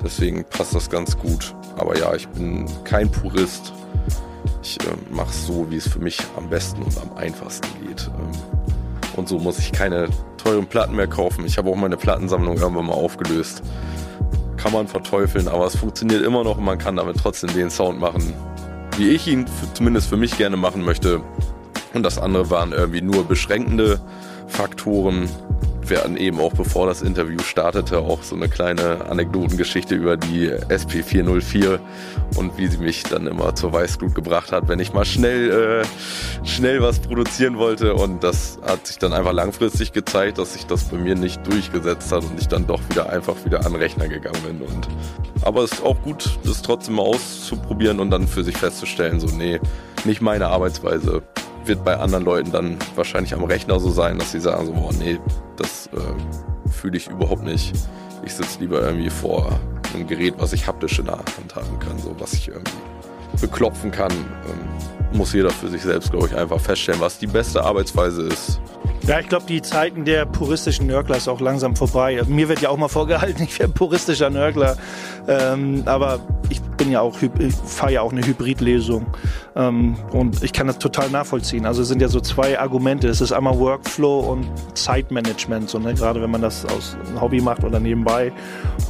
deswegen 0.01 0.45
passt 0.45 0.73
das 0.73 0.89
ganz 0.89 1.17
gut. 1.17 1.53
Aber 1.75 1.97
ja, 1.97 2.15
ich 2.15 2.25
bin 2.29 2.69
kein 2.85 3.11
Purist. 3.11 3.73
Ich 4.63 4.79
äh, 4.79 4.93
mache 5.11 5.33
so, 5.33 5.69
wie 5.69 5.75
es 5.75 5.89
für 5.89 5.99
mich 5.99 6.17
am 6.37 6.49
besten 6.49 6.81
und 6.83 6.97
am 6.97 7.17
einfachsten 7.17 7.67
geht. 7.85 8.09
Ähm, 8.17 8.31
und 9.17 9.27
so 9.27 9.37
muss 9.37 9.59
ich 9.59 9.73
keine 9.73 10.07
teuren 10.37 10.65
Platten 10.65 10.95
mehr 10.95 11.07
kaufen. 11.07 11.45
Ich 11.45 11.57
habe 11.57 11.69
auch 11.69 11.75
meine 11.75 11.97
Plattensammlung 11.97 12.57
irgendwann 12.57 12.85
mal 12.85 12.93
aufgelöst. 12.93 13.61
Kann 14.57 14.71
man 14.71 14.87
verteufeln, 14.87 15.49
aber 15.49 15.65
es 15.65 15.75
funktioniert 15.75 16.23
immer 16.23 16.45
noch 16.45 16.57
und 16.57 16.63
man 16.63 16.77
kann 16.77 16.95
damit 16.95 17.17
trotzdem 17.17 17.53
den 17.53 17.69
Sound 17.69 17.99
machen, 17.99 18.33
wie 18.97 19.09
ich 19.09 19.27
ihn 19.27 19.45
zumindest 19.73 20.07
für 20.07 20.17
mich 20.17 20.37
gerne 20.37 20.55
machen 20.55 20.83
möchte. 20.83 21.21
Und 21.93 22.03
das 22.03 22.17
andere 22.17 22.49
waren 22.49 22.71
irgendwie 22.71 23.01
nur 23.01 23.25
beschränkende 23.25 23.99
Faktoren, 24.47 25.29
wir 25.89 25.99
hatten 25.99 26.17
eben 26.17 26.39
auch 26.39 26.53
bevor 26.53 26.87
das 26.87 27.01
Interview 27.01 27.39
startete 27.39 27.99
auch 27.99 28.23
so 28.23 28.35
eine 28.35 28.49
kleine 28.49 29.05
Anekdotengeschichte 29.09 29.95
über 29.95 30.17
die 30.17 30.51
SP404 30.51 31.79
und 32.35 32.57
wie 32.57 32.67
sie 32.67 32.77
mich 32.77 33.03
dann 33.03 33.27
immer 33.27 33.55
zur 33.55 33.73
Weißglut 33.73 34.15
gebracht 34.15 34.51
hat, 34.51 34.67
wenn 34.67 34.79
ich 34.79 34.93
mal 34.93 35.05
schnell, 35.05 35.83
äh, 35.83 36.45
schnell 36.45 36.81
was 36.81 36.99
produzieren 36.99 37.57
wollte. 37.57 37.93
Und 37.95 38.23
das 38.23 38.59
hat 38.65 38.87
sich 38.87 38.97
dann 38.97 39.13
einfach 39.13 39.33
langfristig 39.33 39.93
gezeigt, 39.93 40.37
dass 40.37 40.53
sich 40.53 40.65
das 40.65 40.85
bei 40.85 40.97
mir 40.97 41.15
nicht 41.15 41.45
durchgesetzt 41.47 42.11
hat 42.11 42.23
und 42.23 42.39
ich 42.39 42.47
dann 42.47 42.67
doch 42.67 42.81
wieder 42.89 43.09
einfach 43.09 43.35
wieder 43.45 43.65
an 43.65 43.75
Rechner 43.75 44.07
gegangen 44.07 44.41
bin. 44.45 44.61
Und, 44.61 44.87
aber 45.43 45.63
es 45.63 45.73
ist 45.73 45.83
auch 45.83 46.01
gut, 46.01 46.39
das 46.45 46.61
trotzdem 46.61 46.95
mal 46.95 47.03
auszuprobieren 47.03 47.99
und 47.99 48.11
dann 48.11 48.27
für 48.27 48.43
sich 48.43 48.57
festzustellen, 48.57 49.19
so, 49.19 49.27
nee, 49.27 49.59
nicht 50.05 50.21
meine 50.21 50.47
Arbeitsweise 50.47 51.23
wird 51.67 51.83
bei 51.83 51.97
anderen 51.97 52.25
Leuten 52.25 52.51
dann 52.51 52.77
wahrscheinlich 52.95 53.33
am 53.33 53.43
Rechner 53.43 53.79
so 53.79 53.89
sein, 53.89 54.17
dass 54.19 54.31
sie 54.31 54.39
sagen 54.39 54.65
so, 54.65 54.73
boah, 54.73 54.91
nee, 54.93 55.19
das 55.55 55.87
äh, 55.87 56.69
fühle 56.69 56.97
ich 56.97 57.07
überhaupt 57.07 57.43
nicht. 57.43 57.73
Ich 58.25 58.33
sitze 58.33 58.59
lieber 58.59 58.81
irgendwie 58.81 59.09
vor 59.09 59.59
einem 59.93 60.07
Gerät, 60.07 60.35
was 60.37 60.53
ich 60.53 60.67
haptisch 60.67 60.99
in 60.99 61.05
der 61.05 61.17
Hand 61.17 61.55
haben 61.55 61.79
kann, 61.79 61.97
so 61.99 62.15
was 62.19 62.33
ich 62.33 62.47
irgendwie 62.47 62.71
beklopfen 63.41 63.91
kann. 63.91 64.11
Ähm, 64.11 65.17
muss 65.17 65.33
jeder 65.33 65.49
für 65.49 65.67
sich 65.67 65.81
selbst, 65.81 66.11
glaube 66.11 66.27
ich, 66.27 66.35
einfach 66.35 66.59
feststellen, 66.59 67.01
was 67.01 67.19
die 67.19 67.27
beste 67.27 67.63
Arbeitsweise 67.63 68.23
ist. 68.23 68.59
Ja, 69.05 69.19
ich 69.19 69.27
glaube, 69.27 69.45
die 69.45 69.61
Zeiten 69.61 70.05
der 70.05 70.25
puristischen 70.25 70.87
Nörgler 70.87 71.17
ist 71.17 71.27
auch 71.27 71.41
langsam 71.41 71.75
vorbei. 71.75 72.21
Mir 72.25 72.47
wird 72.47 72.61
ja 72.61 72.69
auch 72.69 72.77
mal 72.77 72.87
vorgehalten, 72.87 73.43
ich 73.47 73.59
wäre 73.59 73.67
puristischer 73.67 74.29
Nörgler. 74.29 74.77
Ähm, 75.27 75.83
aber 75.85 76.19
ich 76.49 76.61
bin 76.61 76.89
ja 76.91 77.01
auch, 77.01 77.15
fahre 77.65 77.93
ja 77.93 78.01
auch 78.01 78.11
eine 78.11 78.25
Hybridlesung. 78.25 79.05
Ähm, 79.55 79.95
und 80.11 80.41
ich 80.43 80.53
kann 80.53 80.67
das 80.67 80.79
total 80.79 81.09
nachvollziehen. 81.09 81.65
Also 81.65 81.81
es 81.81 81.87
sind 81.87 82.01
ja 82.01 82.07
so 82.07 82.19
zwei 82.19 82.59
Argumente. 82.59 83.07
Es 83.07 83.21
ist 83.21 83.31
einmal 83.31 83.57
Workflow 83.59 84.19
und 84.19 84.47
Zeitmanagement, 84.73 85.69
so, 85.69 85.79
ne? 85.79 85.93
gerade 85.93 86.21
wenn 86.21 86.31
man 86.31 86.41
das 86.41 86.65
aus 86.65 86.97
Hobby 87.19 87.41
macht 87.41 87.63
oder 87.63 87.79
nebenbei. 87.79 88.31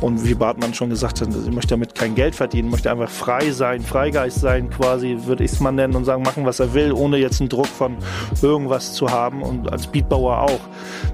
Und 0.01 0.25
wie 0.25 0.33
Bartmann 0.33 0.73
schon 0.73 0.89
gesagt 0.89 1.21
hat, 1.21 1.29
ich 1.29 1.51
möchte 1.51 1.69
damit 1.69 1.95
kein 1.95 2.15
Geld 2.15 2.35
verdienen, 2.35 2.69
möchte 2.69 2.91
einfach 2.91 3.09
frei 3.09 3.51
sein, 3.51 3.81
Freigeist 3.81 4.39
sein 4.39 4.69
quasi, 4.69 5.17
würde 5.25 5.43
ich 5.43 5.51
es 5.51 5.59
mal 5.59 5.71
nennen 5.71 5.95
und 5.95 6.05
sagen, 6.05 6.23
machen, 6.23 6.45
was 6.45 6.59
er 6.59 6.73
will, 6.73 6.91
ohne 6.91 7.17
jetzt 7.17 7.41
einen 7.41 7.49
Druck 7.49 7.67
von 7.67 7.97
irgendwas 8.41 8.93
zu 8.93 9.09
haben 9.09 9.41
und 9.41 9.71
als 9.71 9.87
Beatbauer 10.03 10.41
auch 10.41 10.59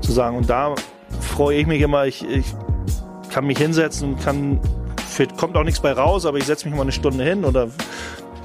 zu 0.02 0.12
sagen. 0.12 0.38
Und 0.38 0.50
da 0.50 0.76
freue 1.22 1.58
ich 1.58 1.68
mich 1.68 1.82
immer, 1.82 2.06
ich, 2.06 2.28
ich 2.28 2.46
kann 3.32 3.46
mich 3.46 3.58
hinsetzen 3.58 4.14
und 4.14 4.24
kann 4.24 4.60
kommt 5.36 5.58
auch 5.58 5.64
nichts 5.64 5.82
bei 5.82 5.92
raus, 5.92 6.26
aber 6.26 6.38
ich 6.38 6.46
setze 6.46 6.66
mich 6.66 6.76
mal 6.76 6.84
eine 6.84 6.94
Stunde 6.94 7.26
hin 7.26 7.44
oder 7.44 7.68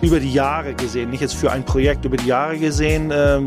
über 0.02 0.18
die 0.18 0.32
Jahre 0.32 0.74
gesehen, 0.74 1.10
nicht 1.10 1.20
jetzt 1.20 1.36
für 1.36 1.52
ein 1.52 1.64
Projekt, 1.64 2.04
über 2.04 2.16
die 2.16 2.26
Jahre 2.26 2.58
gesehen, 2.58 3.12
äh, 3.12 3.40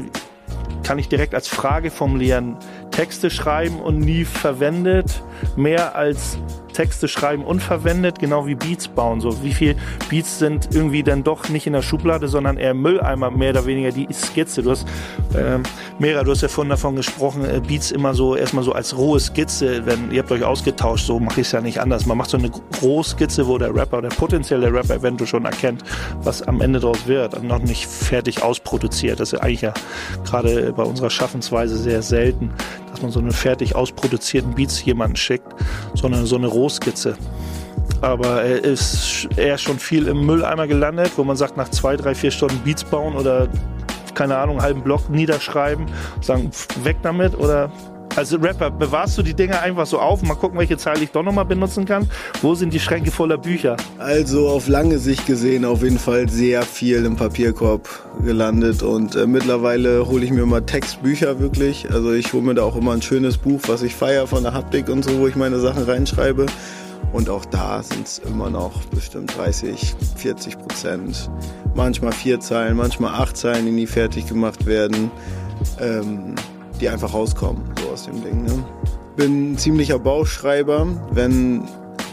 kann 0.84 0.98
ich 0.98 1.10
direkt 1.10 1.36
als 1.36 1.50
Frage 1.50 1.92
formulieren, 1.92 2.56
Texte 2.92 3.30
schreiben 3.30 3.82
und 3.82 4.00
nie 4.00 4.24
verwendet, 4.24 5.22
mehr 5.58 5.96
als 5.96 6.38
Texte 6.78 7.08
schreiben 7.08 7.44
unverwendet, 7.44 8.20
genau 8.20 8.46
wie 8.46 8.54
Beats 8.54 8.88
bauen. 8.88 9.20
So, 9.20 9.44
wie 9.44 9.52
viel 9.52 9.76
Beats 10.12 10.38
sind 10.38 10.70
irgendwie 10.76 11.02
dann 11.02 11.24
doch 11.24 11.50
nicht 11.50 11.66
in 11.66 11.74
der 11.74 11.82
Schublade, 11.82 12.28
sondern 12.28 12.58
eher 12.58 12.76
Mülleimer, 12.76 13.32
mehr 13.32 13.50
oder 13.50 13.66
weniger 13.66 13.90
die 13.90 14.08
Skizze. 14.13 14.62
Du 14.62 14.70
hast, 14.70 14.88
äh, 15.34 15.58
Mera, 15.98 16.24
du 16.24 16.30
hast 16.30 16.44
ja 16.44 16.48
vorhin 16.48 16.70
davon 16.70 16.96
gesprochen, 16.96 17.44
äh, 17.46 17.62
Beats 17.68 17.90
immer 17.90 18.13
so, 18.13 18.36
erstmal 18.36 18.63
so 18.63 18.74
als 18.74 18.96
rohe 18.96 19.20
Skizze, 19.20 19.88
wenn 19.88 20.12
ihr 20.12 20.22
habt 20.22 20.32
euch 20.32 20.44
ausgetauscht, 20.44 21.08
so 21.08 21.20
mache 21.20 21.42
ich 21.42 21.48
es 21.48 21.52
ja 21.52 21.62
nicht 21.62 21.80
anders. 21.80 22.06
Man 22.06 22.16
macht 22.16 22.30
so 22.30 22.38
eine 22.38 22.52
rohe 22.84 23.04
Skizze, 23.04 23.48
wo 23.48 23.58
der 23.58 23.74
Rapper, 23.74 24.04
der 24.04 24.10
potenzielle 24.10 24.72
Rapper 24.72 24.98
eventuell 24.98 25.28
schon 25.28 25.46
erkennt, 25.46 25.84
was 26.22 26.44
am 26.44 26.62
Ende 26.62 26.80
daraus 26.80 27.08
wird 27.08 27.34
und 27.34 27.48
noch 27.48 27.58
nicht 27.58 27.88
fertig 27.88 28.44
ausproduziert. 28.44 29.20
Das 29.20 29.34
ist 29.34 29.40
ja 29.40 29.44
eigentlich 29.44 29.62
ja 29.62 29.74
gerade 30.26 30.74
bei 30.74 30.84
unserer 30.84 31.10
Schaffensweise 31.10 31.76
sehr 31.76 32.04
selten, 32.04 32.52
dass 32.98 33.04
man 33.04 33.12
so 33.12 33.20
einen 33.20 33.32
fertig 33.32 33.76
ausproduzierten 33.76 34.56
Beats 34.56 34.84
jemanden 34.84 35.16
schickt, 35.16 35.54
sondern 35.94 36.26
so 36.26 36.36
eine 36.36 36.48
Rohskizze. 36.48 37.16
Aber 38.02 38.42
er 38.42 38.64
ist 38.64 39.28
eher 39.36 39.60
schon 39.60 39.78
viel 39.78 40.08
im 40.08 40.26
Mülleimer 40.26 40.66
gelandet, 40.66 41.12
wo 41.16 41.24
man 41.24 41.38
sagt, 41.38 41.58
nach 41.58 41.70
zwei, 41.70 41.96
drei, 41.96 42.16
vier 42.16 42.32
Stunden 42.32 42.58
Beats 42.64 42.84
bauen 42.84 43.16
oder 43.16 43.48
keine 44.16 44.36
Ahnung, 44.36 44.56
einen 44.56 44.66
halben 44.66 44.82
Block 44.82 45.12
niederschreiben, 45.12 45.86
sagen, 46.22 46.50
weg 46.84 46.98
damit 47.04 47.38
oder 47.38 47.72
als 48.17 48.34
Rapper 48.34 48.71
bewahrst 48.71 49.17
du 49.17 49.21
die 49.21 49.36
Dinger 49.36 49.62
einfach 49.62 49.86
so 49.86 49.99
auf, 49.99 50.23
mal 50.23 50.36
gucken, 50.36 50.58
welche 50.58 50.75
Zeile 50.77 51.03
ich 51.03 51.12
doch 51.12 51.21
nochmal 51.21 51.45
benutzen 51.45 51.86
kann. 51.86 52.10
Wo 52.41 52.56
sind 52.56 52.73
die 52.73 52.80
Schränke 52.80 53.12
voller 53.12 53.38
Bücher? 53.38 53.77
Also 53.99 54.49
auf 54.49 54.67
lange 54.67 54.97
Sicht 54.97 55.27
gesehen 55.27 55.65
auf 55.65 55.84
jeden 55.84 55.99
Fall 55.99 56.27
sehr 56.27 56.63
viel 56.63 57.06
im 57.06 57.15
Papierkorb 57.15 57.88
gelandet 58.25 58.82
und 58.82 59.15
äh, 59.15 59.27
mittlerweile 59.27 60.08
hole 60.08 60.25
ich 60.25 60.32
mir 60.32 60.41
immer 60.41 60.65
Textbücher 60.65 61.39
wirklich. 61.39 61.91
Also 61.91 62.12
ich 62.12 62.34
hole 62.34 62.43
mir 62.43 62.56
da 62.56 62.63
auch 62.63 62.75
immer 62.75 62.93
ein 62.93 63.03
schönes 63.03 63.38
Buch, 63.38 63.62
was 63.67 63.84
ich 63.84 63.93
feiere 63.93 64.25
von 64.25 64.41
der 64.41 64.53
Haptik 64.53 64.89
und 64.89 65.06
so, 65.06 65.19
wo 65.19 65.27
ich 65.27 65.36
meine 65.36 65.60
Sachen 65.60 65.84
reinschreibe. 65.84 66.47
Und 67.13 67.30
auch 67.30 67.45
da 67.45 67.84
sind 67.84 68.08
es 68.08 68.17
immer 68.17 68.49
noch 68.49 68.84
bestimmt 68.86 69.38
30, 69.38 69.95
40 70.15 70.58
Prozent. 70.58 71.30
Manchmal 71.75 72.12
vier 72.12 72.39
Zeilen, 72.39 72.75
manchmal 72.75 73.13
acht 73.13 73.38
Zeilen, 73.38 73.65
die 73.67 73.71
nie 73.71 73.88
fertig 73.88 74.25
gemacht 74.25 74.65
werden. 74.65 75.12
Ähm, 75.80 76.36
die 76.78 76.90
einfach 76.90 77.13
rauskommen, 77.13 77.63
so 77.82 77.90
aus 77.90 78.06
dem 78.06 78.24
Ding. 78.24 78.44
Ne? 78.44 78.63
Bin 79.16 79.54
ein 79.54 79.58
ziemlicher 79.58 80.00
Bauschreiber. 80.00 80.88
Wenn, 81.12 81.63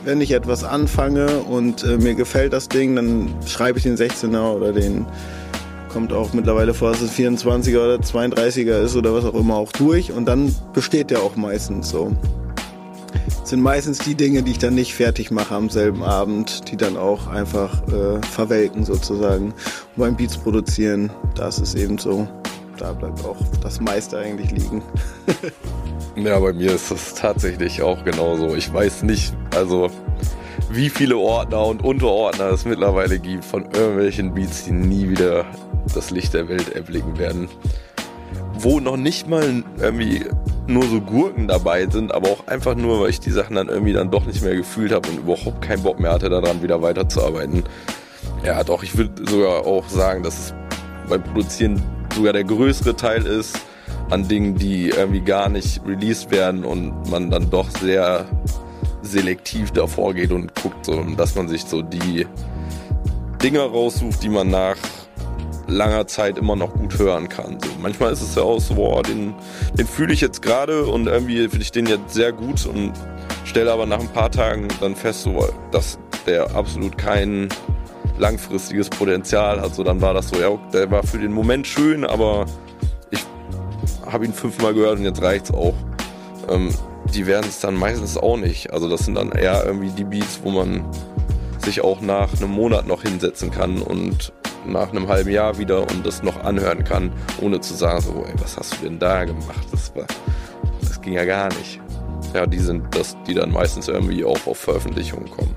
wenn 0.04 0.20
ich 0.20 0.32
etwas 0.32 0.64
anfange 0.64 1.28
und 1.40 1.84
äh, 1.84 1.98
mir 1.98 2.14
gefällt 2.14 2.52
das 2.52 2.68
Ding, 2.68 2.96
dann 2.96 3.34
schreibe 3.46 3.78
ich 3.78 3.84
den 3.84 3.96
16er 3.96 4.54
oder 4.54 4.72
den, 4.72 5.06
kommt 5.94 6.12
auch 6.12 6.32
mittlerweile 6.32 6.74
vor, 6.74 6.90
dass 6.90 7.02
es 7.02 7.12
24er 7.12 7.78
oder 7.78 7.96
32er 7.96 8.82
ist 8.82 8.96
oder 8.96 9.14
was 9.14 9.24
auch 9.24 9.34
immer 9.34 9.54
auch 9.54 9.70
durch 9.72 10.12
und 10.12 10.26
dann 10.26 10.54
besteht 10.72 11.10
der 11.10 11.20
auch 11.22 11.36
meistens 11.36 11.90
so. 11.90 12.12
Das 13.28 13.50
sind 13.50 13.62
meistens 13.62 13.98
die 13.98 14.14
Dinge, 14.14 14.42
die 14.42 14.52
ich 14.52 14.58
dann 14.58 14.74
nicht 14.74 14.94
fertig 14.94 15.30
mache 15.30 15.54
am 15.54 15.68
selben 15.68 16.02
Abend, 16.02 16.70
die 16.70 16.76
dann 16.76 16.96
auch 16.96 17.28
einfach 17.28 17.86
äh, 17.88 18.20
verwelken 18.26 18.84
sozusagen. 18.84 19.48
Und 19.48 19.54
beim 19.96 20.16
Beats 20.16 20.36
produzieren, 20.36 21.10
das 21.36 21.58
ist 21.58 21.74
eben 21.74 21.98
so 21.98 22.26
da 22.78 22.92
bleibt 22.92 23.24
auch 23.24 23.36
das 23.62 23.80
meiste 23.80 24.18
eigentlich 24.18 24.50
liegen. 24.50 24.82
ja, 26.16 26.38
bei 26.38 26.52
mir 26.52 26.72
ist 26.72 26.90
es 26.90 27.14
tatsächlich 27.14 27.82
auch 27.82 28.04
genauso. 28.04 28.54
Ich 28.54 28.72
weiß 28.72 29.02
nicht, 29.02 29.34
also 29.54 29.90
wie 30.70 30.90
viele 30.90 31.16
Ordner 31.16 31.66
und 31.66 31.84
Unterordner 31.84 32.50
es 32.50 32.64
mittlerweile 32.64 33.18
gibt 33.18 33.44
von 33.44 33.64
irgendwelchen 33.64 34.34
Beats, 34.34 34.64
die 34.64 34.72
nie 34.72 35.08
wieder 35.08 35.44
das 35.94 36.10
Licht 36.10 36.34
der 36.34 36.48
Welt 36.48 36.74
erblicken 36.74 37.18
werden. 37.18 37.48
Wo 38.54 38.80
noch 38.80 38.96
nicht 38.96 39.28
mal 39.28 39.62
irgendwie 39.78 40.24
nur 40.66 40.84
so 40.84 41.00
Gurken 41.00 41.48
dabei 41.48 41.86
sind, 41.86 42.12
aber 42.12 42.30
auch 42.30 42.46
einfach 42.46 42.74
nur, 42.74 43.00
weil 43.00 43.10
ich 43.10 43.20
die 43.20 43.30
Sachen 43.30 43.56
dann 43.56 43.68
irgendwie 43.68 43.92
dann 43.92 44.10
doch 44.10 44.24
nicht 44.24 44.42
mehr 44.42 44.56
gefühlt 44.56 44.92
habe 44.92 45.08
und 45.10 45.18
überhaupt 45.18 45.60
keinen 45.60 45.82
Bock 45.82 46.00
mehr 46.00 46.12
hatte, 46.12 46.30
daran 46.30 46.62
wieder 46.62 46.80
weiterzuarbeiten. 46.80 47.64
Ja, 48.44 48.64
doch, 48.64 48.82
ich 48.82 48.96
würde 48.96 49.30
sogar 49.30 49.66
auch 49.66 49.88
sagen, 49.88 50.22
dass 50.22 50.38
es 50.38 50.54
beim 51.08 51.22
Produzieren 51.22 51.82
sogar 52.14 52.32
der 52.32 52.44
größere 52.44 52.96
Teil 52.96 53.26
ist 53.26 53.58
an 54.10 54.28
Dingen, 54.28 54.56
die 54.56 54.90
irgendwie 54.90 55.20
gar 55.20 55.48
nicht 55.48 55.80
released 55.86 56.30
werden 56.30 56.64
und 56.64 57.10
man 57.10 57.30
dann 57.30 57.50
doch 57.50 57.70
sehr 57.70 58.26
selektiv 59.02 59.70
davor 59.70 60.14
geht 60.14 60.32
und 60.32 60.54
guckt, 60.54 60.86
so, 60.86 61.02
dass 61.16 61.34
man 61.34 61.48
sich 61.48 61.64
so 61.64 61.82
die 61.82 62.26
Dinge 63.42 63.60
raussucht, 63.60 64.22
die 64.22 64.28
man 64.28 64.48
nach 64.48 64.76
langer 65.66 66.06
Zeit 66.06 66.38
immer 66.38 66.56
noch 66.56 66.72
gut 66.74 66.98
hören 66.98 67.28
kann. 67.28 67.58
So, 67.60 67.70
manchmal 67.80 68.12
ist 68.12 68.22
es 68.22 68.34
ja 68.34 68.42
auch 68.42 68.60
so, 68.60 68.74
boah, 68.74 69.02
den, 69.02 69.34
den 69.78 69.86
fühle 69.86 70.12
ich 70.12 70.20
jetzt 70.20 70.42
gerade 70.42 70.86
und 70.86 71.06
irgendwie 71.06 71.48
finde 71.48 71.62
ich 71.62 71.72
den 71.72 71.86
jetzt 71.86 72.14
sehr 72.14 72.32
gut 72.32 72.66
und 72.66 72.92
stelle 73.44 73.72
aber 73.72 73.86
nach 73.86 74.00
ein 74.00 74.08
paar 74.08 74.30
Tagen 74.30 74.68
dann 74.80 74.94
fest, 74.94 75.22
so, 75.22 75.46
dass 75.70 75.98
der 76.26 76.54
absolut 76.54 76.96
keinen 76.98 77.48
langfristiges 78.18 78.90
Potenzial 78.90 79.60
hat. 79.60 79.74
So 79.74 79.82
dann 79.82 80.00
war 80.00 80.14
das 80.14 80.28
so, 80.28 80.40
ja, 80.40 80.56
der 80.72 80.90
war 80.90 81.02
für 81.02 81.18
den 81.18 81.32
Moment 81.32 81.66
schön, 81.66 82.04
aber 82.04 82.46
ich 83.10 83.24
habe 84.06 84.24
ihn 84.24 84.32
fünfmal 84.32 84.74
gehört 84.74 84.98
und 84.98 85.04
jetzt 85.04 85.22
reicht's 85.22 85.52
auch. 85.52 85.74
Ähm, 86.48 86.70
die 87.12 87.26
werden 87.26 87.46
es 87.48 87.60
dann 87.60 87.74
meistens 87.74 88.16
auch 88.16 88.36
nicht. 88.36 88.72
Also 88.72 88.88
das 88.88 89.04
sind 89.04 89.16
dann 89.16 89.32
eher 89.32 89.64
irgendwie 89.64 89.90
die 89.90 90.04
Beats, 90.04 90.40
wo 90.42 90.50
man 90.50 90.84
sich 91.58 91.82
auch 91.82 92.00
nach 92.00 92.32
einem 92.36 92.50
Monat 92.50 92.86
noch 92.86 93.02
hinsetzen 93.02 93.50
kann 93.50 93.82
und 93.82 94.32
nach 94.66 94.90
einem 94.90 95.08
halben 95.08 95.30
Jahr 95.30 95.58
wieder 95.58 95.82
und 95.82 96.06
das 96.06 96.22
noch 96.22 96.42
anhören 96.42 96.84
kann, 96.84 97.12
ohne 97.40 97.60
zu 97.60 97.74
sagen, 97.74 98.00
so, 98.00 98.24
ey, 98.26 98.34
was 98.38 98.56
hast 98.56 98.74
du 98.74 98.86
denn 98.86 98.98
da 98.98 99.24
gemacht? 99.24 99.66
Das, 99.70 99.94
war, 99.94 100.06
das 100.80 101.00
ging 101.00 101.14
ja 101.14 101.24
gar 101.24 101.48
nicht. 101.54 101.80
Ja, 102.32 102.46
die 102.46 102.58
sind 102.58 102.94
das, 102.94 103.16
die 103.26 103.34
dann 103.34 103.52
meistens 103.52 103.88
irgendwie 103.88 104.24
auch 104.24 104.46
auf 104.46 104.58
Veröffentlichungen 104.58 105.30
kommen. 105.30 105.56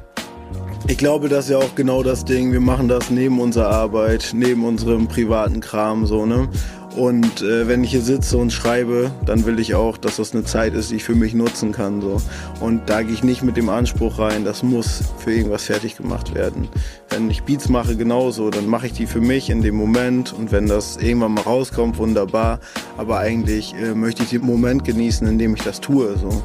Ich 0.89 0.97
glaube, 0.97 1.27
das 1.27 1.45
ist 1.45 1.51
ja 1.51 1.57
auch 1.57 1.75
genau 1.75 2.01
das 2.01 2.23
Ding. 2.23 2.53
Wir 2.53 2.61
machen 2.61 2.87
das 2.87 3.09
neben 3.09 3.41
unserer 3.41 3.69
Arbeit, 3.69 4.31
neben 4.33 4.63
unserem 4.63 5.07
privaten 5.07 5.59
Kram, 5.59 6.05
so, 6.05 6.25
ne? 6.25 6.47
Und 6.95 7.41
äh, 7.41 7.67
wenn 7.67 7.83
ich 7.83 7.91
hier 7.91 8.01
sitze 8.01 8.37
und 8.37 8.51
schreibe, 8.51 9.11
dann 9.25 9.45
will 9.45 9.59
ich 9.59 9.75
auch, 9.75 9.97
dass 9.97 10.15
das 10.15 10.33
eine 10.33 10.45
Zeit 10.45 10.73
ist, 10.73 10.89
die 10.89 10.95
ich 10.95 11.03
für 11.03 11.13
mich 11.13 11.35
nutzen 11.35 11.73
kann. 11.73 12.01
So. 12.01 12.19
Und 12.59 12.89
da 12.89 13.03
gehe 13.03 13.13
ich 13.13 13.23
nicht 13.23 13.43
mit 13.43 13.57
dem 13.57 13.69
Anspruch 13.69 14.17
rein, 14.17 14.45
das 14.45 14.63
muss 14.63 15.03
für 15.19 15.31
irgendwas 15.31 15.65
fertig 15.65 15.97
gemacht 15.97 16.33
werden. 16.33 16.69
Wenn 17.09 17.29
ich 17.29 17.43
Beats 17.43 17.69
mache, 17.69 17.95
genauso, 17.97 18.49
dann 18.49 18.65
mache 18.65 18.87
ich 18.87 18.93
die 18.93 19.05
für 19.05 19.21
mich 19.21 19.51
in 19.51 19.61
dem 19.61 19.75
Moment. 19.75 20.33
Und 20.33 20.51
wenn 20.51 20.65
das 20.67 20.97
irgendwann 20.97 21.33
mal 21.33 21.41
rauskommt, 21.41 21.99
wunderbar. 21.99 22.59
Aber 22.97 23.19
eigentlich 23.19 23.75
äh, 23.75 23.93
möchte 23.93 24.23
ich 24.23 24.29
den 24.29 24.45
Moment 24.45 24.83
genießen, 24.83 25.27
in 25.27 25.37
dem 25.37 25.53
ich 25.53 25.61
das 25.61 25.81
tue. 25.81 26.17
So. 26.17 26.41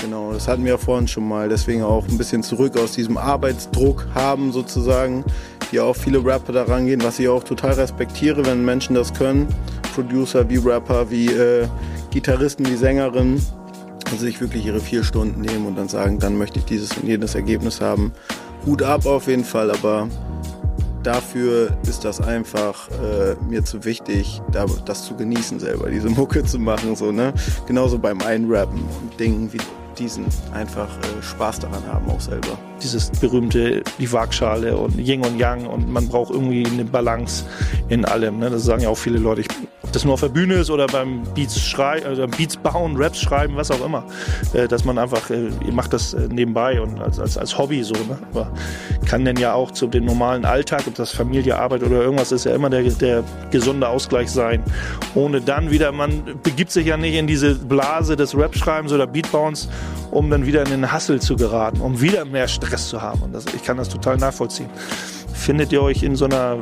Genau, 0.00 0.32
das 0.32 0.48
hatten 0.48 0.64
wir 0.64 0.72
ja 0.72 0.78
vorhin 0.78 1.06
schon 1.06 1.28
mal. 1.28 1.48
Deswegen 1.48 1.82
auch 1.82 2.06
ein 2.08 2.18
bisschen 2.18 2.42
zurück 2.42 2.76
aus 2.76 2.92
diesem 2.92 3.16
Arbeitsdruck 3.16 4.06
haben 4.14 4.52
sozusagen, 4.52 5.24
wie 5.70 5.80
auch 5.80 5.94
viele 5.94 6.24
Rapper 6.24 6.52
da 6.52 6.64
rangehen, 6.64 7.02
was 7.02 7.18
ich 7.18 7.28
auch 7.28 7.44
total 7.44 7.72
respektiere, 7.72 8.44
wenn 8.44 8.64
Menschen 8.64 8.94
das 8.94 9.14
können. 9.14 9.46
Producer 9.94 10.48
wie 10.48 10.56
Rapper, 10.56 11.10
wie 11.10 11.26
äh, 11.26 11.68
Gitarristen, 12.10 12.66
wie 12.66 12.76
Sängerinnen, 12.76 13.40
sich 14.18 14.40
wirklich 14.40 14.66
ihre 14.66 14.80
vier 14.80 15.04
Stunden 15.04 15.40
nehmen 15.40 15.66
und 15.66 15.76
dann 15.76 15.88
sagen, 15.88 16.18
dann 16.18 16.36
möchte 16.36 16.58
ich 16.58 16.64
dieses 16.64 16.96
und 16.96 17.06
jenes 17.06 17.34
Ergebnis 17.34 17.80
haben. 17.80 18.12
Hut 18.66 18.82
ab 18.82 19.06
auf 19.06 19.26
jeden 19.26 19.44
Fall, 19.44 19.70
aber 19.70 20.08
dafür 21.02 21.76
ist 21.88 22.04
das 22.04 22.20
einfach 22.20 22.88
äh, 22.90 23.34
mir 23.48 23.64
zu 23.64 23.84
wichtig, 23.84 24.40
da, 24.52 24.66
das 24.84 25.04
zu 25.04 25.16
genießen 25.16 25.58
selber, 25.58 25.90
diese 25.90 26.08
Mucke 26.08 26.44
zu 26.44 26.58
machen, 26.58 26.94
so, 26.96 27.12
ne? 27.12 27.32
Genauso 27.66 27.98
beim 27.98 28.20
Einrappen 28.20 28.82
und 29.00 29.18
Dingen 29.18 29.52
wie 29.52 29.58
diesen 30.02 30.26
einfach 30.52 30.88
äh, 30.98 31.22
Spaß 31.22 31.60
daran 31.60 31.86
haben 31.86 32.10
auch 32.10 32.20
selber. 32.20 32.58
Dieses 32.82 33.10
berühmte, 33.10 33.82
die 33.98 34.12
Waagschale 34.12 34.76
und 34.76 34.98
Yin 34.98 35.24
und 35.24 35.38
Yang 35.38 35.66
und 35.66 35.90
man 35.92 36.08
braucht 36.08 36.30
irgendwie 36.30 36.66
eine 36.66 36.84
Balance 36.84 37.44
in 37.88 38.04
allem. 38.04 38.38
Ne? 38.38 38.50
Das 38.50 38.64
sagen 38.64 38.82
ja 38.82 38.88
auch 38.88 38.98
viele 38.98 39.18
Leute. 39.18 39.42
Ich 39.42 39.48
das 39.92 40.04
nur 40.04 40.14
auf 40.14 40.20
der 40.20 40.28
Bühne 40.28 40.54
ist 40.54 40.70
oder 40.70 40.86
beim 40.86 41.22
Beats 41.34 41.60
schreiben, 41.60 42.06
also 42.06 42.26
Beats 42.26 42.56
bauen, 42.56 42.96
Raps 42.96 43.20
schreiben, 43.20 43.56
was 43.56 43.70
auch 43.70 43.84
immer. 43.84 44.04
Äh, 44.52 44.68
dass 44.68 44.84
man 44.84 44.98
einfach, 44.98 45.30
äh, 45.30 45.50
macht 45.70 45.92
das 45.92 46.14
äh, 46.14 46.28
nebenbei 46.28 46.80
und 46.80 47.00
als, 47.00 47.18
als, 47.18 47.36
als 47.36 47.58
Hobby 47.58 47.82
so. 47.82 47.94
Ne? 47.94 48.18
Aber 48.32 48.50
kann 49.06 49.24
denn 49.24 49.36
ja 49.36 49.52
auch 49.52 49.70
zu 49.70 49.86
dem 49.86 50.04
normalen 50.04 50.44
Alltag, 50.44 50.82
ob 50.86 50.94
das 50.94 51.10
Familie, 51.10 51.58
Arbeit 51.58 51.82
oder 51.82 52.02
irgendwas 52.02 52.32
ist, 52.32 52.44
ja 52.44 52.54
immer 52.54 52.70
der, 52.70 52.82
der 52.82 53.24
gesunde 53.50 53.88
Ausgleich 53.88 54.30
sein. 54.30 54.62
Ohne 55.14 55.40
dann 55.40 55.70
wieder, 55.70 55.92
man 55.92 56.22
begibt 56.42 56.70
sich 56.70 56.86
ja 56.86 56.96
nicht 56.96 57.14
in 57.14 57.26
diese 57.26 57.54
Blase 57.54 58.16
des 58.16 58.36
Rap-Schreibens 58.36 58.92
oder 58.92 59.06
Beatbauens, 59.06 59.68
um 60.10 60.30
dann 60.30 60.46
wieder 60.46 60.62
in 60.62 60.70
den 60.70 60.92
Hassel 60.92 61.20
zu 61.20 61.36
geraten, 61.36 61.80
um 61.80 62.00
wieder 62.00 62.24
mehr 62.24 62.48
Stress 62.48 62.71
zu 62.88 63.02
haben. 63.02 63.22
Und 63.22 63.32
das, 63.32 63.44
ich 63.54 63.62
kann 63.62 63.76
das 63.76 63.88
total 63.88 64.16
nachvollziehen. 64.16 64.68
Findet 65.32 65.72
ihr 65.72 65.82
euch 65.82 66.02
in 66.02 66.16
so 66.16 66.24
einer 66.24 66.58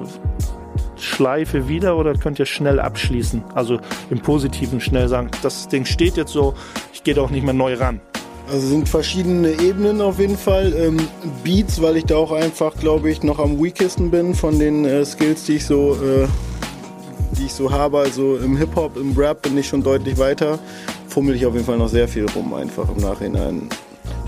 Schleife 0.97 1.69
wieder 1.69 1.97
oder 1.97 2.15
könnt 2.15 2.39
ihr 2.39 2.47
schnell 2.47 2.81
abschließen? 2.81 3.43
Also 3.55 3.81
im 4.11 4.21
Positiven 4.21 4.81
schnell 4.81 5.09
sagen, 5.09 5.31
das 5.43 5.69
Ding 5.69 5.85
steht 5.85 6.17
jetzt 6.17 6.33
so, 6.33 6.55
ich 6.93 7.03
gehe 7.03 7.15
doch 7.15 7.31
nicht 7.31 7.45
mehr 7.45 7.55
neu 7.55 7.75
ran. 7.75 8.01
Also 8.51 8.67
sind 8.67 8.89
verschiedene 8.89 9.51
Ebenen 9.61 10.01
auf 10.01 10.19
jeden 10.19 10.37
Fall. 10.37 10.73
Ähm, 10.77 10.97
Beats, 11.45 11.81
weil 11.81 11.97
ich 11.97 12.05
da 12.05 12.17
auch 12.17 12.33
einfach, 12.33 12.75
glaube 12.75 13.11
ich, 13.11 13.23
noch 13.23 13.39
am 13.39 13.63
weakesten 13.63 14.11
bin 14.11 14.35
von 14.35 14.59
den 14.59 14.85
äh, 14.85 15.05
Skills, 15.05 15.45
die 15.45 15.57
ich 15.57 15.67
so, 15.67 15.95
äh, 15.95 16.27
die 17.39 17.47
ich 17.47 17.53
so 17.53 17.71
habe. 17.71 17.99
Also 17.99 18.37
im 18.39 18.57
Hip 18.57 18.75
Hop, 18.75 18.97
im 18.97 19.17
Rap 19.17 19.43
bin 19.43 19.57
ich 19.57 19.69
schon 19.69 19.85
deutlich 19.85 20.19
weiter. 20.19 20.59
Fummel 21.09 21.37
ich 21.37 21.47
auf 21.47 21.55
jeden 21.55 21.65
Fall 21.65 21.79
noch 21.79 21.89
sehr 21.89 22.09
viel 22.09 22.27
rum, 22.35 22.53
einfach 22.55 22.89
im 22.89 23.03
Nachhinein 23.03 23.69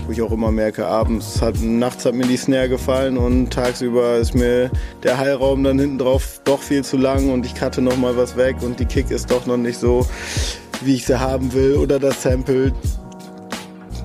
wo 0.05 0.11
ich 0.11 0.21
auch 0.21 0.31
immer 0.31 0.51
merke, 0.51 0.85
abends 0.85 1.41
hat, 1.41 1.55
nachts 1.61 2.05
hat 2.05 2.13
mir 2.13 2.25
die 2.25 2.37
Snare 2.37 2.69
gefallen 2.69 3.17
und 3.17 3.51
tagsüber 3.51 4.17
ist 4.17 4.35
mir 4.35 4.69
der 5.03 5.17
Heilraum 5.17 5.63
dann 5.63 5.79
hinten 5.79 5.97
drauf 5.97 6.41
doch 6.43 6.59
viel 6.61 6.83
zu 6.83 6.97
lang 6.97 7.29
und 7.29 7.45
ich 7.45 7.55
cutte 7.55 7.81
noch 7.81 7.97
mal 7.97 8.15
was 8.17 8.35
weg 8.35 8.57
und 8.61 8.79
die 8.79 8.85
Kick 8.85 9.11
ist 9.11 9.31
doch 9.31 9.45
noch 9.45 9.57
nicht 9.57 9.79
so, 9.79 10.05
wie 10.81 10.95
ich 10.95 11.05
sie 11.05 11.19
haben 11.19 11.53
will 11.53 11.75
oder 11.75 11.99
das 11.99 12.21
Sample 12.21 12.73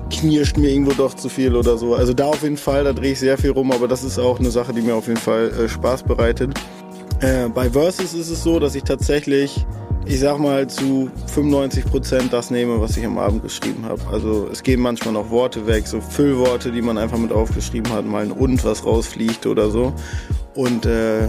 knirscht 0.09 0.57
mir 0.57 0.69
irgendwo 0.69 0.91
doch 0.91 1.13
zu 1.13 1.29
viel 1.29 1.55
oder 1.55 1.77
so. 1.77 1.95
Also 1.95 2.13
da 2.13 2.25
auf 2.25 2.43
jeden 2.43 2.57
Fall, 2.57 2.83
da 2.83 2.93
drehe 2.93 3.13
ich 3.13 3.19
sehr 3.19 3.37
viel 3.37 3.51
rum, 3.51 3.71
aber 3.71 3.87
das 3.87 4.03
ist 4.03 4.19
auch 4.19 4.39
eine 4.39 4.51
Sache, 4.51 4.73
die 4.73 4.81
mir 4.81 4.95
auf 4.95 5.07
jeden 5.07 5.19
Fall 5.19 5.51
äh, 5.51 5.69
Spaß 5.69 6.03
bereitet. 6.03 6.59
Äh, 7.21 7.49
bei 7.49 7.69
Versus 7.69 8.13
ist 8.13 8.29
es 8.29 8.43
so, 8.43 8.59
dass 8.59 8.75
ich 8.75 8.83
tatsächlich 8.83 9.65
ich 10.05 10.19
sag 10.19 10.39
mal, 10.39 10.67
zu 10.67 11.09
95 11.27 11.85
Prozent 11.85 12.33
das 12.33 12.51
nehme, 12.51 12.79
was 12.81 12.97
ich 12.97 13.05
am 13.05 13.17
Abend 13.17 13.43
geschrieben 13.43 13.85
habe. 13.85 14.01
Also 14.11 14.47
es 14.51 14.63
gehen 14.63 14.79
manchmal 14.79 15.13
noch 15.13 15.29
Worte 15.29 15.67
weg, 15.67 15.87
so 15.87 16.01
Füllworte, 16.01 16.71
die 16.71 16.81
man 16.81 16.97
einfach 16.97 17.17
mit 17.17 17.31
aufgeschrieben 17.31 17.91
hat, 17.93 18.05
mal 18.05 18.23
ein 18.23 18.31
und 18.31 18.63
was 18.63 18.85
rausfliegt 18.85 19.45
oder 19.45 19.69
so. 19.69 19.93
Und 20.55 20.85
äh, 20.85 21.27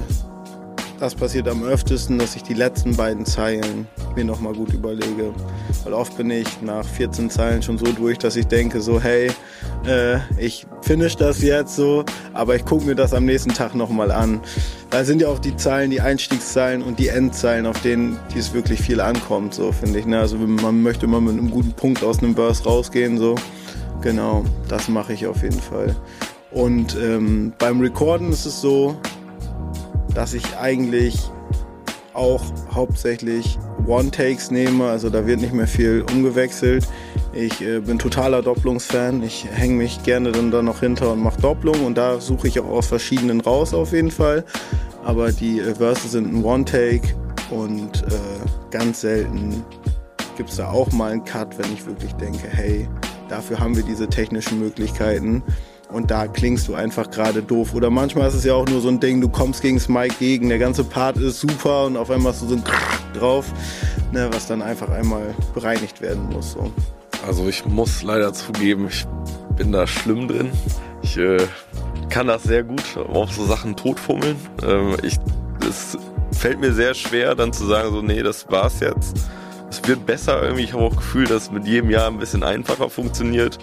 das 0.99 1.15
passiert 1.15 1.49
am 1.49 1.65
öftesten, 1.65 2.19
dass 2.19 2.37
ich 2.37 2.43
die 2.43 2.55
letzten 2.55 2.97
beiden 2.97 3.25
Zeilen 3.25 3.89
mir 4.15 4.25
nochmal 4.25 4.53
gut 4.53 4.73
überlege. 4.75 5.33
Weil 5.85 5.93
oft 5.95 6.17
bin 6.17 6.31
ich 6.31 6.61
nach 6.61 6.85
14 6.85 7.31
Zeilen 7.31 7.63
schon 7.63 7.79
so 7.79 7.87
durch, 7.87 8.19
dass 8.19 8.37
ich 8.37 8.47
denke 8.47 8.81
so, 8.81 9.01
hey, 9.01 9.31
äh, 9.87 10.19
ich 10.39 10.67
finish 10.83 11.17
das 11.17 11.43
jetzt 11.43 11.77
so, 11.77 12.05
aber 12.33 12.57
ich 12.57 12.65
gucke 12.65 12.85
mir 12.85 12.95
das 12.95 13.15
am 13.15 13.25
nächsten 13.25 13.53
Tag 13.53 13.75
nochmal 13.75 14.11
an. 14.11 14.41
Da 14.91 15.05
sind 15.05 15.23
ja 15.23 15.29
auch 15.29 15.39
die 15.39 15.57
Zeilen, 15.57 15.91
die 15.91 16.01
Einstiegszeilen 16.01 16.83
und 16.83 16.99
die 16.99 17.09
Endzeilen, 17.09 17.67
auf 17.67 17.81
denen 17.83 18.19
dies 18.35 18.53
wirklich 18.53 18.81
viel 18.81 19.01
ankommt, 19.01 19.55
so 19.55 19.73
finde 19.73 20.01
ich. 20.01 20.07
Ne? 20.07 20.19
Also 20.19 20.37
man 20.37 20.83
möchte 20.83 21.07
immer 21.07 21.21
mit 21.21 21.33
einem 21.33 21.51
guten 21.51 21.73
Punkt 21.73 22.03
aus 22.03 22.19
einem 22.19 22.35
Verse 22.35 22.65
rausgehen, 22.65 23.19
so. 23.19 23.35
Genau, 24.03 24.45
das 24.69 24.89
mache 24.89 25.13
ich 25.13 25.27
auf 25.27 25.43
jeden 25.43 25.61
Fall. 25.61 25.95
Und 26.51 26.97
ähm, 27.01 27.53
beim 27.59 27.81
Recorden 27.81 28.31
ist 28.31 28.47
es 28.47 28.61
so, 28.61 28.97
dass 30.15 30.35
ich 30.35 30.57
eigentlich 30.57 31.31
auch 32.13 32.43
hauptsächlich 32.75 33.59
One-Takes 33.87 34.51
nehme, 34.51 34.87
also 34.87 35.11
da 35.11 35.27
wird 35.27 35.41
nicht 35.41 35.53
mehr 35.53 35.67
viel 35.67 36.05
umgewechselt. 36.13 36.87
Ich 37.33 37.61
äh, 37.61 37.81
bin 37.81 37.99
totaler 37.99 38.43
Doppelungsfan. 38.43 39.23
Ich 39.23 39.47
hänge 39.51 39.75
mich 39.75 40.03
gerne 40.03 40.33
dann 40.33 40.51
da 40.51 40.63
noch 40.63 40.81
hinter 40.81 41.13
und 41.13 41.23
mache 41.23 41.41
Doppelung 41.41 41.85
und 41.85 41.97
da 41.97 42.21
suche 42.21 42.49
ich 42.49 42.59
auch 42.59 42.69
aus 42.69 42.87
verschiedenen 42.87 43.41
raus 43.41 43.73
auf 43.73 43.93
jeden 43.93 44.11
Fall. 44.11 44.45
Aber 45.05 45.31
die 45.31 45.61
äh, 45.61 45.75
Verses 45.75 46.13
sind 46.13 46.33
ein 46.33 46.45
One-Take 46.45 47.15
und 47.51 48.03
äh, 48.03 48.71
ganz 48.71 49.03
selten 49.03 49.65
gibt 50.37 50.51
es 50.51 50.57
da 50.57 50.71
auch 50.71 50.91
mal 50.93 51.13
einen 51.13 51.25
Cut, 51.25 51.57
wenn 51.59 51.73
ich 51.73 51.87
wirklich 51.87 52.13
denke, 52.15 52.49
hey, 52.51 52.89
dafür 53.29 53.61
haben 53.61 53.77
wir 53.77 53.85
diese 53.85 54.09
technischen 54.09 54.59
Möglichkeiten 54.59 55.43
und 55.93 56.11
da 56.11 56.27
klingst 56.27 56.67
du 56.67 56.75
einfach 56.75 57.11
gerade 57.11 57.43
doof. 57.43 57.75
Oder 57.75 57.91
manchmal 57.91 58.29
ist 58.29 58.35
es 58.35 58.45
ja 58.45 58.55
auch 58.55 58.67
nur 58.67 58.81
so 58.81 58.89
ein 58.89 58.99
Ding, 58.99 59.21
du 59.21 59.29
kommst 59.29 59.63
gegen 59.63 59.81
Mic 59.89 60.19
gegen, 60.19 60.49
der 60.49 60.59
ganze 60.59 60.83
Part 60.83 61.17
ist 61.17 61.41
super 61.41 61.87
und 61.87 61.97
auf 61.97 62.11
einmal 62.11 62.33
hast 62.33 62.43
du 62.43 62.49
so 62.49 62.55
ein 62.57 62.65
drauf, 63.15 63.47
ne, 64.13 64.29
was 64.33 64.47
dann 64.47 64.63
einfach 64.63 64.89
einmal 64.89 65.35
bereinigt 65.55 66.01
werden 66.01 66.29
muss. 66.31 66.53
So. 66.53 66.73
Also 67.27 67.49
ich 67.49 67.65
muss 67.67 68.03
leider 68.03 68.33
zugeben, 68.33 68.89
ich 68.89 69.07
bin 69.57 69.73
da 69.73 69.87
schlimm 69.87 70.29
drin. 70.29 70.51
Ich 71.03 71.17
äh, 71.17 71.39
kann 72.09 72.27
das 72.27 72.43
sehr 72.43 72.63
gut 72.63 72.83
auf 72.97 73.33
so 73.33 73.45
Sachen 73.45 73.77
totfummeln. 73.77 74.37
Ähm, 74.67 74.97
es 75.69 75.99
fällt 76.33 76.61
mir 76.61 76.73
sehr 76.73 76.95
schwer, 76.95 77.35
dann 77.35 77.53
zu 77.53 77.67
sagen, 77.67 77.91
so, 77.93 78.03
nee, 78.03 78.23
das 78.23 78.51
war's 78.51 78.81
jetzt. 78.81 79.17
Es 79.71 79.87
wird 79.87 80.05
besser 80.07 80.43
irgendwie. 80.43 80.65
Ich 80.65 80.73
habe 80.73 80.83
auch 80.83 80.95
das 80.95 80.99
Gefühl, 80.99 81.27
dass 81.27 81.51
mit 81.51 81.67
jedem 81.67 81.91
Jahr 81.91 82.09
ein 82.09 82.19
bisschen 82.19 82.43
einfacher 82.43 82.91
funktioniert 82.91 83.59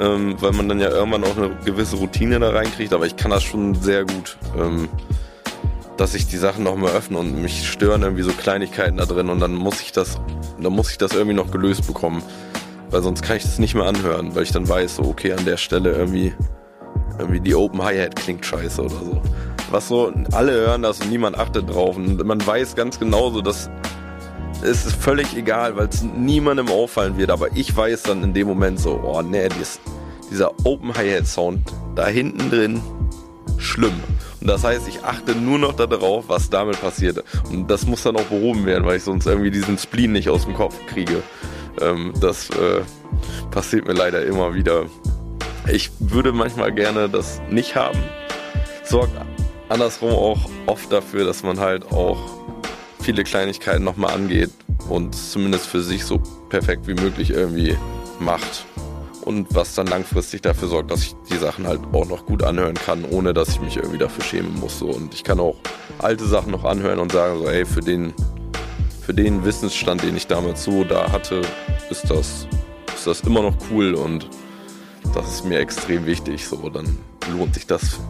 ähm, 0.00 0.36
weil 0.40 0.52
man 0.52 0.68
dann 0.68 0.80
ja 0.80 0.88
irgendwann 0.88 1.24
auch 1.24 1.36
eine 1.36 1.50
gewisse 1.64 1.96
Routine 1.96 2.38
da 2.40 2.50
reinkriegt, 2.50 2.92
aber 2.92 3.06
ich 3.06 3.16
kann 3.16 3.30
das 3.30 3.42
schon 3.42 3.74
sehr 3.74 4.04
gut, 4.04 4.36
ähm, 4.58 4.88
dass 5.96 6.14
ich 6.14 6.26
die 6.26 6.36
Sachen 6.36 6.64
noch 6.64 6.76
mal 6.76 6.90
öffne 6.90 7.18
und 7.18 7.40
mich 7.40 7.68
stören 7.68 8.02
irgendwie 8.02 8.22
so 8.22 8.32
Kleinigkeiten 8.32 8.96
da 8.96 9.06
drin 9.06 9.28
und 9.28 9.40
dann 9.40 9.54
muss 9.54 9.80
ich 9.80 9.92
das, 9.92 10.20
dann 10.60 10.72
muss 10.72 10.90
ich 10.90 10.98
das 10.98 11.12
irgendwie 11.12 11.34
noch 11.36 11.50
gelöst 11.50 11.86
bekommen, 11.86 12.22
weil 12.94 13.02
sonst 13.02 13.22
kann 13.22 13.36
ich 13.36 13.42
das 13.42 13.58
nicht 13.58 13.74
mehr 13.74 13.86
anhören, 13.86 14.36
weil 14.36 14.44
ich 14.44 14.52
dann 14.52 14.68
weiß, 14.68 14.96
so 14.96 15.02
okay, 15.02 15.32
an 15.32 15.44
der 15.44 15.56
Stelle 15.56 15.90
irgendwie, 15.90 16.32
irgendwie 17.18 17.40
die 17.40 17.52
Open 17.56 17.82
Hi-Hat 17.82 18.14
klingt 18.14 18.46
scheiße 18.46 18.82
oder 18.82 18.90
so. 18.94 19.22
Was 19.72 19.88
so, 19.88 20.12
alle 20.30 20.52
hören 20.52 20.82
das 20.82 21.00
und 21.00 21.10
niemand 21.10 21.36
achtet 21.36 21.68
drauf 21.68 21.96
und 21.96 22.24
man 22.24 22.46
weiß 22.46 22.76
ganz 22.76 23.00
genauso, 23.00 23.40
dass 23.40 23.68
es 24.62 24.86
ist 24.86 24.94
völlig 24.94 25.36
egal, 25.36 25.76
weil 25.76 25.88
es 25.88 26.04
niemandem 26.04 26.68
auffallen 26.68 27.18
wird, 27.18 27.30
aber 27.30 27.48
ich 27.56 27.76
weiß 27.76 28.04
dann 28.04 28.22
in 28.22 28.32
dem 28.32 28.46
Moment 28.46 28.78
so, 28.78 29.00
oh 29.02 29.22
nee, 29.22 29.48
dies, 29.58 29.80
dieser 30.30 30.52
Open 30.64 30.94
Hi-Hat 30.94 31.26
Sound 31.26 31.64
da 31.96 32.06
hinten 32.06 32.48
drin, 32.48 32.80
schlimm. 33.58 34.00
Und 34.40 34.46
das 34.46 34.62
heißt, 34.62 34.86
ich 34.86 35.02
achte 35.02 35.34
nur 35.34 35.58
noch 35.58 35.72
darauf, 35.72 36.28
was 36.28 36.48
damit 36.48 36.80
passiert. 36.80 37.24
Und 37.50 37.68
das 37.68 37.86
muss 37.86 38.04
dann 38.04 38.14
auch 38.14 38.26
behoben 38.26 38.66
werden, 38.66 38.86
weil 38.86 38.98
ich 38.98 39.02
sonst 39.02 39.26
irgendwie 39.26 39.50
diesen 39.50 39.78
Spleen 39.78 40.12
nicht 40.12 40.28
aus 40.28 40.44
dem 40.44 40.54
Kopf 40.54 40.76
kriege. 40.86 41.24
Ähm, 41.80 42.12
das 42.20 42.50
äh, 42.50 42.82
passiert 43.50 43.86
mir 43.86 43.94
leider 43.94 44.24
immer 44.24 44.54
wieder. 44.54 44.86
Ich 45.70 45.90
würde 45.98 46.32
manchmal 46.32 46.72
gerne 46.72 47.08
das 47.08 47.40
nicht 47.50 47.74
haben. 47.74 47.98
Sorgt 48.84 49.12
andersrum 49.68 50.10
auch 50.10 50.38
oft 50.66 50.92
dafür, 50.92 51.24
dass 51.24 51.42
man 51.42 51.58
halt 51.58 51.90
auch 51.90 52.18
viele 53.00 53.24
Kleinigkeiten 53.24 53.84
nochmal 53.84 54.14
angeht 54.14 54.50
und 54.88 55.14
zumindest 55.14 55.66
für 55.66 55.82
sich 55.82 56.04
so 56.04 56.20
perfekt 56.48 56.86
wie 56.86 56.94
möglich 56.94 57.30
irgendwie 57.30 57.76
macht. 58.18 58.66
Und 59.22 59.54
was 59.54 59.74
dann 59.74 59.86
langfristig 59.86 60.42
dafür 60.42 60.68
sorgt, 60.68 60.90
dass 60.90 61.00
ich 61.00 61.16
die 61.30 61.38
Sachen 61.38 61.66
halt 61.66 61.80
auch 61.92 62.06
noch 62.06 62.26
gut 62.26 62.42
anhören 62.42 62.74
kann, 62.74 63.04
ohne 63.04 63.32
dass 63.32 63.48
ich 63.48 63.60
mich 63.60 63.76
irgendwie 63.76 63.96
dafür 63.96 64.22
schämen 64.22 64.60
muss. 64.60 64.82
Und 64.82 65.14
ich 65.14 65.24
kann 65.24 65.40
auch 65.40 65.56
alte 65.98 66.26
Sachen 66.26 66.52
noch 66.52 66.64
anhören 66.64 66.98
und 66.98 67.12
sagen 67.12 67.38
so, 67.38 67.48
ey, 67.48 67.64
für 67.64 67.80
den, 67.80 68.12
für 69.04 69.12
den 69.12 69.44
Wissensstand, 69.44 70.02
den 70.02 70.16
ich 70.16 70.26
damals 70.26 70.64
so 70.64 70.82
da 70.82 71.12
hatte, 71.12 71.42
ist 71.90 72.10
das, 72.10 72.48
ist 72.94 73.06
das 73.06 73.20
immer 73.20 73.42
noch 73.42 73.54
cool 73.70 73.94
und 73.94 74.28
das 75.14 75.28
ist 75.28 75.44
mir 75.44 75.58
extrem 75.58 76.06
wichtig. 76.06 76.46
So, 76.46 76.70
dann 76.70 76.98
lohnt 77.30 77.54
sich 77.54 77.66
das 77.66 78.00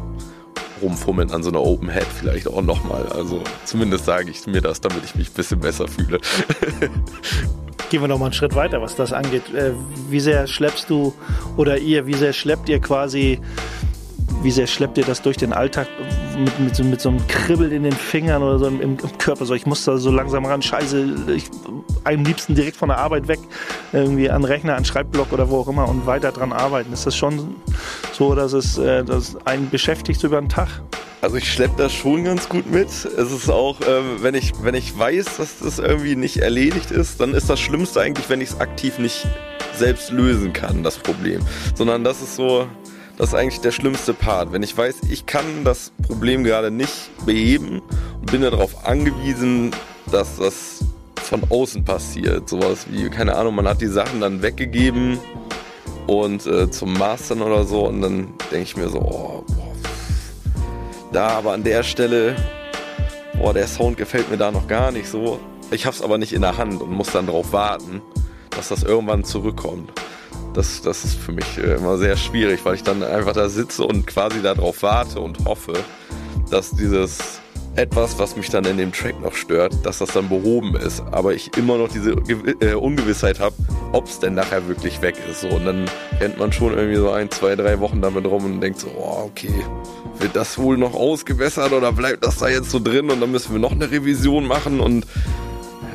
rumfummeln 0.80 1.32
an 1.32 1.42
so 1.42 1.50
einer 1.50 1.62
Open 1.62 1.88
Head 1.88 2.06
vielleicht 2.06 2.46
auch 2.46 2.62
nochmal. 2.62 3.06
Also 3.08 3.42
zumindest 3.64 4.04
sage 4.04 4.30
ich 4.30 4.46
mir 4.46 4.60
das, 4.60 4.80
damit 4.80 5.04
ich 5.04 5.16
mich 5.16 5.30
ein 5.30 5.34
bisschen 5.34 5.60
besser 5.60 5.88
fühle. 5.88 6.20
Gehen 7.90 8.00
wir 8.00 8.08
nochmal 8.08 8.26
einen 8.26 8.34
Schritt 8.34 8.54
weiter, 8.54 8.80
was 8.80 8.94
das 8.94 9.12
angeht. 9.12 9.52
Äh, 9.52 9.72
wie 10.10 10.20
sehr 10.20 10.46
schleppst 10.46 10.88
du 10.90 11.12
oder 11.56 11.78
ihr, 11.78 12.06
wie 12.06 12.14
sehr 12.14 12.32
schleppt 12.32 12.68
ihr 12.68 12.80
quasi, 12.80 13.40
wie 14.44 14.50
sehr 14.50 14.66
schleppt 14.66 14.98
ihr 14.98 15.04
das 15.04 15.22
durch 15.22 15.38
den 15.38 15.52
Alltag 15.52 15.88
mit, 16.38 16.60
mit, 16.60 16.76
so, 16.76 16.84
mit 16.84 17.00
so 17.00 17.08
einem 17.08 17.26
Kribbel 17.26 17.72
in 17.72 17.82
den 17.82 17.92
Fingern 17.92 18.42
oder 18.42 18.58
so 18.58 18.66
im, 18.66 18.80
im, 18.80 18.96
Körper? 19.18 19.46
So, 19.46 19.54
ich 19.54 19.66
muss 19.66 19.84
da 19.84 19.96
so 19.96 20.10
langsam 20.10 20.44
ran, 20.44 20.60
scheiße, 20.60 21.14
ich, 21.34 21.46
am 22.04 22.24
liebsten 22.24 22.54
direkt 22.54 22.76
von 22.76 22.90
der 22.90 22.98
Arbeit 22.98 23.26
weg, 23.26 23.40
irgendwie 23.92 24.30
an 24.30 24.44
Rechner, 24.44 24.76
an 24.76 24.84
Schreibblock 24.84 25.32
oder 25.32 25.48
wo 25.48 25.60
auch 25.60 25.68
immer 25.68 25.88
und 25.88 26.06
weiter 26.06 26.30
dran 26.30 26.52
arbeiten. 26.52 26.92
Ist 26.92 27.06
das 27.06 27.16
schon 27.16 27.56
so, 28.12 28.34
dass 28.34 28.52
es 28.52 28.78
äh, 28.78 29.02
dass 29.02 29.36
einen 29.46 29.70
beschäftigt 29.70 30.22
über 30.22 30.40
den 30.40 30.50
Tag? 30.50 30.68
Also 31.22 31.36
ich 31.36 31.50
schleppe 31.50 31.76
das 31.78 31.94
schon 31.94 32.24
ganz 32.24 32.50
gut 32.50 32.70
mit. 32.70 32.88
Es 32.88 33.32
ist 33.32 33.48
auch, 33.48 33.80
äh, 33.80 34.22
wenn, 34.22 34.34
ich, 34.34 34.52
wenn 34.60 34.74
ich 34.74 34.96
weiß, 34.96 35.38
dass 35.38 35.60
das 35.60 35.78
irgendwie 35.78 36.16
nicht 36.16 36.36
erledigt 36.36 36.90
ist, 36.90 37.18
dann 37.18 37.32
ist 37.32 37.48
das 37.48 37.60
Schlimmste 37.60 38.02
eigentlich, 38.02 38.28
wenn 38.28 38.42
ich 38.42 38.50
es 38.50 38.60
aktiv 38.60 38.98
nicht 38.98 39.26
selbst 39.74 40.10
lösen 40.10 40.52
kann, 40.52 40.82
das 40.82 40.98
Problem. 40.98 41.40
Sondern 41.74 42.04
das 42.04 42.20
ist 42.20 42.36
so, 42.36 42.66
das 43.16 43.28
ist 43.28 43.34
eigentlich 43.34 43.60
der 43.60 43.70
schlimmste 43.70 44.12
Part. 44.12 44.52
Wenn 44.52 44.62
ich 44.62 44.76
weiß, 44.76 45.02
ich 45.10 45.26
kann 45.26 45.64
das 45.64 45.92
Problem 46.06 46.44
gerade 46.44 46.70
nicht 46.70 47.10
beheben 47.24 47.80
und 48.20 48.30
bin 48.30 48.42
darauf 48.42 48.86
angewiesen, 48.86 49.70
dass 50.10 50.36
das 50.36 50.84
von 51.16 51.42
außen 51.48 51.84
passiert. 51.84 52.48
Sowas 52.48 52.86
wie, 52.90 53.08
keine 53.08 53.36
Ahnung, 53.36 53.54
man 53.54 53.68
hat 53.68 53.80
die 53.80 53.86
Sachen 53.86 54.20
dann 54.20 54.42
weggegeben 54.42 55.18
und 56.06 56.46
äh, 56.46 56.70
zum 56.70 56.92
Mastern 56.94 57.42
oder 57.42 57.64
so 57.64 57.86
und 57.86 58.02
dann 58.02 58.34
denke 58.50 58.62
ich 58.62 58.76
mir 58.76 58.88
so, 58.88 58.98
oh, 58.98 59.44
boah, 59.46 59.72
da 61.12 61.28
aber 61.28 61.52
an 61.52 61.62
der 61.62 61.82
Stelle, 61.82 62.36
boah, 63.38 63.54
der 63.54 63.68
Sound 63.68 63.96
gefällt 63.96 64.30
mir 64.30 64.36
da 64.36 64.50
noch 64.50 64.66
gar 64.66 64.90
nicht 64.90 65.08
so. 65.08 65.38
Ich 65.70 65.86
hab's 65.86 66.02
aber 66.02 66.18
nicht 66.18 66.32
in 66.32 66.42
der 66.42 66.58
Hand 66.58 66.82
und 66.82 66.90
muss 66.90 67.12
dann 67.12 67.26
darauf 67.26 67.52
warten, 67.52 68.02
dass 68.50 68.68
das 68.68 68.82
irgendwann 68.82 69.24
zurückkommt. 69.24 69.92
Das, 70.54 70.82
das 70.82 71.04
ist 71.04 71.18
für 71.18 71.32
mich 71.32 71.58
äh, 71.58 71.74
immer 71.74 71.98
sehr 71.98 72.16
schwierig, 72.16 72.64
weil 72.64 72.76
ich 72.76 72.82
dann 72.82 73.02
einfach 73.02 73.32
da 73.32 73.48
sitze 73.48 73.84
und 73.84 74.06
quasi 74.06 74.40
darauf 74.40 74.82
warte 74.82 75.20
und 75.20 75.44
hoffe, 75.44 75.74
dass 76.50 76.70
dieses 76.70 77.40
etwas, 77.76 78.18
was 78.18 78.36
mich 78.36 78.48
dann 78.50 78.64
in 78.64 78.76
dem 78.76 78.92
Track 78.92 79.20
noch 79.20 79.34
stört, 79.34 79.74
dass 79.84 79.98
das 79.98 80.12
dann 80.12 80.28
behoben 80.28 80.76
ist. 80.76 81.02
Aber 81.10 81.34
ich 81.34 81.56
immer 81.56 81.76
noch 81.76 81.88
diese 81.88 82.12
äh, 82.60 82.74
Ungewissheit 82.74 83.40
habe, 83.40 83.56
ob 83.92 84.06
es 84.06 84.20
denn 84.20 84.34
nachher 84.34 84.68
wirklich 84.68 85.02
weg 85.02 85.16
ist. 85.28 85.40
So, 85.40 85.48
und 85.48 85.64
dann 85.64 85.86
rennt 86.20 86.38
man 86.38 86.52
schon 86.52 86.72
irgendwie 86.72 86.96
so 86.96 87.10
ein, 87.10 87.30
zwei, 87.30 87.56
drei 87.56 87.80
Wochen 87.80 88.00
damit 88.00 88.24
rum 88.26 88.44
und 88.44 88.60
denkt 88.60 88.80
so, 88.80 88.88
oh, 88.96 89.24
okay, 89.26 89.52
wird 90.18 90.36
das 90.36 90.58
wohl 90.58 90.76
noch 90.76 90.94
ausgewässert 90.94 91.72
oder 91.72 91.92
bleibt 91.92 92.24
das 92.24 92.38
da 92.38 92.48
jetzt 92.48 92.70
so 92.70 92.78
drin 92.78 93.10
und 93.10 93.20
dann 93.20 93.32
müssen 93.32 93.52
wir 93.52 93.58
noch 93.58 93.72
eine 93.72 93.90
Revision 93.90 94.46
machen 94.46 94.80
und 94.80 95.06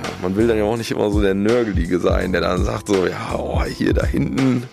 ja, 0.04 0.10
man 0.22 0.36
will 0.36 0.48
dann 0.48 0.58
ja 0.58 0.64
auch 0.64 0.78
nicht 0.78 0.92
immer 0.92 1.12
so 1.12 1.22
der 1.22 1.34
Nörgelige 1.34 2.00
sein, 2.00 2.32
der 2.32 2.42
dann 2.42 2.64
sagt 2.64 2.88
so, 2.88 3.06
ja, 3.06 3.36
oh, 3.38 3.64
hier 3.64 3.94
da 3.94 4.06
hinten, 4.06 4.64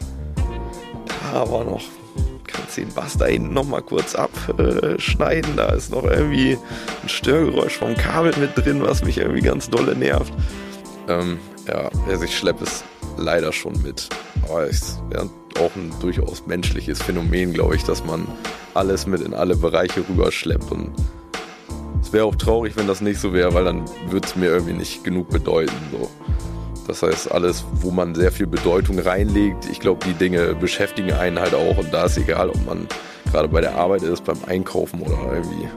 da 1.32 1.50
war 1.50 1.64
noch 1.64 1.82
kannst 2.46 2.76
den 2.76 2.92
Bass 2.92 3.16
da 3.18 3.26
hinten 3.26 3.52
nochmal 3.52 3.82
kurz 3.82 4.14
abschneiden. 4.14 5.56
da 5.56 5.68
ist 5.70 5.90
noch 5.90 6.04
irgendwie 6.04 6.58
ein 7.02 7.08
Störgeräusch 7.08 7.76
vom 7.76 7.94
Kabel 7.94 8.34
mit 8.38 8.56
drin, 8.56 8.82
was 8.82 9.04
mich 9.04 9.18
irgendwie 9.18 9.42
ganz 9.42 9.68
dolle 9.68 9.94
nervt. 9.94 10.32
Ähm, 11.08 11.38
ja, 11.66 11.90
also 12.08 12.24
ich 12.24 12.36
schleppe 12.36 12.64
es 12.64 12.84
leider 13.16 13.52
schon 13.52 13.80
mit. 13.82 14.08
Aber 14.44 14.64
es 14.64 14.72
ist 14.72 15.00
auch 15.58 15.74
ein 15.76 15.92
durchaus 16.00 16.46
menschliches 16.46 17.02
Phänomen, 17.02 17.52
glaube 17.52 17.76
ich, 17.76 17.84
dass 17.84 18.04
man 18.04 18.26
alles 18.74 19.06
mit 19.06 19.20
in 19.20 19.34
alle 19.34 19.56
Bereiche 19.56 20.04
rüberschleppt. 20.08 20.70
Und 20.70 20.92
es 22.06 22.12
wäre 22.12 22.24
auch 22.24 22.36
traurig, 22.36 22.76
wenn 22.76 22.86
das 22.86 23.00
nicht 23.00 23.18
so 23.18 23.32
wäre, 23.32 23.52
weil 23.52 23.64
dann 23.64 23.84
würde 24.08 24.24
es 24.24 24.36
mir 24.36 24.46
irgendwie 24.46 24.74
nicht 24.74 25.02
genug 25.02 25.28
bedeuten. 25.28 25.74
So. 25.90 26.08
Das 26.86 27.02
heißt, 27.02 27.32
alles, 27.32 27.64
wo 27.72 27.90
man 27.90 28.14
sehr 28.14 28.30
viel 28.30 28.46
Bedeutung 28.46 29.00
reinlegt, 29.00 29.68
ich 29.68 29.80
glaube, 29.80 30.06
die 30.06 30.12
Dinge 30.12 30.54
beschäftigen 30.54 31.12
einen 31.12 31.40
halt 31.40 31.52
auch. 31.52 31.78
Und 31.78 31.92
da 31.92 32.04
ist 32.04 32.16
egal, 32.16 32.50
ob 32.50 32.64
man 32.64 32.86
gerade 33.32 33.48
bei 33.48 33.60
der 33.60 33.74
Arbeit 33.74 34.02
ist, 34.02 34.22
beim 34.24 34.38
Einkaufen 34.46 35.00
oder 35.02 35.18
irgendwie, 35.32 35.68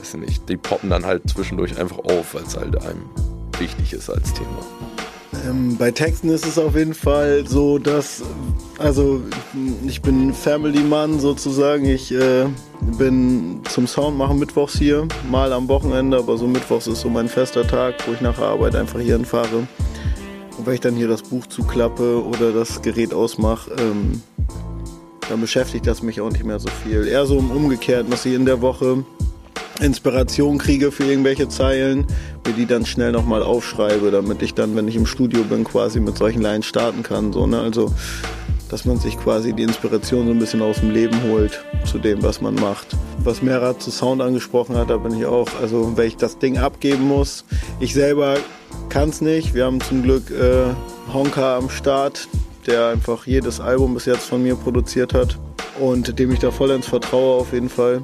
weiß 0.00 0.14
ich 0.14 0.20
nicht, 0.20 0.48
die 0.48 0.56
poppen 0.56 0.90
dann 0.90 1.06
halt 1.06 1.30
zwischendurch 1.30 1.78
einfach 1.78 1.98
auf, 1.98 2.34
weil 2.34 2.42
es 2.42 2.56
halt 2.56 2.76
einem 2.82 3.08
wichtig 3.60 3.92
ist 3.92 4.10
als 4.10 4.34
Thema. 4.34 4.66
Ähm, 5.46 5.76
bei 5.76 5.90
Texten 5.90 6.28
ist 6.28 6.46
es 6.46 6.58
auf 6.58 6.76
jeden 6.76 6.94
Fall 6.94 7.46
so, 7.46 7.78
dass, 7.78 8.22
also 8.78 9.22
ich 9.86 10.02
bin 10.02 10.32
Family-Mann 10.34 11.20
sozusagen. 11.20 11.84
Ich 11.86 12.12
äh, 12.12 12.46
bin 12.98 13.60
zum 13.68 13.86
Sound 13.86 14.16
machen 14.18 14.38
mittwochs 14.38 14.78
hier, 14.78 15.06
mal 15.30 15.52
am 15.52 15.68
Wochenende, 15.68 16.18
aber 16.18 16.36
so 16.36 16.46
mittwochs 16.46 16.86
ist 16.86 17.00
so 17.00 17.08
mein 17.08 17.28
fester 17.28 17.66
Tag, 17.66 17.94
wo 18.06 18.12
ich 18.12 18.20
nach 18.20 18.36
der 18.36 18.46
Arbeit 18.46 18.74
einfach 18.74 19.00
hier 19.00 19.16
hinfahre. 19.16 19.66
Und 20.58 20.66
wenn 20.66 20.74
ich 20.74 20.80
dann 20.80 20.96
hier 20.96 21.08
das 21.08 21.22
Buch 21.22 21.46
zuklappe 21.46 22.24
oder 22.24 22.52
das 22.52 22.82
Gerät 22.82 23.12
ausmache, 23.12 23.70
ähm, 23.78 24.22
dann 25.28 25.40
beschäftigt 25.40 25.86
das 25.86 26.02
mich 26.02 26.20
auch 26.20 26.30
nicht 26.30 26.44
mehr 26.44 26.58
so 26.58 26.68
viel. 26.84 27.06
Eher 27.06 27.26
so 27.26 27.38
im 27.38 27.50
Umgekehrten, 27.50 28.10
dass 28.10 28.24
ich 28.26 28.34
in 28.34 28.46
der 28.46 28.62
Woche 28.62 29.04
Inspiration 29.80 30.58
kriege 30.58 30.90
für 30.90 31.04
irgendwelche 31.04 31.48
Zeilen, 31.48 32.06
mir 32.46 32.52
die 32.54 32.66
dann 32.66 32.86
schnell 32.86 33.12
nochmal 33.12 33.42
aufschreibe, 33.42 34.10
damit 34.10 34.42
ich 34.42 34.54
dann, 34.54 34.74
wenn 34.76 34.88
ich 34.88 34.96
im 34.96 35.06
Studio 35.06 35.42
bin, 35.44 35.64
quasi 35.64 36.00
mit 36.00 36.16
solchen 36.16 36.42
Lines 36.42 36.66
starten 36.66 37.02
kann. 37.02 37.32
So, 37.32 37.46
ne? 37.46 37.60
Also, 37.60 37.92
dass 38.70 38.84
man 38.84 38.98
sich 38.98 39.18
quasi 39.18 39.52
die 39.52 39.62
Inspiration 39.62 40.26
so 40.26 40.32
ein 40.32 40.38
bisschen 40.38 40.62
aus 40.62 40.80
dem 40.80 40.90
Leben 40.90 41.16
holt 41.24 41.64
zu 41.84 41.98
dem, 41.98 42.22
was 42.22 42.40
man 42.40 42.54
macht. 42.54 42.88
Was 43.22 43.42
Merat 43.42 43.82
zu 43.82 43.90
Sound 43.90 44.20
angesprochen 44.22 44.76
hat, 44.76 44.90
da 44.90 44.96
bin 44.96 45.16
ich 45.16 45.26
auch, 45.26 45.48
also 45.60 45.96
wenn 45.96 46.08
ich 46.08 46.16
das 46.16 46.38
Ding 46.38 46.58
abgeben 46.58 47.04
muss, 47.04 47.44
ich 47.78 47.94
selber 47.94 48.36
kann 48.88 49.10
es 49.10 49.20
nicht. 49.20 49.54
Wir 49.54 49.66
haben 49.66 49.80
zum 49.80 50.02
Glück 50.02 50.30
äh, 50.30 50.74
Honka 51.12 51.56
am 51.56 51.70
Start, 51.70 52.28
der 52.66 52.88
einfach 52.88 53.26
jedes 53.26 53.60
Album 53.60 53.94
bis 53.94 54.06
jetzt 54.06 54.24
von 54.24 54.42
mir 54.42 54.56
produziert 54.56 55.14
hat 55.14 55.38
und 55.80 56.18
dem 56.18 56.32
ich 56.32 56.40
da 56.40 56.50
vollends 56.50 56.88
vertraue 56.88 57.40
auf 57.40 57.52
jeden 57.52 57.68
Fall. 57.68 58.02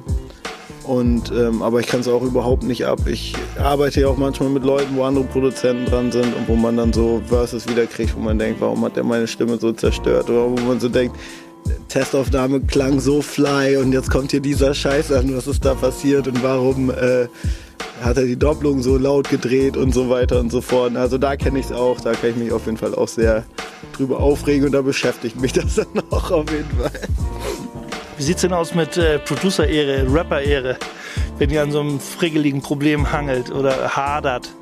Und, 0.83 1.31
ähm, 1.31 1.61
aber 1.61 1.79
ich 1.79 1.87
kann 1.87 2.01
es 2.01 2.07
auch 2.07 2.23
überhaupt 2.23 2.63
nicht 2.63 2.85
ab. 2.85 2.99
Ich 3.05 3.33
arbeite 3.57 4.01
ja 4.01 4.07
auch 4.07 4.17
manchmal 4.17 4.49
mit 4.49 4.63
Leuten, 4.63 4.95
wo 4.95 5.03
andere 5.03 5.23
Produzenten 5.23 5.85
dran 5.85 6.11
sind 6.11 6.35
und 6.35 6.47
wo 6.47 6.55
man 6.55 6.75
dann 6.75 6.91
so 6.91 7.21
Verses 7.27 7.67
wiederkriegt, 7.67 8.15
wo 8.15 8.19
man 8.19 8.37
denkt, 8.37 8.59
warum 8.59 8.83
hat 8.83 8.95
der 8.95 9.03
meine 9.03 9.27
Stimme 9.27 9.57
so 9.57 9.71
zerstört? 9.71 10.29
Oder 10.29 10.51
wo 10.51 10.61
man 10.61 10.79
so 10.79 10.89
denkt, 10.89 11.15
Testaufnahme 11.87 12.61
klang 12.61 12.99
so 12.99 13.21
fly 13.21 13.77
und 13.77 13.93
jetzt 13.93 14.09
kommt 14.09 14.31
hier 14.31 14.41
dieser 14.41 14.73
Scheiß 14.73 15.11
an, 15.11 15.35
was 15.35 15.47
ist 15.47 15.63
da 15.63 15.75
passiert 15.75 16.27
und 16.27 16.43
warum 16.43 16.89
äh, 16.89 17.27
hat 18.01 18.17
er 18.17 18.25
die 18.25 18.35
Doppelung 18.35 18.81
so 18.81 18.97
laut 18.97 19.29
gedreht 19.29 19.77
und 19.77 19.93
so 19.93 20.09
weiter 20.09 20.39
und 20.39 20.51
so 20.51 20.61
fort. 20.61 20.95
Also 20.97 21.17
da 21.17 21.35
kenne 21.37 21.59
ich 21.59 21.67
es 21.67 21.71
auch, 21.71 22.01
da 22.01 22.13
kann 22.13 22.31
ich 22.31 22.35
mich 22.35 22.51
auf 22.51 22.65
jeden 22.65 22.77
Fall 22.77 22.93
auch 22.95 23.07
sehr 23.07 23.45
drüber 23.95 24.19
aufregen 24.19 24.65
und 24.65 24.71
da 24.73 24.81
beschäftigt 24.81 25.39
mich 25.39 25.53
das 25.53 25.75
dann 25.75 26.03
auch 26.09 26.31
auf 26.31 26.51
jeden 26.51 26.69
Fall. 26.77 26.91
Wie 28.17 28.23
sieht's 28.23 28.41
denn 28.41 28.53
aus 28.53 28.75
mit 28.75 28.95
äh, 28.95 29.17
Producer-Ehre, 29.17 30.05
Rapper-Ehre? 30.07 30.77
Wenn 31.39 31.49
ihr 31.49 31.63
an 31.63 31.71
so 31.71 31.79
einem 31.79 31.99
friggeligen 31.99 32.61
Problem 32.61 33.11
hangelt 33.11 33.49
oder 33.49 33.95
hadert, 33.95 34.53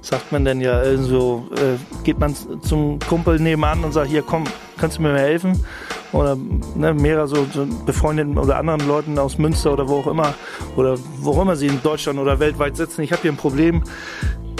sagt 0.00 0.32
man 0.32 0.44
denn 0.44 0.60
ja, 0.60 0.72
also 0.72 1.46
äh, 1.54 2.04
geht 2.04 2.18
man 2.18 2.34
zum 2.62 2.98
Kumpel 3.00 3.38
nebenan 3.38 3.84
und 3.84 3.92
sagt, 3.92 4.08
hier 4.08 4.22
komm, 4.22 4.44
kannst 4.78 4.98
du 4.98 5.02
mir 5.02 5.12
mal 5.12 5.18
helfen? 5.18 5.64
Oder 6.12 6.36
ne, 6.74 6.92
mehrere 6.94 7.28
so, 7.28 7.46
so 7.52 7.66
befreundeten 7.86 8.38
oder 8.38 8.58
anderen 8.58 8.86
Leuten 8.88 9.18
aus 9.18 9.38
Münster 9.38 9.72
oder 9.72 9.88
wo 9.88 9.98
auch 9.98 10.06
immer, 10.06 10.34
oder 10.76 10.96
wo 11.18 11.32
auch 11.32 11.42
immer 11.42 11.56
sie 11.56 11.68
in 11.68 11.82
Deutschland 11.82 12.18
oder 12.18 12.40
weltweit 12.40 12.76
sitzen, 12.76 13.02
ich 13.02 13.12
habe 13.12 13.22
hier 13.22 13.32
ein 13.32 13.36
Problem, 13.36 13.84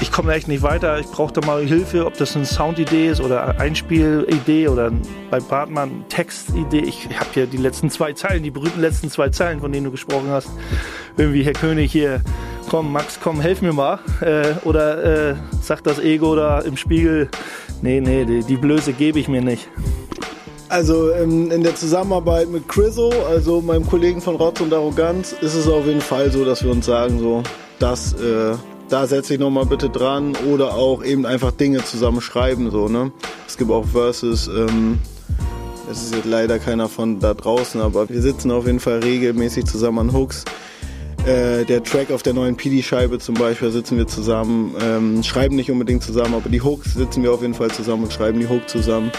ich 0.01 0.11
komme 0.11 0.33
echt 0.33 0.49
nicht 0.49 0.63
weiter, 0.63 0.99
ich 0.99 1.07
brauche 1.07 1.33
da 1.33 1.47
mal 1.47 1.65
Hilfe, 1.67 2.07
ob 2.07 2.17
das 2.17 2.35
eine 2.35 2.47
Soundidee 2.47 3.09
ist 3.09 3.21
oder 3.21 3.61
Einspielidee 3.61 4.69
oder 4.69 4.91
bei 5.31 5.41
Bartmann 5.41 6.05
Textidee. 6.09 6.81
Ich 6.81 7.07
habe 7.09 7.29
hier 7.35 7.47
die 7.47 7.59
letzten 7.59 7.91
zwei 7.91 8.13
Zeilen, 8.15 8.43
die 8.43 8.51
berühmten 8.51 8.81
letzten 8.81 9.11
zwei 9.11 9.29
Zeilen, 9.29 9.61
von 9.61 9.73
denen 9.73 9.85
du 9.85 9.91
gesprochen 9.91 10.29
hast. 10.31 10.49
Irgendwie, 11.17 11.43
Herr 11.43 11.53
König, 11.53 11.93
hier, 11.93 12.23
komm, 12.71 12.93
Max, 12.93 13.19
komm, 13.21 13.41
helf 13.41 13.61
mir 13.63 13.73
mal. 13.73 13.99
Äh, 14.21 14.55
oder 14.65 15.31
äh, 15.31 15.35
sagt 15.61 15.87
das 15.89 15.99
Ego 15.99 16.37
da 16.37 16.61
im 16.61 16.77
Spiegel, 16.77 17.29
nee, 17.83 18.01
nee, 18.01 18.25
die, 18.25 18.45
die 18.45 18.57
Blöße 18.57 18.93
gebe 18.93 19.19
ich 19.19 19.29
mir 19.29 19.43
nicht. 19.43 19.69
Also 20.69 21.13
ähm, 21.13 21.51
in 21.51 21.65
der 21.65 21.75
Zusammenarbeit 21.75 22.49
mit 22.49 22.69
Chriso, 22.69 23.13
also 23.29 23.61
meinem 23.61 23.85
Kollegen 23.85 24.21
von 24.21 24.37
Rotz 24.37 24.61
und 24.61 24.73
Arroganz, 24.73 25.33
ist 25.33 25.55
es 25.55 25.67
auf 25.67 25.85
jeden 25.85 26.01
Fall 26.01 26.31
so, 26.31 26.45
dass 26.45 26.63
wir 26.63 26.71
uns 26.71 26.87
sagen, 26.87 27.19
so, 27.19 27.43
dass 27.81 28.13
äh, 28.13 28.55
da 28.89 29.07
setze 29.09 29.35
ich 29.35 29.41
nochmal 29.41 29.67
bitte 29.67 29.91
dran 29.91 30.37
oder 30.49 30.75
auch 30.75 31.03
eben 31.03 31.27
einfach 31.27 31.51
Dinge 31.51 31.85
zusammen 31.85 32.21
schreiben, 32.21 32.71
so, 32.71 32.89
ne? 32.89 33.11
Es 33.49 33.57
gibt 33.57 33.73
auch 33.73 33.85
Verses, 33.85 34.47
ähm, 34.47 35.01
es 35.91 36.05
ist 36.05 36.15
jetzt 36.15 36.27
leider 36.27 36.61
keiner 36.61 36.89
von 36.89 37.19
da 37.19 37.35
draußen, 37.35 37.81
aber 37.81 38.09
wir 38.09 38.23
sitzen 38.23 38.53
auf 38.53 38.67
jeden 38.67 38.79
Fall 38.79 39.01
regelmäßig 39.01 39.65
zusammen 39.65 39.99
an 39.99 40.13
Hooks. 40.13 40.45
Äh, 41.27 41.65
der 41.65 41.83
Track 41.83 42.11
auf 42.11 42.23
der 42.23 42.33
neuen 42.33 42.57
PD-Scheibe 42.57 43.19
zum 43.19 43.35
Beispiel 43.35 43.71
sitzen 43.71 43.99
wir 43.99 44.07
zusammen, 44.07 44.75
ähm, 44.81 45.23
schreiben 45.23 45.57
nicht 45.57 45.71
unbedingt 45.71 46.03
zusammen, 46.03 46.35
aber 46.35 46.49
die 46.49 46.63
Hooks 46.63 46.95
sitzen 46.95 47.23
wir 47.23 47.33
auf 47.33 47.43
jeden 47.43 47.55
Fall 47.55 47.71
zusammen 47.71 48.05
und 48.05 48.13
schreiben 48.13 48.41
die 48.41 48.49
Hook 48.49 48.69
zusammen. 48.69 49.13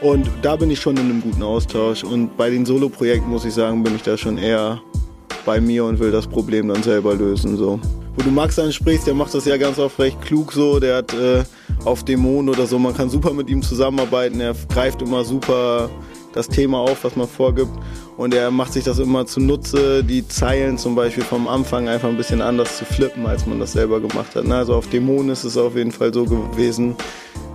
Und 0.00 0.30
da 0.42 0.56
bin 0.56 0.70
ich 0.70 0.80
schon 0.80 0.96
in 0.96 1.04
einem 1.04 1.20
guten 1.20 1.42
Austausch. 1.42 2.04
Und 2.04 2.36
bei 2.36 2.50
den 2.50 2.64
Solo-Projekten 2.64 3.28
muss 3.28 3.44
ich 3.44 3.54
sagen, 3.54 3.82
bin 3.82 3.96
ich 3.96 4.02
da 4.02 4.16
schon 4.16 4.38
eher 4.38 4.80
bei 5.44 5.60
mir 5.60 5.84
und 5.84 5.98
will 5.98 6.12
das 6.12 6.26
Problem 6.26 6.68
dann 6.68 6.82
selber 6.82 7.14
lösen. 7.14 7.56
So 7.56 7.80
wo 8.18 8.24
du 8.24 8.30
Max 8.32 8.58
ansprichst, 8.58 9.06
der 9.06 9.14
macht 9.14 9.32
das 9.32 9.44
ja 9.44 9.56
ganz 9.56 9.78
oft 9.78 9.96
recht 10.00 10.20
klug 10.20 10.52
so. 10.52 10.80
Der 10.80 10.96
hat 10.96 11.14
äh, 11.14 11.44
auf 11.84 12.04
Dämonen 12.04 12.48
oder 12.48 12.66
so, 12.66 12.76
man 12.76 12.92
kann 12.92 13.08
super 13.08 13.32
mit 13.32 13.48
ihm 13.48 13.62
zusammenarbeiten. 13.62 14.40
Er 14.40 14.56
greift 14.68 15.02
immer 15.02 15.24
super 15.24 15.88
das 16.32 16.48
Thema 16.48 16.78
auf, 16.78 17.04
was 17.04 17.14
man 17.14 17.28
vorgibt. 17.28 17.70
Und 18.18 18.34
er 18.34 18.50
macht 18.50 18.72
sich 18.72 18.82
das 18.82 18.98
immer 18.98 19.26
zunutze, 19.26 20.02
die 20.02 20.26
Zeilen 20.26 20.76
zum 20.76 20.96
Beispiel 20.96 21.22
vom 21.22 21.46
Anfang 21.46 21.88
einfach 21.88 22.08
ein 22.08 22.16
bisschen 22.16 22.42
anders 22.42 22.76
zu 22.76 22.84
flippen, 22.84 23.24
als 23.26 23.46
man 23.46 23.60
das 23.60 23.72
selber 23.72 24.00
gemacht 24.00 24.34
hat. 24.34 24.44
Also 24.50 24.74
auf 24.74 24.88
Dämonen 24.88 25.30
ist 25.30 25.44
es 25.44 25.56
auf 25.56 25.76
jeden 25.76 25.92
Fall 25.92 26.12
so 26.12 26.24
gewesen. 26.24 26.96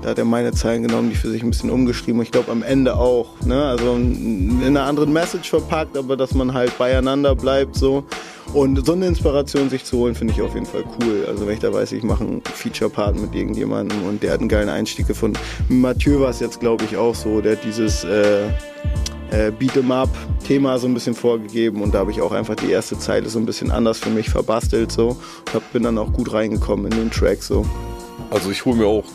Da 0.01 0.11
hat 0.11 0.19
er 0.19 0.25
meine 0.25 0.53
Zeilen 0.53 0.83
genommen, 0.83 1.09
die 1.09 1.17
für 1.17 1.29
sich 1.29 1.43
ein 1.43 1.49
bisschen 1.49 1.69
umgeschrieben. 1.69 2.21
Ich 2.21 2.31
glaube 2.31 2.49
am 2.49 2.63
Ende 2.63 2.95
auch. 2.95 3.41
Ne? 3.45 3.61
Also 3.61 3.95
in 3.95 4.63
einer 4.65 4.83
anderen 4.83 5.11
Message 5.11 5.49
verpackt, 5.49 5.97
aber 5.97 6.15
dass 6.15 6.33
man 6.33 6.53
halt 6.53 6.77
beieinander 6.77 7.35
bleibt 7.35 7.75
so. 7.75 8.05
Und 8.53 8.85
so 8.85 8.93
eine 8.93 9.07
Inspiration 9.07 9.69
sich 9.69 9.83
zu 9.83 9.97
holen, 9.97 10.15
finde 10.15 10.31
ich 10.31 10.41
auf 10.41 10.53
jeden 10.53 10.65
Fall 10.65 10.85
cool. 11.01 11.25
Also 11.27 11.45
wenn 11.45 11.55
ich 11.55 11.59
da 11.59 11.73
weiß, 11.73 11.91
ich 11.91 12.03
mache 12.03 12.23
einen 12.23 12.41
Feature-Part 12.41 13.19
mit 13.19 13.35
irgendjemandem 13.35 14.01
und 14.03 14.23
der 14.23 14.31
hat 14.31 14.39
einen 14.39 14.47
geilen 14.47 14.69
Einstieg 14.69 15.07
gefunden. 15.07 15.37
Mathieu 15.67 16.21
war 16.21 16.29
es 16.29 16.39
jetzt, 16.39 16.61
glaube 16.61 16.85
ich, 16.85 16.95
auch 16.95 17.15
so. 17.15 17.41
Der 17.41 17.53
hat 17.53 17.65
dieses 17.65 18.05
äh, 18.05 18.47
äh, 19.33 19.51
Beat'em-up-Thema 19.51 20.79
so 20.79 20.87
ein 20.87 20.93
bisschen 20.93 21.15
vorgegeben 21.15 21.81
und 21.81 21.93
da 21.93 21.99
habe 21.99 22.11
ich 22.11 22.21
auch 22.21 22.31
einfach 22.31 22.55
die 22.55 22.71
erste 22.71 22.97
Zeile 22.97 23.29
so 23.29 23.39
ein 23.39 23.45
bisschen 23.45 23.71
anders 23.71 23.99
für 23.99 24.09
mich 24.09 24.29
verbastelt 24.29 24.91
so. 24.91 25.17
Hab, 25.53 25.73
bin 25.73 25.83
dann 25.83 25.97
auch 25.97 26.13
gut 26.13 26.31
reingekommen 26.31 26.91
in 26.91 26.97
den 26.97 27.11
Track 27.11 27.43
so. 27.43 27.65
Also 28.29 28.51
ich 28.51 28.63
hole 28.65 28.77
mir 28.77 28.87
auch 28.87 29.05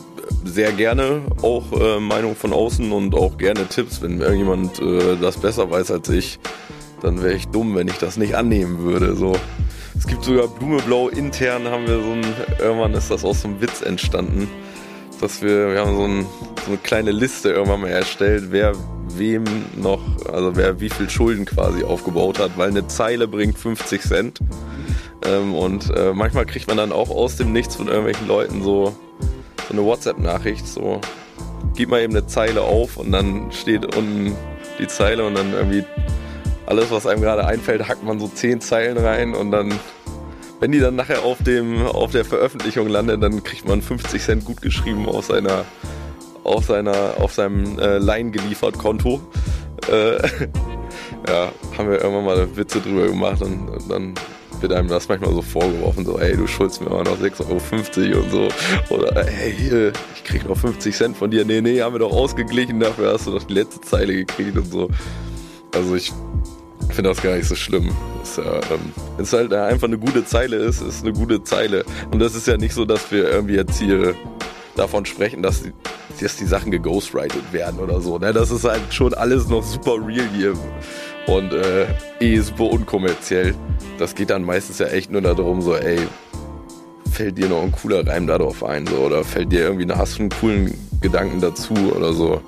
sehr 0.43 0.71
gerne 0.71 1.21
auch 1.41 1.71
äh, 1.73 1.99
Meinung 1.99 2.35
von 2.35 2.53
außen 2.53 2.91
und 2.91 3.15
auch 3.15 3.37
gerne 3.37 3.67
Tipps, 3.67 4.01
wenn 4.01 4.21
irgendjemand 4.21 4.79
äh, 4.79 5.17
das 5.19 5.37
besser 5.37 5.71
weiß 5.71 5.89
als 5.91 6.09
ich 6.09 6.39
dann 7.01 7.23
wäre 7.23 7.33
ich 7.33 7.47
dumm, 7.47 7.75
wenn 7.75 7.87
ich 7.87 7.97
das 7.97 8.17
nicht 8.17 8.35
annehmen 8.35 8.79
würde. 8.79 9.15
So. 9.15 9.33
Es 9.97 10.07
gibt 10.07 10.23
sogar 10.23 10.47
Blumeblau 10.47 11.09
intern, 11.09 11.65
haben 11.65 11.87
wir 11.87 12.01
so 12.01 12.11
ein, 12.11 12.25
irgendwann 12.59 12.93
ist 12.93 13.11
das 13.11 13.25
aus 13.25 13.41
so 13.41 13.47
einem 13.47 13.61
Witz 13.61 13.81
entstanden, 13.81 14.49
dass 15.19 15.41
wir, 15.41 15.73
wir 15.73 15.79
haben 15.79 15.95
so, 15.95 16.03
ein, 16.05 16.25
so 16.65 16.71
eine 16.71 16.77
kleine 16.77 17.11
Liste 17.11 17.49
irgendwann 17.49 17.81
mal 17.81 17.89
erstellt, 17.89 18.47
wer 18.49 18.73
wem 19.17 19.43
noch, 19.75 20.01
also 20.31 20.55
wer 20.55 20.79
wie 20.79 20.89
viel 20.89 21.09
Schulden 21.09 21.45
quasi 21.45 21.83
aufgebaut 21.83 22.39
hat, 22.39 22.57
weil 22.57 22.69
eine 22.69 22.87
Zeile 22.87 23.27
bringt 23.27 23.57
50 23.57 24.01
Cent. 24.01 24.39
Ähm, 25.25 25.53
und 25.53 25.89
äh, 25.95 26.13
manchmal 26.13 26.45
kriegt 26.45 26.67
man 26.67 26.77
dann 26.77 26.91
auch 26.91 27.09
aus 27.09 27.35
dem 27.35 27.51
Nichts 27.51 27.75
von 27.75 27.87
irgendwelchen 27.87 28.27
Leuten 28.27 28.63
so, 28.63 28.95
so 29.67 29.73
eine 29.73 29.83
WhatsApp-Nachricht, 29.83 30.67
so 30.67 31.01
gib 31.75 31.89
mal 31.89 32.01
eben 32.01 32.15
eine 32.15 32.27
Zeile 32.27 32.61
auf 32.61 32.97
und 32.97 33.11
dann 33.11 33.51
steht 33.51 33.95
unten 33.95 34.35
die 34.79 34.87
Zeile 34.87 35.25
und 35.25 35.35
dann 35.35 35.53
irgendwie 35.53 35.83
alles, 36.65 36.91
was 36.91 37.07
einem 37.07 37.21
gerade 37.21 37.45
einfällt, 37.45 37.87
hackt 37.87 38.03
man 38.03 38.19
so 38.19 38.27
zehn 38.27 38.61
Zeilen 38.61 38.97
rein 38.97 39.33
und 39.33 39.51
dann, 39.51 39.73
wenn 40.59 40.71
die 40.71 40.79
dann 40.79 40.95
nachher 40.95 41.23
auf, 41.23 41.41
dem, 41.43 41.85
auf 41.85 42.11
der 42.11 42.25
Veröffentlichung 42.25 42.87
landet, 42.87 43.23
dann 43.23 43.43
kriegt 43.43 43.67
man 43.67 43.81
50 43.81 44.21
Cent 44.21 44.45
gut 44.45 44.61
geschrieben 44.61 45.07
auf 45.07 45.25
seiner, 45.25 45.65
auf 46.43 46.65
seiner, 46.65 47.13
auf 47.19 47.33
seinem 47.33 47.77
äh, 47.79 47.97
Line 47.97 48.31
geliefert 48.31 48.77
Konto. 48.77 49.21
Äh, 49.89 50.17
ja, 51.27 51.51
haben 51.77 51.89
wir 51.89 52.01
irgendwann 52.01 52.25
mal 52.25 52.55
Witze 52.55 52.79
drüber 52.79 53.07
gemacht 53.07 53.41
und, 53.41 53.69
und 53.69 53.89
dann 53.89 54.13
wird 54.61 54.73
einem 54.73 54.87
das 54.87 55.07
manchmal 55.07 55.33
so 55.33 55.41
vorgeworfen, 55.41 56.05
so, 56.05 56.19
ey, 56.19 56.35
du 56.35 56.47
schuldest 56.47 56.81
mir 56.81 56.89
mal 56.89 57.03
noch 57.03 57.17
6,50 57.17 58.11
Euro 58.11 58.21
und 58.21 58.31
so. 58.31 58.49
Oder, 58.89 59.15
ey, 59.27 59.53
hier, 59.53 59.93
ich 60.15 60.23
krieg 60.23 60.47
noch 60.47 60.57
50 60.57 60.95
Cent 60.95 61.17
von 61.17 61.31
dir. 61.31 61.45
Nee, 61.45 61.61
nee, 61.61 61.81
haben 61.81 61.93
wir 61.93 61.99
doch 61.99 62.11
ausgeglichen, 62.11 62.79
dafür 62.79 63.13
hast 63.13 63.27
du 63.27 63.31
doch 63.31 63.43
die 63.43 63.53
letzte 63.53 63.81
Zeile 63.81 64.13
gekriegt 64.13 64.57
und 64.57 64.69
so. 64.71 64.89
Also 65.73 65.95
ich 65.95 66.11
finde 66.89 67.09
das 67.09 67.21
gar 67.21 67.35
nicht 67.35 67.47
so 67.47 67.55
schlimm. 67.55 67.89
Es 68.23 68.37
ja, 68.37 68.43
ähm, 68.43 68.93
ist 69.17 69.33
halt 69.33 69.53
einfach 69.53 69.87
eine 69.87 69.97
gute 69.97 70.25
Zeile 70.25 70.57
ist, 70.57 70.81
ist 70.81 71.03
eine 71.03 71.13
gute 71.13 71.43
Zeile. 71.43 71.85
Und 72.11 72.19
das 72.19 72.35
ist 72.35 72.47
ja 72.47 72.57
nicht 72.57 72.73
so, 72.73 72.85
dass 72.85 73.11
wir 73.11 73.29
irgendwie 73.29 73.55
jetzt 73.55 73.79
hier 73.79 74.15
davon 74.79 75.05
sprechen, 75.05 75.43
dass 75.43 75.63
die, 75.63 75.73
dass 76.19 76.37
die 76.37 76.45
Sachen 76.45 76.71
geghostwritet 76.71 77.51
werden 77.51 77.79
oder 77.79 78.01
so. 78.01 78.17
Ne? 78.17 78.33
Das 78.33 78.51
ist 78.51 78.63
halt 78.63 78.81
schon 78.91 79.13
alles 79.13 79.47
noch 79.47 79.63
super 79.63 79.95
real 80.05 80.27
hier 80.35 80.53
und 81.27 81.53
äh, 81.53 81.87
eh 82.19 82.39
super 82.39 82.65
unkommerziell. 82.65 83.55
Das 83.97 84.15
geht 84.15 84.29
dann 84.29 84.43
meistens 84.43 84.79
ja 84.79 84.87
echt 84.87 85.11
nur 85.11 85.21
darum, 85.21 85.61
so, 85.61 85.75
ey, 85.75 85.99
fällt 87.11 87.37
dir 87.37 87.49
noch 87.49 87.61
ein 87.61 87.71
cooler 87.71 88.07
Reim 88.07 88.27
darauf 88.27 88.63
ein, 88.63 88.87
so, 88.87 88.95
oder 88.97 89.23
fällt 89.23 89.51
dir 89.51 89.61
irgendwie, 89.61 89.91
hast 89.93 90.17
du 90.17 90.21
einen 90.21 90.29
coolen 90.29 90.73
Gedanken 91.01 91.41
dazu 91.41 91.73
oder 91.95 92.13
so, 92.13 92.41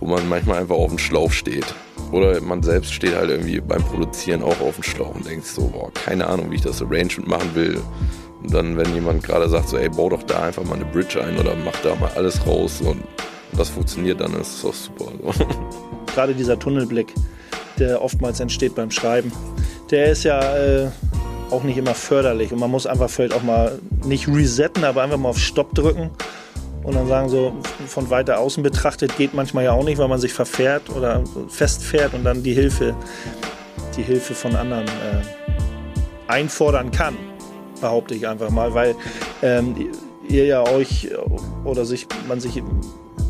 wo 0.00 0.06
man 0.06 0.28
manchmal 0.28 0.60
einfach 0.60 0.76
auf 0.76 0.88
dem 0.88 0.98
Schlauch 0.98 1.30
steht. 1.30 1.66
Oder 2.12 2.40
man 2.40 2.62
selbst 2.62 2.92
steht 2.92 3.14
halt 3.14 3.30
irgendwie 3.30 3.60
beim 3.60 3.82
Produzieren 3.82 4.42
auch 4.42 4.60
auf 4.60 4.76
dem 4.76 4.84
Schlauch 4.84 5.14
und 5.14 5.26
denkt 5.26 5.46
so, 5.46 5.68
boah, 5.68 5.92
keine 5.92 6.26
Ahnung, 6.28 6.50
wie 6.50 6.56
ich 6.56 6.62
das 6.62 6.80
Arrangement 6.80 7.28
machen 7.28 7.50
will. 7.54 7.80
Und 8.42 8.52
dann, 8.52 8.76
wenn 8.76 8.94
jemand 8.94 9.22
gerade 9.22 9.48
sagt, 9.48 9.68
so, 9.68 9.76
ey, 9.76 9.88
bau 9.88 10.08
doch 10.08 10.22
da 10.22 10.42
einfach 10.42 10.64
mal 10.64 10.74
eine 10.74 10.84
Bridge 10.84 11.22
ein 11.22 11.38
oder 11.38 11.54
mach 11.64 11.78
da 11.82 11.94
mal 11.94 12.10
alles 12.16 12.46
raus 12.46 12.80
und 12.80 13.02
das 13.52 13.70
funktioniert, 13.70 14.20
dann 14.20 14.34
ist 14.34 14.58
es 14.58 14.64
auch 14.64 14.74
super. 14.74 15.12
Gerade 16.14 16.34
dieser 16.34 16.58
Tunnelblick, 16.58 17.12
der 17.78 18.02
oftmals 18.02 18.40
entsteht 18.40 18.74
beim 18.74 18.90
Schreiben, 18.90 19.32
der 19.90 20.12
ist 20.12 20.24
ja 20.24 20.56
äh, 20.56 20.88
auch 21.50 21.62
nicht 21.62 21.76
immer 21.76 21.94
förderlich 21.94 22.52
und 22.52 22.58
man 22.58 22.70
muss 22.70 22.86
einfach 22.86 23.08
vielleicht 23.08 23.34
auch 23.34 23.42
mal 23.42 23.78
nicht 24.04 24.28
resetten, 24.28 24.84
aber 24.84 25.02
einfach 25.02 25.18
mal 25.18 25.28
auf 25.30 25.38
Stopp 25.38 25.74
drücken 25.74 26.10
und 26.82 26.94
dann 26.94 27.08
sagen 27.08 27.28
so, 27.28 27.52
von 27.86 28.10
weiter 28.10 28.38
außen 28.38 28.62
betrachtet 28.62 29.16
geht 29.16 29.34
manchmal 29.34 29.64
ja 29.64 29.72
auch 29.72 29.84
nicht, 29.84 29.98
weil 29.98 30.08
man 30.08 30.20
sich 30.20 30.32
verfährt 30.32 30.88
oder 30.90 31.22
festfährt 31.48 32.14
und 32.14 32.24
dann 32.24 32.42
die 32.42 32.54
Hilfe, 32.54 32.94
die 33.96 34.02
Hilfe 34.02 34.34
von 34.34 34.54
anderen 34.54 34.86
äh, 34.86 35.22
einfordern 36.28 36.90
kann, 36.90 37.16
behaupte 37.80 38.14
ich 38.14 38.26
einfach 38.26 38.50
mal, 38.50 38.74
weil 38.74 38.94
ähm, 39.42 39.74
ihr 40.28 40.46
ja 40.46 40.62
euch 40.66 41.08
oder 41.64 41.84
sich, 41.84 42.06
man 42.28 42.40
sich 42.40 42.62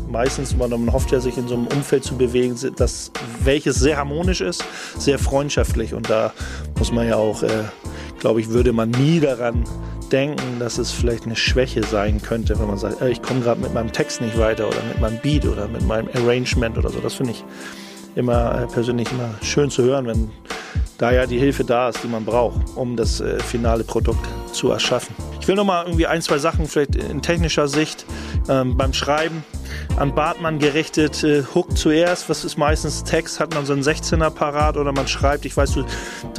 meistens, 0.09 0.55
man 0.55 0.91
hofft 0.91 1.11
ja, 1.11 1.19
sich 1.19 1.37
in 1.37 1.47
so 1.47 1.55
einem 1.55 1.67
Umfeld 1.67 2.03
zu 2.03 2.15
bewegen, 2.17 2.55
das, 2.75 3.11
welches 3.43 3.75
sehr 3.75 3.97
harmonisch 3.97 4.41
ist, 4.41 4.63
sehr 4.97 5.19
freundschaftlich 5.19 5.93
und 5.93 6.09
da 6.09 6.33
muss 6.77 6.91
man 6.91 7.07
ja 7.07 7.15
auch, 7.15 7.43
äh, 7.43 7.63
glaube 8.19 8.39
ich, 8.39 8.49
würde 8.49 8.73
man 8.73 8.91
nie 8.91 9.19
daran 9.19 9.63
denken, 10.11 10.59
dass 10.59 10.77
es 10.77 10.91
vielleicht 10.91 11.25
eine 11.25 11.35
Schwäche 11.35 11.83
sein 11.83 12.21
könnte, 12.21 12.57
wenn 12.59 12.67
man 12.67 12.77
sagt, 12.77 13.01
äh, 13.01 13.09
ich 13.09 13.21
komme 13.21 13.41
gerade 13.41 13.61
mit 13.61 13.73
meinem 13.73 13.91
Text 13.91 14.21
nicht 14.21 14.37
weiter 14.37 14.67
oder 14.67 14.81
mit 14.87 14.99
meinem 15.01 15.19
Beat 15.21 15.45
oder 15.45 15.67
mit 15.67 15.85
meinem 15.85 16.07
Arrangement 16.13 16.77
oder 16.77 16.89
so. 16.89 16.99
Das 16.99 17.15
finde 17.15 17.33
ich 17.33 17.43
immer 18.15 18.63
äh, 18.63 18.67
persönlich 18.67 19.11
immer 19.11 19.29
schön 19.41 19.69
zu 19.69 19.83
hören, 19.83 20.07
wenn 20.07 20.31
da 20.97 21.11
ja 21.11 21.25
die 21.25 21.39
Hilfe 21.39 21.63
da 21.63 21.89
ist, 21.89 22.03
die 22.03 22.07
man 22.07 22.25
braucht, 22.25 22.61
um 22.75 22.95
das 22.95 23.21
äh, 23.21 23.39
finale 23.39 23.83
Produkt 23.83 24.27
zu 24.51 24.71
erschaffen. 24.71 25.15
Ich 25.39 25.47
will 25.47 25.55
noch 25.55 25.65
mal 25.65 25.85
irgendwie 25.85 26.07
ein, 26.07 26.21
zwei 26.21 26.39
Sachen 26.39 26.67
vielleicht 26.67 26.95
in 26.95 27.21
technischer 27.21 27.67
Sicht 27.67 28.05
ähm, 28.49 28.75
beim 28.75 28.93
Schreiben 28.93 29.43
an 29.97 30.13
Bartmann 30.13 30.59
gerichtet. 30.59 31.23
Äh, 31.23 31.43
Hook 31.53 31.77
zuerst, 31.77 32.29
was 32.29 32.43
ist 32.43 32.57
meistens 32.57 33.03
Text? 33.03 33.39
Hat 33.39 33.53
man 33.53 33.65
so 33.65 33.73
einen 33.73 33.81
16er 33.81 34.29
parat 34.29 34.77
oder 34.77 34.91
man 34.91 35.07
schreibt? 35.07 35.45
Ich 35.45 35.55
weiß, 35.55 35.73
du, 35.73 35.81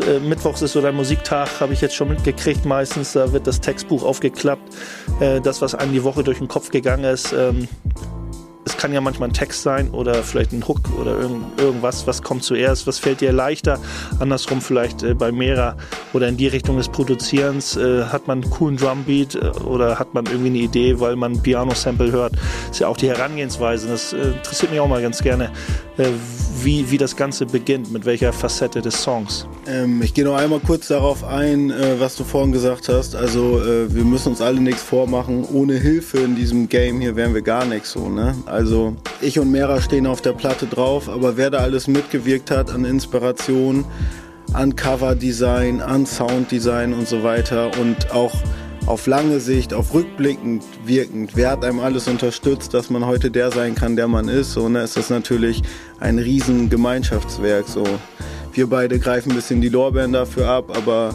äh, 0.05 0.21
Mittwochs 0.21 0.63
ist 0.63 0.73
so 0.73 0.81
dein 0.81 0.95
Musiktag, 0.95 1.61
habe 1.61 1.73
ich 1.73 1.81
jetzt 1.81 1.95
schon 1.95 2.09
mitgekriegt 2.09 2.65
meistens. 2.65 3.13
Da 3.13 3.33
wird 3.33 3.47
das 3.47 3.61
Textbuch 3.61 4.03
aufgeklappt. 4.03 4.75
Äh, 5.21 5.41
das, 5.41 5.63
was 5.63 5.75
einem 5.75 5.93
die 5.93 6.05
Woche 6.05 6.23
durch 6.23 6.39
den 6.39 6.49
Kopf 6.49 6.71
gegangen 6.71 7.05
ist. 7.05 7.33
Ähm, 7.33 7.69
kann 8.79 8.93
ja 8.93 9.01
manchmal 9.01 9.29
ein 9.29 9.33
Text 9.35 9.63
sein 9.63 9.91
oder 9.91 10.15
vielleicht 10.23 10.53
ein 10.53 10.67
Hook 10.67 10.81
oder 10.99 11.19
irgend, 11.19 11.61
irgendwas, 11.61 12.07
was 12.07 12.23
kommt 12.23 12.45
zuerst, 12.45 12.87
was 12.87 12.99
fällt 12.99 13.21
dir 13.21 13.33
leichter, 13.33 13.79
andersrum 14.21 14.61
vielleicht 14.61 15.03
äh, 15.03 15.15
bei 15.15 15.33
Mera 15.33 15.77
oder 16.13 16.29
in 16.29 16.37
die 16.37 16.47
Richtung 16.47 16.77
des 16.77 16.89
Produzierens, 16.89 17.77
äh, 17.77 18.05
hat 18.05 18.29
man 18.29 18.43
einen 18.43 18.51
coolen 18.51 18.77
Drumbeat 18.77 19.35
äh, 19.35 19.49
oder 19.65 19.99
hat 19.99 20.15
man 20.15 20.27
irgendwie 20.27 20.47
eine 20.47 20.59
Idee, 20.59 21.01
weil 21.01 21.17
man 21.17 21.33
ein 21.33 21.43
Piano-Sample 21.43 22.13
hört, 22.13 22.35
ist 22.71 22.79
ja 22.79 22.87
auch 22.87 22.97
die 22.97 23.09
Herangehensweise, 23.09 23.89
das 23.89 24.13
äh, 24.13 24.31
interessiert 24.31 24.71
mich 24.71 24.81
auch 24.81 24.89
mal 24.89 25.03
ganz 25.03 25.23
gerne, 25.23 25.51
äh, 25.97 26.07
wie, 26.63 26.91
wie 26.91 26.99
das 26.99 27.17
Ganze 27.17 27.47
beginnt, 27.47 27.93
mit 27.93 28.05
welcher 28.05 28.33
Facette 28.33 28.81
des 28.81 29.03
Songs. 29.03 29.49
Ähm, 29.67 30.01
ich 30.03 30.15
gehe 30.15 30.25
noch 30.25 30.37
einmal 30.37 30.61
kurz 30.61 30.89
darauf 30.89 31.25
ein, 31.25 31.71
äh, 31.71 31.99
was 31.99 32.17
du 32.17 32.23
vorhin 32.23 32.53
gesagt 32.53 32.89
hast, 32.89 33.17
also 33.17 33.59
wir 33.59 34.05
müssen 34.05 34.31
uns 34.31 34.41
alle 34.41 34.61
nichts 34.61 34.83
vormachen, 34.83 35.45
ohne 35.45 35.75
Hilfe 35.75 36.19
in 36.19 36.37
diesem 36.37 36.69
Game 36.69 37.01
hier 37.01 37.17
wären 37.17 37.35
wir 37.35 37.43
gar 37.43 37.65
nichts 37.65 37.93
so, 37.93 38.09
ne? 38.09 38.35
Also 38.47 38.68
ich 39.21 39.39
und 39.39 39.51
Mera 39.51 39.81
stehen 39.81 40.07
auf 40.07 40.21
der 40.21 40.33
Platte 40.33 40.67
drauf, 40.67 41.09
aber 41.09 41.37
wer 41.37 41.51
da 41.51 41.59
alles 41.59 41.87
mitgewirkt 41.87 42.51
hat 42.51 42.71
an 42.71 42.85
Inspiration, 42.85 43.85
an 44.53 44.77
Coverdesign, 44.77 45.81
an 45.81 46.07
Sounddesign 46.07 46.93
und 46.93 47.09
so 47.09 47.23
weiter 47.23 47.71
und 47.81 48.11
auch 48.13 48.35
auf 48.87 49.07
lange 49.07 49.41
Sicht, 49.41 49.75
auf 49.75 49.93
rückblickend 49.93 50.65
wirkend, 50.85 51.33
wer 51.35 51.51
hat 51.51 51.65
einem 51.65 51.81
alles 51.81 52.09
unterstützt, 52.09 52.73
dass 52.73 52.89
man 52.89 53.05
heute 53.05 53.31
der 53.31 53.51
sein 53.51 53.75
kann, 53.75 53.97
der 53.97 54.09
man 54.09 54.29
ist, 54.29 54.53
so, 54.53 54.69
ne, 54.69 54.83
ist 54.83 54.97
das 54.97 55.11
natürlich 55.11 55.63
ein 56.01 56.19
riesen 56.19 56.71
Gemeinschaftswerk, 56.71 57.69
so. 57.69 57.85
Wir 58.55 58.67
beide 58.67 58.99
greifen 58.99 59.31
ein 59.31 59.37
bisschen 59.37 59.61
die 59.61 59.69
Lorbeeren 59.69 60.13
dafür 60.13 60.49
ab, 60.49 60.77
aber 60.77 61.15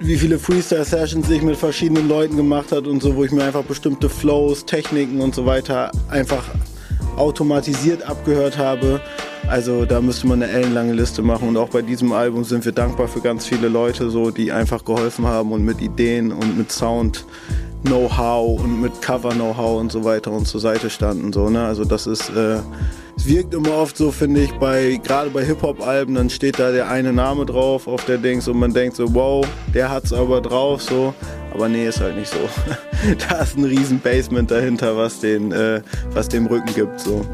wie 0.00 0.16
viele 0.16 0.38
Freestyle-Sessions 0.38 1.28
ich 1.28 1.42
mit 1.42 1.56
verschiedenen 1.56 2.08
Leuten 2.08 2.36
gemacht 2.36 2.72
hat 2.72 2.86
und 2.86 3.02
so, 3.02 3.14
wo 3.16 3.24
ich 3.24 3.32
mir 3.32 3.44
einfach 3.44 3.64
bestimmte 3.64 4.08
Flows, 4.08 4.64
Techniken 4.64 5.20
und 5.20 5.34
so 5.34 5.44
weiter 5.44 5.92
einfach 6.08 6.42
automatisiert 7.20 8.02
abgehört 8.02 8.58
habe. 8.58 9.00
Also 9.46 9.84
da 9.84 10.00
müsste 10.00 10.26
man 10.26 10.42
eine 10.42 10.52
ellenlange 10.52 10.92
Liste 10.94 11.22
machen 11.22 11.48
und 11.48 11.56
auch 11.56 11.68
bei 11.68 11.82
diesem 11.82 12.12
Album 12.12 12.44
sind 12.44 12.64
wir 12.64 12.72
dankbar 12.72 13.08
für 13.08 13.20
ganz 13.20 13.46
viele 13.46 13.68
Leute, 13.68 14.10
so 14.10 14.30
die 14.30 14.52
einfach 14.52 14.84
geholfen 14.84 15.26
haben 15.26 15.52
und 15.52 15.64
mit 15.64 15.80
Ideen 15.80 16.32
und 16.32 16.56
mit 16.56 16.72
Sound 16.72 17.24
Know-how 17.84 18.60
und 18.60 18.80
mit 18.80 19.02
Cover 19.02 19.30
Know-how 19.30 19.80
und 19.80 19.92
so 19.92 20.04
weiter 20.04 20.30
und 20.32 20.46
zur 20.46 20.60
Seite 20.60 20.90
standen 20.90 21.32
so 21.32 21.48
ne 21.48 21.64
also 21.64 21.86
das 21.86 22.06
ist 22.06 22.28
äh, 22.28 22.58
es 23.16 23.26
wirkt 23.26 23.54
immer 23.54 23.76
oft 23.76 23.96
so 23.96 24.10
finde 24.10 24.40
ich 24.42 24.52
bei 24.54 25.00
gerade 25.02 25.30
bei 25.30 25.44
Hip 25.44 25.62
Hop 25.62 25.86
Alben 25.86 26.14
dann 26.14 26.30
steht 26.30 26.58
da 26.58 26.70
der 26.70 26.88
eine 26.88 27.12
Name 27.12 27.46
drauf 27.46 27.86
auf 27.86 28.04
der 28.04 28.18
Dings 28.18 28.48
und 28.48 28.58
man 28.58 28.72
denkt 28.72 28.96
so 28.96 29.14
wow 29.14 29.46
der 29.74 29.90
hat's 29.90 30.12
aber 30.12 30.40
drauf 30.40 30.82
so 30.82 31.14
aber 31.52 31.68
nee, 31.68 31.86
ist 31.86 32.00
halt 32.00 32.16
nicht 32.16 32.30
so. 32.30 32.38
da 33.28 33.42
ist 33.42 33.56
ein 33.56 33.64
riesen 33.64 33.98
Basement 33.98 34.50
dahinter, 34.50 34.96
was, 34.96 35.20
den, 35.20 35.52
äh, 35.52 35.82
was 36.12 36.28
dem 36.28 36.46
Rücken 36.46 36.72
gibt. 36.74 37.00
So. 37.00 37.26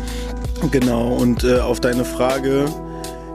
Genau, 0.70 1.14
und 1.14 1.44
äh, 1.44 1.58
auf 1.58 1.80
deine 1.80 2.04
Frage, 2.04 2.64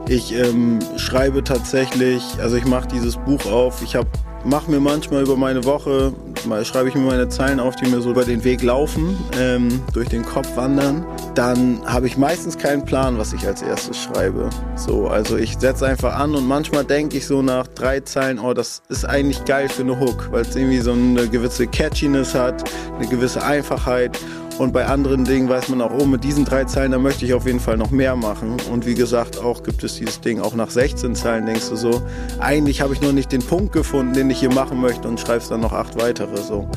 Ich 0.08 0.34
ähm, 0.34 0.80
schreibe 0.96 1.44
tatsächlich, 1.44 2.22
also 2.40 2.56
ich 2.56 2.66
mache 2.66 2.88
dieses 2.88 3.16
Buch 3.16 3.46
auf. 3.46 3.82
Ich 3.82 3.96
mache 4.44 4.70
mir 4.70 4.80
manchmal 4.80 5.22
über 5.22 5.36
meine 5.36 5.64
Woche, 5.64 6.12
mal 6.46 6.64
schreibe 6.64 6.88
ich 6.88 6.94
mir 6.94 7.02
meine 7.02 7.28
Zeilen 7.28 7.60
auf, 7.60 7.76
die 7.76 7.88
mir 7.88 8.00
so 8.00 8.10
über 8.10 8.24
den 8.24 8.42
Weg 8.44 8.62
laufen, 8.62 9.16
ähm, 9.38 9.80
durch 9.92 10.08
den 10.08 10.24
Kopf 10.24 10.56
wandern. 10.56 11.06
Dann 11.34 11.80
habe 11.86 12.06
ich 12.06 12.16
meistens 12.16 12.58
keinen 12.58 12.84
Plan, 12.84 13.16
was 13.18 13.32
ich 13.32 13.46
als 13.46 13.62
erstes 13.62 13.96
schreibe. 13.96 14.50
So, 14.74 15.06
also 15.06 15.36
ich 15.36 15.56
setze 15.58 15.86
einfach 15.86 16.14
an 16.18 16.34
und 16.34 16.46
manchmal 16.46 16.84
denke 16.84 17.18
ich 17.18 17.26
so 17.26 17.40
nach 17.40 17.66
drei 17.68 18.00
Zeilen, 18.00 18.38
oh, 18.38 18.52
das 18.52 18.82
ist 18.88 19.04
eigentlich 19.04 19.44
geil 19.44 19.68
für 19.68 19.82
eine 19.82 19.98
Hook, 19.98 20.30
weil 20.32 20.42
es 20.42 20.56
irgendwie 20.56 20.80
so 20.80 20.92
eine 20.92 21.28
gewisse 21.28 21.66
Catchiness 21.66 22.34
hat, 22.34 22.64
eine 22.98 23.08
gewisse 23.08 23.42
Einfachheit 23.42 24.18
und 24.62 24.72
bei 24.72 24.86
anderen 24.86 25.24
Dingen 25.24 25.48
weiß 25.48 25.70
man 25.70 25.80
auch, 25.80 25.90
oh, 25.92 26.06
mit 26.06 26.22
diesen 26.22 26.44
drei 26.44 26.64
Zeilen, 26.64 26.92
da 26.92 26.98
möchte 26.98 27.24
ich 27.24 27.34
auf 27.34 27.46
jeden 27.46 27.58
Fall 27.58 27.76
noch 27.76 27.90
mehr 27.90 28.14
machen. 28.14 28.56
Und 28.70 28.86
wie 28.86 28.94
gesagt, 28.94 29.40
auch 29.40 29.64
gibt 29.64 29.82
es 29.82 29.96
dieses 29.96 30.20
Ding, 30.20 30.40
auch 30.40 30.54
nach 30.54 30.70
16 30.70 31.16
Zeilen 31.16 31.46
denkst 31.46 31.68
du 31.68 31.74
so, 31.74 32.00
eigentlich 32.38 32.80
habe 32.80 32.94
ich 32.94 33.00
noch 33.00 33.12
nicht 33.12 33.32
den 33.32 33.42
Punkt 33.42 33.72
gefunden, 33.72 34.14
den 34.14 34.30
ich 34.30 34.38
hier 34.38 34.52
machen 34.52 34.80
möchte 34.80 35.08
und 35.08 35.18
schreibst 35.18 35.50
dann 35.50 35.60
noch 35.60 35.72
acht 35.72 36.00
weitere. 36.00 36.36
So. 36.36 36.68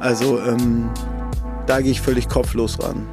Also 0.00 0.40
ähm, 0.40 0.88
da 1.66 1.82
gehe 1.82 1.90
ich 1.90 2.00
völlig 2.00 2.28
kopflos 2.30 2.78
ran. 2.82 3.06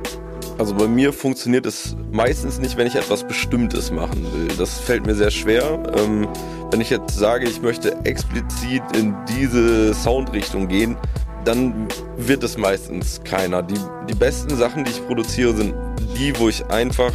Also 0.58 0.74
bei 0.74 0.88
mir 0.88 1.12
funktioniert 1.12 1.66
es 1.66 1.98
meistens 2.12 2.60
nicht, 2.60 2.78
wenn 2.78 2.88
ich 2.88 2.96
etwas 2.96 3.28
Bestimmtes 3.28 3.92
machen 3.92 4.26
will. 4.34 4.48
Das 4.58 4.80
fällt 4.80 5.06
mir 5.06 5.16
sehr 5.16 5.32
schwer. 5.32 5.84
Ähm, 5.98 6.30
wenn 6.72 6.80
ich 6.80 6.90
jetzt 6.90 7.18
sage, 7.18 7.46
ich 7.46 7.62
möchte 7.62 7.98
explizit 8.06 8.84
in 8.96 9.16
diese 9.38 9.94
Soundrichtung 9.94 10.70
gehen, 10.70 10.96
dann 11.46 11.88
wird 12.18 12.44
es 12.44 12.58
meistens 12.58 13.22
keiner. 13.24 13.62
Die, 13.64 13.80
die 14.10 14.16
besten 14.16 14.56
Sachen, 14.56 14.84
die 14.84 14.92
ich 14.92 15.06
produziere, 15.06 15.56
sind 15.56 15.74
die, 16.18 16.38
wo 16.40 16.50
ich 16.50 16.66
einfach 16.68 17.12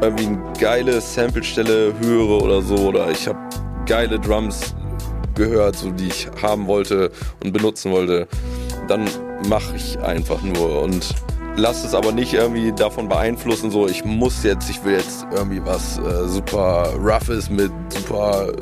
irgendwie 0.00 0.26
eine 0.26 0.52
geile 0.60 1.00
Samplestelle 1.00 1.94
höre 2.00 2.42
oder 2.42 2.62
so. 2.62 2.76
Oder 2.76 3.10
ich 3.10 3.26
habe 3.26 3.38
geile 3.86 4.18
Drums 4.18 4.74
gehört, 5.34 5.76
so 5.76 5.90
die 5.90 6.08
ich 6.08 6.28
haben 6.42 6.66
wollte 6.66 7.10
und 7.42 7.52
benutzen 7.52 7.92
wollte. 7.92 8.26
Dann 8.88 9.08
mache 9.48 9.76
ich 9.76 9.98
einfach 10.00 10.42
nur 10.42 10.82
und 10.82 11.14
lasse 11.56 11.86
es 11.86 11.94
aber 11.94 12.12
nicht 12.12 12.34
irgendwie 12.34 12.72
davon 12.72 13.08
beeinflussen, 13.08 13.70
so 13.70 13.88
ich 13.88 14.04
muss 14.04 14.44
jetzt, 14.44 14.70
ich 14.70 14.82
will 14.84 14.94
jetzt 14.94 15.26
irgendwie 15.32 15.64
was 15.64 15.98
äh, 15.98 16.28
super 16.28 16.92
roughes 16.96 17.50
mit 17.50 17.72
super 17.88 18.52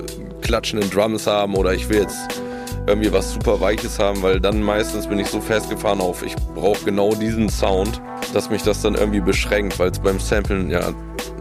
klatschenden 0.41 0.91
Drums 0.91 1.27
haben 1.27 1.55
oder 1.55 1.75
ich 1.75 1.89
will 1.89 2.01
jetzt 2.01 2.41
irgendwie 2.87 3.13
was 3.13 3.33
super 3.33 3.61
Weiches 3.61 3.99
haben, 3.99 4.23
weil 4.23 4.41
dann 4.41 4.63
meistens 4.63 5.07
bin 5.07 5.19
ich 5.19 5.29
so 5.29 5.41
festgefahren 5.41 6.01
auf, 6.01 6.23
ich 6.25 6.37
brauche 6.55 6.85
genau 6.85 7.15
diesen 7.15 7.49
Sound, 7.49 8.01
dass 8.33 8.51
mich 8.51 8.63
das 8.63 8.83
dann 8.83 8.95
irgendwie 8.95 9.21
beschränkt, 9.21 9.79
weil 9.79 9.91
es 9.91 9.99
beim 9.99 10.21
Samplen 10.21 10.71
ja 10.71 10.93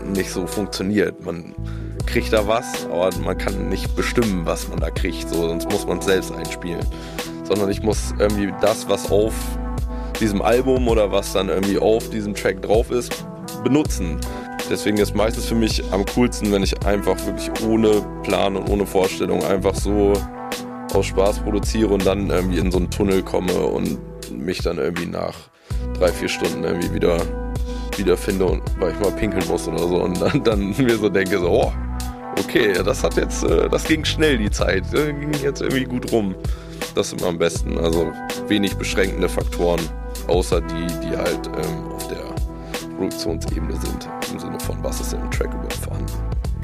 nicht 0.06 0.32
so 0.32 0.48
funktioniert. 0.48 1.24
Man 1.24 1.54
kriegt 2.06 2.34
da 2.34 2.48
was, 2.48 2.86
aber 2.86 3.10
man 3.24 3.38
kann 3.38 3.70
nicht 3.70 3.96
bestimmen, 3.96 4.46
was 4.46 4.68
man 4.68 4.80
da 4.80 4.90
kriegt, 4.90 5.30
so, 5.30 5.48
sonst 5.48 5.70
muss 5.72 5.86
man 5.86 6.00
es 6.00 6.06
selbst 6.06 6.34
einspielen. 6.34 6.86
Sondern 7.44 7.70
ich 7.70 7.82
muss 7.84 8.14
irgendwie 8.18 8.52
das, 8.62 8.90
was 8.90 9.12
auf 9.12 9.34
diesem 10.20 10.42
Album 10.42 10.88
oder 10.88 11.12
was 11.12 11.34
dann 11.34 11.50
irgendwie 11.50 11.78
auf 11.78 12.10
diesem 12.10 12.34
Track 12.34 12.62
drauf 12.62 12.90
ist, 12.90 13.26
benutzen. 13.64 14.20
Deswegen 14.70 14.98
ist 14.98 15.16
meistens 15.16 15.46
für 15.46 15.56
mich 15.56 15.84
am 15.92 16.06
coolsten, 16.16 16.52
wenn 16.52 16.64
ich 16.64 16.86
einfach 16.86 17.24
wirklich 17.26 17.52
ohne 17.68 18.04
Plan 18.24 18.56
und 18.56 18.70
ohne 18.70 18.86
Vorstellung 18.86 19.44
einfach 19.44 19.76
so 19.76 20.14
aus 20.96 21.08
Spaß 21.08 21.40
produziere 21.40 21.94
und 21.94 22.06
dann 22.06 22.30
irgendwie 22.30 22.58
in 22.58 22.72
so 22.72 22.78
einen 22.78 22.90
Tunnel 22.90 23.22
komme 23.22 23.54
und 23.54 24.00
mich 24.32 24.60
dann 24.60 24.78
irgendwie 24.78 25.06
nach 25.06 25.36
drei, 26.00 26.08
vier 26.08 26.30
Stunden 26.30 26.64
irgendwie 26.64 26.94
wieder 26.94 27.18
wiederfinde 27.98 28.46
und 28.46 28.62
weil 28.80 28.92
ich 28.92 29.00
mal 29.00 29.12
pinkeln 29.12 29.46
muss 29.48 29.68
oder 29.68 29.80
so 29.80 30.02
und 30.02 30.20
dann, 30.22 30.44
dann 30.44 30.70
mir 30.78 30.98
so 30.98 31.10
denke 31.10 31.40
so, 31.40 31.50
oh, 31.50 31.74
okay, 32.40 32.74
das 32.84 33.04
hat 33.04 33.16
jetzt, 33.18 33.44
äh, 33.44 33.70
das 33.70 33.84
ging 33.86 34.04
schnell 34.06 34.38
die 34.38 34.50
Zeit, 34.50 34.94
äh, 34.94 35.14
ging 35.14 35.34
jetzt 35.44 35.62
irgendwie 35.62 35.84
gut 35.84 36.12
rum. 36.12 36.36
Das 36.94 37.08
ist 37.08 37.20
immer 37.20 37.30
am 37.30 37.38
besten. 37.38 37.78
Also 37.78 38.12
wenig 38.48 38.76
beschränkende 38.76 39.28
Faktoren, 39.28 39.82
außer 40.28 40.62
die, 40.62 40.88
die 41.08 41.18
halt 41.18 41.48
ähm, 41.48 41.92
auf 41.94 42.08
der 42.08 42.24
Produktionsebene 42.96 43.74
sind, 43.74 44.10
im 44.32 44.40
Sinne 44.40 44.60
von 44.60 44.78
was 44.82 45.02
ist 45.02 45.14
im 45.14 45.30
Track 45.32 45.54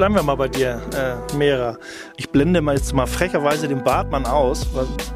bleiben 0.01 0.15
wir 0.15 0.23
mal 0.23 0.33
bei 0.33 0.47
dir, 0.47 0.81
äh, 0.95 1.35
Mera. 1.37 1.77
Ich 2.17 2.27
blende 2.27 2.59
mal 2.59 2.75
jetzt 2.75 2.91
mal 2.91 3.05
frecherweise 3.05 3.67
den 3.67 3.83
Bartmann 3.83 4.25
aus. 4.25 4.67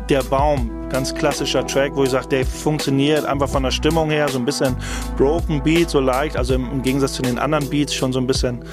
Der 0.09 0.21
Baum, 0.21 0.87
ganz 0.89 1.15
klassischer 1.15 1.65
Track, 1.65 1.95
wo 1.95 2.03
ich 2.03 2.11
sage, 2.11 2.27
der 2.27 2.45
funktioniert 2.45 3.25
einfach 3.25 3.49
von 3.49 3.63
der 3.63 3.71
Stimmung 3.71 4.11
her, 4.11 4.27
so 4.27 4.37
ein 4.37 4.45
bisschen 4.45 4.75
Broken 5.17 5.63
Beat, 5.63 5.89
so 5.89 5.99
leicht, 5.99 6.37
also 6.37 6.53
im, 6.53 6.71
im 6.71 6.83
Gegensatz 6.83 7.13
zu 7.13 7.23
den 7.23 7.39
anderen 7.39 7.67
Beats 7.67 7.95
schon 7.95 8.13
so 8.13 8.19
ein 8.19 8.27
bisschen, 8.27 8.63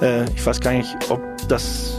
äh, 0.00 0.30
ich 0.36 0.46
weiß 0.46 0.60
gar 0.60 0.70
nicht, 0.70 0.96
ob 1.08 1.20
das 1.48 1.96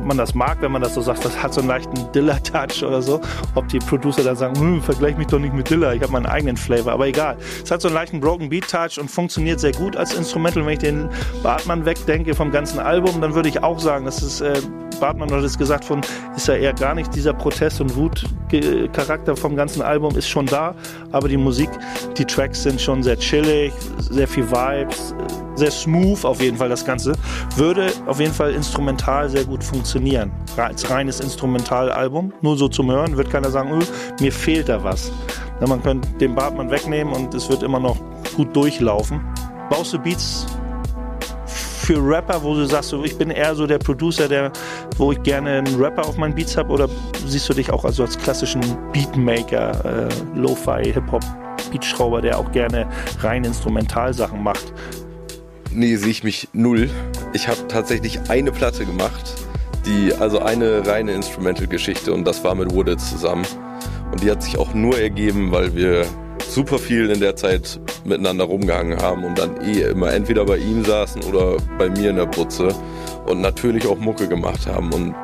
ob 0.00 0.06
man 0.06 0.16
das 0.16 0.34
mag, 0.34 0.62
wenn 0.62 0.72
man 0.72 0.80
das 0.80 0.94
so 0.94 1.02
sagt, 1.02 1.26
das 1.26 1.42
hat 1.42 1.52
so 1.52 1.60
einen 1.60 1.68
leichten 1.68 2.10
Dilla-Touch 2.12 2.82
oder 2.82 3.02
so. 3.02 3.20
Ob 3.54 3.68
die 3.68 3.78
Producer 3.78 4.24
dann 4.24 4.34
sagen, 4.36 4.58
hm, 4.58 4.82
vergleich 4.82 5.16
mich 5.18 5.26
doch 5.26 5.38
nicht 5.38 5.54
mit 5.54 5.68
Dilla, 5.68 5.92
ich 5.92 6.00
habe 6.02 6.12
meinen 6.12 6.24
eigenen 6.24 6.56
Flavor, 6.56 6.92
aber 6.92 7.06
egal. 7.06 7.36
Es 7.62 7.70
hat 7.70 7.82
so 7.82 7.88
einen 7.88 7.94
leichten 7.94 8.18
Broken 8.18 8.48
Beat-Touch 8.48 8.98
und 8.98 9.10
funktioniert 9.10 9.60
sehr 9.60 9.72
gut 9.72 9.96
als 9.96 10.14
Instrumental. 10.14 10.64
Wenn 10.64 10.72
ich 10.72 10.78
den 10.78 11.10
Bartmann 11.42 11.84
wegdenke 11.84 12.34
vom 12.34 12.50
ganzen 12.50 12.78
Album, 12.78 13.20
dann 13.20 13.34
würde 13.34 13.50
ich 13.50 13.62
auch 13.62 13.78
sagen, 13.78 14.06
das 14.06 14.22
ist 14.22 14.40
äh, 14.40 14.58
Bartmann 15.00 15.32
hat 15.32 15.42
es 15.42 15.56
gesagt, 15.56 15.84
von 15.84 16.02
ist 16.36 16.46
ja 16.46 16.54
eher 16.54 16.74
gar 16.74 16.94
nicht 16.94 17.14
dieser 17.14 17.32
Protest- 17.32 17.80
und 17.80 17.96
Wut-Charakter 17.96 19.34
vom 19.34 19.56
ganzen 19.56 19.82
Album 19.82 20.14
ist 20.16 20.28
schon 20.28 20.46
da, 20.46 20.74
aber 21.10 21.28
die 21.28 21.38
Musik, 21.38 21.70
die 22.18 22.24
Tracks 22.24 22.62
sind 22.62 22.80
schon 22.80 23.02
sehr 23.02 23.18
chillig, 23.18 23.72
sehr 23.98 24.28
viel 24.28 24.48
Vibes, 24.50 25.14
sehr 25.54 25.70
smooth 25.70 26.24
auf 26.24 26.40
jeden 26.40 26.56
Fall 26.56 26.68
das 26.68 26.84
Ganze. 26.84 27.14
Würde 27.56 27.92
auf 28.06 28.20
jeden 28.20 28.32
Fall 28.32 28.52
instrumental 28.52 29.28
sehr 29.28 29.44
gut 29.44 29.64
funktionieren. 29.64 29.89
Als 30.56 30.88
reines 30.90 31.20
Instrumentalalbum, 31.20 32.32
nur 32.42 32.56
so 32.56 32.68
zum 32.68 32.90
Hören, 32.90 33.16
wird 33.16 33.30
keiner 33.30 33.50
sagen, 33.50 33.72
öh, 33.72 33.84
mir 34.20 34.32
fehlt 34.32 34.68
da 34.68 34.82
was. 34.84 35.10
Ja, 35.60 35.66
man 35.66 35.82
könnte 35.82 36.08
den 36.18 36.34
Bartmann 36.34 36.70
wegnehmen 36.70 37.12
und 37.12 37.34
es 37.34 37.48
wird 37.48 37.62
immer 37.62 37.80
noch 37.80 37.96
gut 38.36 38.54
durchlaufen. 38.54 39.20
Baust 39.68 39.92
du 39.92 39.98
Beats 39.98 40.46
für 41.46 41.96
Rapper, 41.96 42.42
wo 42.42 42.54
du 42.54 42.66
sagst, 42.66 42.92
ich 43.04 43.18
bin 43.18 43.30
eher 43.30 43.54
so 43.54 43.66
der 43.66 43.78
Producer, 43.78 44.28
der, 44.28 44.52
wo 44.96 45.12
ich 45.12 45.22
gerne 45.22 45.58
einen 45.58 45.74
Rapper 45.74 46.06
auf 46.06 46.16
meinen 46.16 46.34
Beats 46.34 46.56
habe? 46.56 46.72
Oder 46.72 46.88
siehst 47.26 47.48
du 47.48 47.54
dich 47.54 47.70
auch 47.72 47.84
also 47.84 48.04
als 48.04 48.16
klassischen 48.16 48.60
Beatmaker, 48.92 50.08
äh, 50.08 50.38
Lo-Fi, 50.38 50.92
Hip-Hop, 50.92 51.24
Beatschrauber, 51.72 52.20
der 52.20 52.38
auch 52.38 52.52
gerne 52.52 52.88
rein 53.20 53.44
Instrumentalsachen 53.44 54.42
macht? 54.42 54.72
Nee, 55.72 55.96
sehe 55.96 56.10
ich 56.10 56.24
mich 56.24 56.48
null. 56.52 56.90
Ich 57.32 57.48
habe 57.48 57.66
tatsächlich 57.68 58.20
eine 58.28 58.50
Platte 58.52 58.84
gemacht, 58.84 59.34
die, 59.90 60.14
also 60.14 60.38
eine 60.38 60.86
reine 60.86 61.12
Instrumental-Geschichte 61.12 62.12
und 62.12 62.24
das 62.24 62.42
war 62.44 62.54
mit 62.54 62.72
Wooded 62.72 63.00
zusammen. 63.00 63.44
Und 64.12 64.22
die 64.22 64.30
hat 64.30 64.42
sich 64.42 64.56
auch 64.58 64.72
nur 64.74 64.98
ergeben, 64.98 65.52
weil 65.52 65.74
wir 65.74 66.06
super 66.48 66.78
viel 66.78 67.10
in 67.10 67.20
der 67.20 67.36
Zeit 67.36 67.80
miteinander 68.04 68.44
rumgehangen 68.44 69.00
haben 69.00 69.24
und 69.24 69.38
dann 69.38 69.60
eh 69.62 69.82
immer 69.82 70.12
entweder 70.12 70.44
bei 70.44 70.56
ihm 70.56 70.84
saßen 70.84 71.22
oder 71.24 71.56
bei 71.78 71.88
mir 71.88 72.10
in 72.10 72.16
der 72.16 72.26
Putze 72.26 72.74
und 73.26 73.40
natürlich 73.40 73.86
auch 73.86 73.98
Mucke 73.98 74.26
gemacht 74.26 74.66
haben. 74.66 74.92
Und 74.92 75.14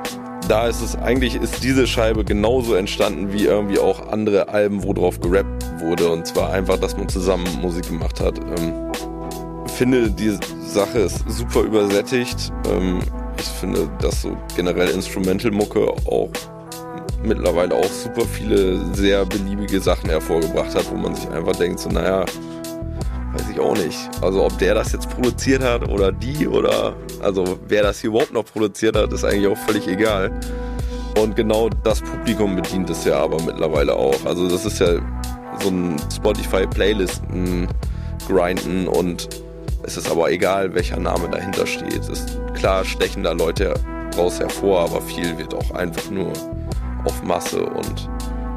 da 0.49 0.69
ist 0.69 0.81
es 0.81 0.95
eigentlich, 0.97 1.35
ist 1.35 1.65
diese 1.65 1.87
Scheibe 1.87 2.25
genauso 2.25 2.75
entstanden 2.75 3.33
wie 3.33 3.47
irgendwie 3.47 3.79
auch 3.79 4.09
andere 4.13 4.49
Alben, 4.49 4.85
wo 4.85 4.93
drauf 4.93 5.21
gerappt 5.21 5.65
wurde. 5.81 6.11
Und 6.11 6.27
zwar 6.27 6.53
einfach, 6.53 6.79
dass 6.79 6.97
man 6.97 7.09
zusammen 7.09 7.47
Musik 7.61 7.89
gemacht 7.89 8.21
hat. 8.21 8.39
Ähm, 8.39 8.73
finde, 9.77 10.11
die 10.11 10.39
Sache 10.65 11.01
ist 11.01 11.25
super 11.29 11.63
übersättigt. 11.63 12.51
Ich 13.39 13.47
finde, 13.47 13.89
dass 14.01 14.23
so 14.23 14.37
generell 14.57 14.89
Instrumental-Mucke 14.91 15.89
auch 16.07 16.31
mittlerweile 17.23 17.75
auch 17.75 17.85
super 17.85 18.23
viele 18.23 18.95
sehr 18.95 19.25
beliebige 19.25 19.81
Sachen 19.81 20.11
hervorgebracht 20.11 20.75
hat, 20.75 20.91
wo 20.91 20.97
man 20.97 21.15
sich 21.15 21.29
einfach 21.31 21.57
denkt, 21.57 21.81
so 21.81 21.89
naja, 21.89 22.25
weiß 23.33 23.51
ich 23.53 23.61
auch 23.61 23.77
nicht. 23.77 23.99
Also 24.23 24.45
ob 24.45 24.57
der 24.59 24.75
das 24.75 24.93
jetzt 24.93 25.09
produziert 25.11 25.63
hat 25.63 25.89
oder 25.89 26.13
die 26.13 26.47
oder 26.47 26.95
also 27.23 27.59
wer 27.69 27.83
das 27.83 28.01
hier 28.01 28.11
überhaupt 28.11 28.33
noch 28.33 28.45
produziert 28.45 28.97
hat, 28.97 29.13
ist 29.13 29.25
eigentlich 29.25 29.49
auch 29.49 29.59
völlig 29.59 29.87
egal. 29.89 30.31
Und 31.21 31.35
genau 31.35 31.71
das 31.83 32.03
Publikum 32.03 32.57
bedient 32.57 32.91
es 32.91 33.05
ja 33.05 33.19
aber 33.19 33.41
mittlerweile 33.43 33.95
auch. 33.95 34.25
Also 34.27 34.49
das 34.49 34.67
ist 34.67 34.81
ja 34.81 34.97
so 35.63 35.69
ein 35.69 35.97
Spotify-Playlisten 36.15 37.69
grinden 38.29 38.87
und 38.87 39.29
es 39.87 39.97
ist 39.97 40.11
aber 40.11 40.31
egal, 40.33 40.75
welcher 40.75 40.99
Name 40.99 41.29
dahinter 41.29 41.67
steht. 41.67 42.01
Es 42.01 42.09
ist 42.09 42.39
klar, 42.55 42.85
stechen 42.85 43.23
da 43.23 43.33
Leute 43.33 43.75
raus 44.19 44.41
hervor, 44.41 44.81
aber 44.81 45.01
viel 45.01 45.39
wird 45.39 45.55
auch 45.55 45.71
einfach 45.71 46.11
nur 46.11 46.33
auf 47.05 47.23
Masse 47.23 47.65
und 47.65 48.09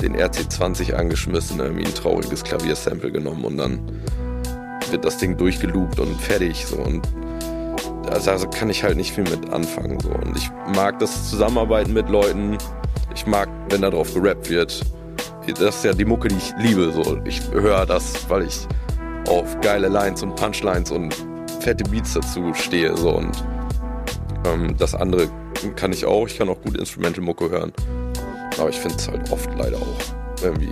den 0.01 0.15
RC20 0.15 0.93
angeschmissen, 0.93 1.59
irgendwie 1.59 1.86
ein 1.86 1.93
trauriges 1.93 2.43
Klaviersample 2.43 3.11
genommen 3.11 3.45
und 3.45 3.57
dann 3.57 3.80
wird 4.89 5.05
das 5.05 5.17
Ding 5.17 5.38
durchgeloopt 5.38 5.99
und 5.99 6.19
fertig. 6.19 6.65
So. 6.65 6.77
Und 6.77 7.07
also 8.09 8.47
kann 8.49 8.71
ich 8.71 8.84
halt 8.84 8.97
nicht 8.97 9.13
viel 9.13 9.25
mit 9.25 9.53
anfangen. 9.53 9.99
So. 9.99 10.09
Und 10.09 10.36
ich 10.36 10.49
mag 10.75 10.97
das 10.97 11.30
Zusammenarbeiten 11.30 11.93
mit 11.93 12.09
Leuten. 12.09 12.57
Ich 13.13 13.27
mag, 13.27 13.49
wenn 13.69 13.82
da 13.82 13.91
drauf 13.91 14.13
gerappt 14.15 14.49
wird. 14.49 14.84
Das 15.59 15.75
ist 15.75 15.86
ja 15.86 15.93
die 15.93 16.05
Mucke, 16.05 16.30
die 16.30 16.38
ich 16.38 16.53
liebe. 16.57 16.91
So. 16.91 17.19
Ich 17.25 17.41
höre 17.51 17.86
das, 17.86 18.27
weil 18.30 18.43
ich 18.43 18.67
auf 19.30 19.59
geile 19.61 19.88
Lines 19.88 20.23
und 20.23 20.36
Punchlines 20.36 20.91
und 20.91 21.15
fette 21.61 21.84
Beats 21.86 22.13
dazu 22.13 22.53
stehe. 22.53 22.95
So. 22.97 23.11
Und 23.11 23.32
Ähm, 24.45 24.75
das 24.77 24.95
andere 24.95 25.27
kann 25.75 25.91
ich 25.91 26.05
auch. 26.05 26.27
Ich 26.27 26.38
kann 26.38 26.49
auch 26.49 26.61
gut 26.61 26.77
Instrumental-Mucke 26.77 27.49
hören. 27.49 27.73
Aber 28.57 28.69
ich 28.69 28.80
finde 28.80 28.97
es 28.97 29.07
halt 29.07 29.32
oft 29.32 29.49
leider 29.57 29.77
auch 29.77 30.43
irgendwie 30.43 30.71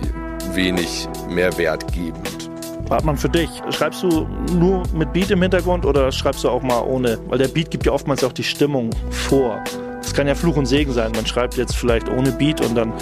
wenig 0.54 1.08
mehrwertgebend. 1.28 2.50
Hartmann, 2.90 3.18
für 3.18 3.28
dich, 3.28 3.50
schreibst 3.70 4.02
du 4.02 4.26
nur 4.54 4.82
mit 4.94 5.12
Beat 5.12 5.30
im 5.30 5.42
Hintergrund 5.42 5.84
oder 5.84 6.10
schreibst 6.10 6.44
du 6.44 6.48
auch 6.48 6.62
mal 6.62 6.80
ohne? 6.80 7.18
Weil 7.28 7.38
der 7.38 7.48
Beat 7.48 7.70
gibt 7.70 7.84
ja 7.84 7.92
oftmals 7.92 8.24
auch 8.24 8.32
die 8.32 8.44
Stimmung 8.44 8.90
vor. 9.10 9.62
Das 10.00 10.14
kann 10.14 10.26
ja 10.26 10.34
Fluch 10.34 10.56
und 10.56 10.64
Segen 10.64 10.92
sein. 10.92 11.12
Man 11.14 11.26
schreibt 11.26 11.58
jetzt 11.58 11.76
vielleicht 11.76 12.08
ohne 12.08 12.32
Beat 12.32 12.62
und 12.62 12.74
dann 12.74 12.94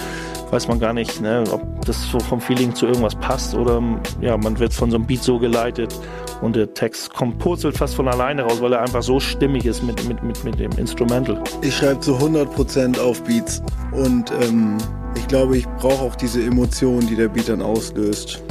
weiß 0.50 0.68
man 0.68 0.78
gar 0.78 0.92
nicht, 0.92 1.20
ne, 1.20 1.44
ob 1.50 1.84
das 1.84 2.10
so 2.10 2.20
vom 2.20 2.40
Feeling 2.40 2.74
zu 2.74 2.86
irgendwas 2.86 3.14
passt 3.16 3.54
oder 3.54 3.82
ja, 4.20 4.36
man 4.36 4.58
wird 4.58 4.72
von 4.72 4.90
so 4.90 4.96
einem 4.96 5.06
Beat 5.06 5.22
so 5.22 5.38
geleitet 5.38 5.94
und 6.40 6.56
der 6.56 6.72
Text 6.74 7.12
kommt 7.12 7.38
purzelt 7.38 7.76
fast 7.76 7.94
von 7.94 8.08
alleine 8.08 8.42
raus, 8.42 8.60
weil 8.60 8.72
er 8.72 8.82
einfach 8.82 9.02
so 9.02 9.18
stimmig 9.20 9.66
ist 9.66 9.82
mit, 9.82 10.06
mit, 10.08 10.22
mit, 10.22 10.44
mit 10.44 10.58
dem 10.58 10.72
Instrumental. 10.72 11.42
Ich 11.62 11.76
schreibe 11.76 12.00
zu 12.00 12.16
100% 12.16 13.00
auf 13.00 13.22
Beats 13.24 13.62
und 13.92 14.30
ähm, 14.42 14.78
ich 15.16 15.28
glaube, 15.28 15.56
ich 15.56 15.66
brauche 15.78 16.04
auch 16.04 16.16
diese 16.16 16.42
Emotion, 16.42 17.06
die 17.06 17.16
der 17.16 17.28
Beat 17.28 17.48
dann 17.48 17.62
auslöst. 17.62 18.42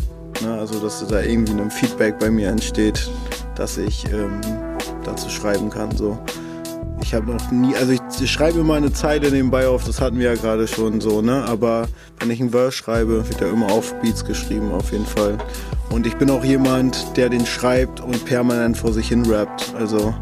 Ne? 0.41 0.53
Also, 0.53 0.79
dass 0.79 1.05
da 1.07 1.21
irgendwie 1.21 1.53
ein 1.53 1.71
Feedback 1.71 2.19
bei 2.19 2.29
mir 2.29 2.49
entsteht, 2.49 3.09
dass 3.55 3.77
ich 3.77 4.05
ähm, 4.11 4.41
dazu 5.03 5.29
schreiben 5.29 5.69
kann. 5.69 5.95
So. 5.95 6.17
Ich 7.05 7.13
habe 7.13 7.31
noch 7.31 7.51
nie, 7.51 7.75
also 7.75 7.91
ich, 7.91 8.31
schreibe 8.31 8.61
immer 8.61 8.73
eine 8.73 8.91
Zeile 8.91 9.29
nebenbei 9.29 9.67
auf, 9.67 9.83
das 9.83 10.01
hatten 10.01 10.17
wir 10.17 10.33
ja 10.33 10.33
gerade 10.33 10.67
schon 10.67 10.99
so, 10.99 11.21
ne? 11.21 11.45
Aber 11.47 11.87
wenn 12.19 12.31
ich 12.31 12.41
einen 12.41 12.49
Verse 12.49 12.71
schreibe, 12.71 13.29
wird 13.29 13.41
er 13.41 13.51
immer 13.51 13.71
auf 13.71 13.93
Beats 14.01 14.25
geschrieben, 14.25 14.71
auf 14.71 14.91
jeden 14.91 15.05
Fall. 15.05 15.37
Und 15.91 16.07
ich 16.07 16.15
bin 16.15 16.31
auch 16.31 16.43
jemand, 16.43 17.15
der 17.15 17.29
den 17.29 17.45
schreibt 17.45 18.01
und 18.01 18.25
permanent 18.25 18.75
vor 18.75 18.91
sich 18.91 19.09
hin 19.09 19.23
rappt. 19.27 19.75
Also 19.77 20.15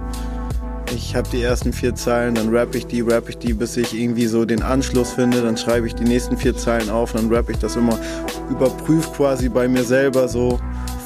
ich 0.93 1.15
habe 1.15 1.27
die 1.31 1.41
ersten 1.41 1.71
vier 1.71 1.95
Zeilen, 1.95 2.35
dann 2.35 2.53
rapp 2.53 2.75
ich 2.75 2.85
die, 2.85 2.99
rapp 2.99 3.29
ich 3.29 3.37
die, 3.37 3.53
bis 3.53 3.77
ich 3.77 3.97
irgendwie 3.97 4.27
so 4.27 4.43
den 4.43 4.61
Anschluss 4.61 5.11
finde, 5.11 5.41
dann 5.41 5.55
schreibe 5.55 5.87
ich 5.87 5.95
die 5.95 6.03
nächsten 6.03 6.35
vier 6.35 6.57
Zeilen 6.57 6.89
auf, 6.89 7.13
dann 7.13 7.33
rapp 7.33 7.49
ich 7.49 7.59
das 7.59 7.77
immer, 7.77 7.97
überprüf 8.49 9.13
quasi 9.13 9.47
bei 9.47 9.69
mir 9.69 9.85
selber 9.85 10.27
so, 10.27 10.59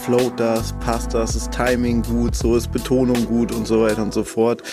float 0.08 0.40
das, 0.40 0.74
passt 0.80 1.14
das, 1.14 1.36
ist 1.36 1.52
Timing 1.52 2.02
gut, 2.02 2.34
so 2.34 2.56
ist 2.56 2.72
Betonung 2.72 3.26
gut 3.26 3.52
und 3.52 3.68
so 3.68 3.82
weiter 3.82 4.02
und 4.02 4.14
so 4.14 4.24
fort. 4.24 4.64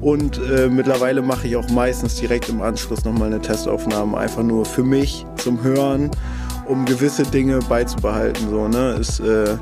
Und 0.00 0.40
äh, 0.50 0.68
mittlerweile 0.68 1.22
mache 1.22 1.46
ich 1.46 1.54
auch 1.54 1.68
meistens 1.68 2.16
direkt 2.16 2.48
im 2.48 2.60
Anschluss 2.60 3.04
nochmal 3.04 3.28
eine 3.28 3.40
Testaufnahme, 3.40 4.18
einfach 4.18 4.42
nur 4.42 4.64
für 4.64 4.82
mich 4.82 5.24
zum 5.36 5.62
Hören, 5.62 6.10
um 6.66 6.84
gewisse 6.86 7.22
Dinge 7.22 7.60
beizubehalten. 7.68 8.50
So, 8.50 8.66
ne? 8.66 8.96
Ist, 8.98 9.20
äh, 9.20 9.56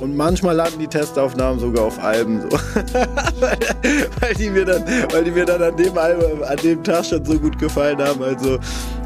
und 0.00 0.16
manchmal 0.16 0.56
landen 0.56 0.78
die 0.78 0.88
Testaufnahmen 0.88 1.60
sogar 1.60 1.84
auf 1.84 2.02
Alben, 2.02 2.40
so. 2.40 2.48
weil, 4.20 4.34
die 4.38 4.48
mir 4.48 4.64
dann, 4.64 4.84
weil 5.12 5.24
die 5.24 5.32
mir 5.32 5.44
dann 5.44 5.62
an 5.62 5.76
dem 5.76 5.98
Album, 5.98 6.42
an 6.42 6.56
dem 6.62 6.82
Tag 6.82 7.04
schon 7.04 7.22
so 7.22 7.38
gut 7.38 7.58
gefallen 7.58 7.98
haben. 7.98 8.22
Also 8.22 8.58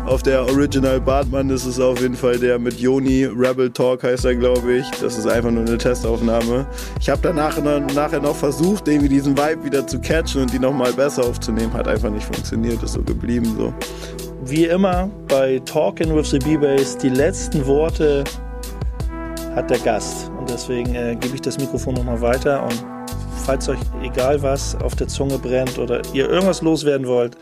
auf 0.09 0.23
der 0.23 0.47
Original 0.47 1.01
Bartmann 1.01 1.51
ist 1.51 1.67
es 1.67 1.79
auf 1.79 2.01
jeden 2.01 2.17
Fall 2.17 2.39
der 2.39 2.59
mit 2.59 2.81
Joni, 2.81 3.25
Rebel 3.27 3.71
Talk 3.71 4.03
heißt 4.03 4.25
er, 4.25 4.35
glaube 4.35 4.79
ich. 4.79 4.91
Das 5.03 5.19
ist 5.19 5.27
einfach 5.27 5.51
nur 5.51 5.67
eine 5.67 5.77
Testaufnahme. 5.77 6.67
Ich 6.99 7.11
habe 7.11 7.21
danach 7.23 7.61
nachher 7.95 8.21
noch 8.21 8.35
versucht, 8.35 8.89
irgendwie 8.89 9.11
diesen 9.11 9.37
Vibe 9.37 9.65
wieder 9.65 9.87
zu 9.87 10.01
catchen 10.01 10.43
und 10.43 10.53
die 10.53 10.59
nochmal 10.59 10.93
besser 10.95 11.25
aufzunehmen. 11.25 11.73
Hat 11.75 11.89
einfach 11.89 12.11
nicht 12.11 12.25
funktioniert, 12.25 12.83
ist 12.83 12.95
so 12.95 13.03
geblieben 13.03 13.55
so. 13.59 13.75
Wie 14.45 14.65
immer 14.65 15.11
bei 15.29 15.61
Talking 15.67 16.15
with 16.17 16.31
the 16.31 16.39
B-Bass, 16.39 16.97
die 16.97 17.11
letzten 17.11 17.67
Worte 17.67 18.25
hat 19.55 19.69
der 19.69 19.79
Gast. 19.79 20.31
Und 20.39 20.49
deswegen 20.49 20.95
äh, 20.95 21.17
gebe 21.21 21.35
ich 21.35 21.43
das 21.43 21.59
Mikrofon 21.59 21.95
nochmal 21.95 22.21
weiter 22.21 22.63
und 22.63 22.83
falls 23.45 23.69
euch 23.69 23.79
egal 24.03 24.43
was 24.43 24.75
auf 24.77 24.95
der 24.95 25.09
Zunge 25.09 25.39
brennt 25.39 25.79
oder 25.79 26.01
ihr 26.15 26.31
irgendwas 26.31 26.63
loswerden 26.63 27.07
wollt, 27.07 27.37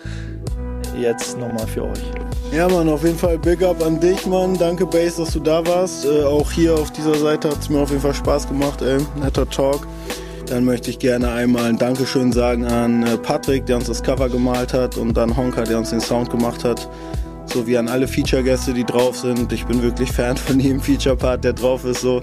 jetzt 0.99 1.39
nochmal 1.39 1.67
für 1.67 1.85
euch. 1.85 2.26
Ja, 2.53 2.69
Mann, 2.69 2.89
auf 2.89 3.03
jeden 3.05 3.19
Fall 3.19 3.39
Big 3.39 3.63
Up 3.63 3.85
an 3.85 4.01
dich, 4.01 4.25
Mann. 4.25 4.57
Danke, 4.57 4.87
Bass, 4.87 5.17
dass 5.17 5.33
du 5.33 5.41
da 5.41 5.67
warst. 5.67 6.07
Äh, 6.07 6.23
auch 6.23 6.51
hier 6.51 6.75
auf 6.75 6.91
dieser 6.91 7.15
Seite 7.15 7.51
hat 7.51 7.59
es 7.61 7.69
mir 7.69 7.81
auf 7.81 7.91
jeden 7.91 8.01
Fall 8.01 8.15
Spaß 8.15 8.49
gemacht, 8.49 8.81
ey. 8.83 8.99
Netter 9.21 9.49
Talk. 9.51 9.87
Dann 10.47 10.65
möchte 10.65 10.91
ich 10.91 10.99
gerne 10.99 11.31
einmal 11.33 11.65
ein 11.65 11.77
Dankeschön 11.77 12.33
sagen 12.33 12.65
an 12.65 13.03
äh, 13.03 13.19
Patrick, 13.19 13.67
der 13.67 13.77
uns 13.77 13.87
das 13.87 14.03
Cover 14.03 14.29
gemalt 14.29 14.73
hat 14.73 14.97
und 14.97 15.19
an 15.19 15.37
Honka, 15.37 15.65
der 15.65 15.79
uns 15.79 15.91
den 15.91 16.01
Sound 16.01 16.31
gemacht 16.31 16.65
hat. 16.65 16.89
Sowie 17.47 17.77
an 17.77 17.89
alle 17.89 18.09
Feature-Gäste, 18.09 18.73
die 18.73 18.85
drauf 18.85 19.19
sind. 19.19 19.53
Ich 19.53 19.67
bin 19.67 19.83
wirklich 19.83 20.11
Fan 20.11 20.37
von 20.37 20.59
jedem 20.59 20.81
Feature-Part, 20.81 21.45
der 21.45 21.53
drauf 21.53 21.85
ist. 21.85 22.01
So, 22.01 22.23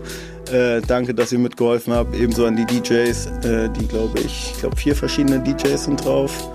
äh, 0.52 0.82
danke, 0.82 1.14
dass 1.14 1.32
ihr 1.32 1.40
mitgeholfen 1.40 1.94
habt. 1.94 2.16
Ebenso 2.16 2.46
an 2.46 2.56
die 2.56 2.66
DJs, 2.66 3.26
äh, 3.44 3.70
die 3.70 3.88
glaube 3.88 4.20
ich, 4.20 4.52
ich 4.54 4.60
glaube 4.60 4.78
vier 4.78 4.96
verschiedene 4.96 5.40
DJs 5.40 5.84
sind 5.84 6.04
drauf 6.04 6.50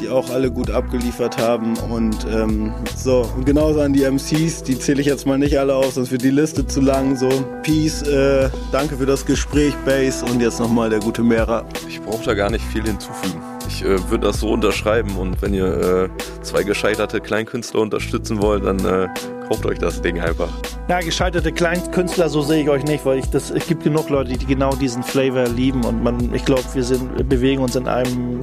die 0.00 0.08
auch 0.08 0.30
alle 0.30 0.50
gut 0.50 0.70
abgeliefert 0.70 1.38
haben. 1.38 1.76
Und 1.90 2.26
ähm, 2.32 2.72
so, 2.96 3.28
und 3.36 3.46
genauso 3.46 3.80
an 3.80 3.92
die 3.92 4.04
MCs, 4.04 4.62
die 4.62 4.78
zähle 4.78 5.00
ich 5.00 5.06
jetzt 5.06 5.26
mal 5.26 5.38
nicht 5.38 5.58
alle 5.58 5.74
auf, 5.74 5.92
sonst 5.92 6.10
wird 6.10 6.22
die 6.22 6.30
Liste 6.30 6.66
zu 6.66 6.80
lang. 6.80 7.16
So, 7.16 7.28
Peace, 7.62 8.02
äh, 8.02 8.48
danke 8.72 8.96
für 8.96 9.06
das 9.06 9.26
Gespräch, 9.26 9.74
Bass 9.84 10.22
und 10.22 10.40
jetzt 10.40 10.60
nochmal 10.60 10.90
der 10.90 11.00
gute 11.00 11.22
Mehrer. 11.22 11.64
Ich 11.88 12.00
brauche 12.00 12.24
da 12.24 12.34
gar 12.34 12.50
nicht 12.50 12.64
viel 12.64 12.82
hinzufügen. 12.82 13.40
Ich 13.68 13.82
äh, 13.84 14.10
würde 14.10 14.26
das 14.26 14.40
so 14.40 14.50
unterschreiben 14.50 15.16
und 15.16 15.40
wenn 15.42 15.54
ihr 15.54 15.66
äh, 15.66 16.08
zwei 16.42 16.62
gescheiterte 16.62 17.20
Kleinkünstler 17.20 17.80
unterstützen 17.80 18.42
wollt, 18.42 18.64
dann 18.64 18.84
äh, 18.84 19.08
kauft 19.50 19.66
euch 19.66 19.78
das 19.78 20.00
Ding 20.00 20.20
einfach. 20.20 20.48
Ja, 20.88 21.00
gescheiterte 21.00 21.50
Kleinkünstler, 21.50 22.28
so 22.28 22.40
sehe 22.40 22.62
ich 22.62 22.70
euch 22.70 22.84
nicht, 22.84 23.04
weil 23.04 23.18
ich 23.18 23.28
das, 23.30 23.50
es 23.50 23.66
gibt 23.66 23.82
genug 23.82 24.08
Leute, 24.08 24.32
die 24.32 24.46
genau 24.46 24.70
diesen 24.76 25.02
Flavor 25.02 25.48
lieben 25.48 25.84
und 25.84 26.02
man, 26.04 26.32
ich 26.32 26.44
glaube, 26.44 26.64
wir 26.72 26.84
sind, 26.84 27.28
bewegen 27.28 27.60
uns 27.60 27.74
in 27.74 27.88
einem, 27.88 28.38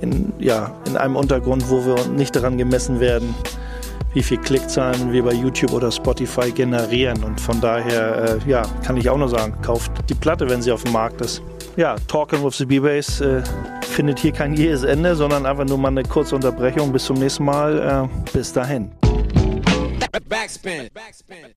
in, 0.00 0.32
ja, 0.38 0.72
in 0.86 0.96
einem 0.96 1.16
Untergrund, 1.16 1.68
wo 1.68 1.84
wir 1.84 2.06
nicht 2.08 2.36
daran 2.36 2.58
gemessen 2.58 3.00
werden, 3.00 3.34
wie 4.14 4.22
viel 4.22 4.38
Klickzahlen 4.38 5.12
wir 5.12 5.24
bei 5.24 5.32
YouTube 5.32 5.72
oder 5.72 5.90
Spotify 5.90 6.50
generieren. 6.50 7.22
Und 7.22 7.38
von 7.40 7.60
daher, 7.60 8.38
äh, 8.46 8.50
ja, 8.50 8.62
kann 8.84 8.96
ich 8.96 9.10
auch 9.10 9.18
nur 9.18 9.28
sagen, 9.28 9.52
kauft 9.62 9.92
die 10.08 10.14
Platte, 10.14 10.48
wenn 10.48 10.62
sie 10.62 10.72
auf 10.72 10.84
dem 10.84 10.92
Markt 10.92 11.20
ist. 11.20 11.42
Ja, 11.76 11.96
Talking 12.08 12.42
with 12.42 12.56
the 12.56 12.64
B-Bass 12.64 13.20
äh, 13.20 13.42
findet 13.82 14.18
hier 14.18 14.32
kein 14.32 14.54
jähes 14.54 14.84
Ende, 14.84 15.14
sondern 15.14 15.44
einfach 15.44 15.66
nur 15.66 15.76
mal 15.76 15.88
eine 15.88 16.04
kurze 16.04 16.34
Unterbrechung. 16.34 16.92
Bis 16.92 17.04
zum 17.04 17.18
nächsten 17.18 17.44
Mal. 17.44 18.08
Äh, 18.08 18.32
bis 18.32 18.54
dahin. 18.54 18.90
Backspin. 20.20 20.90
Backspin. 20.94 21.52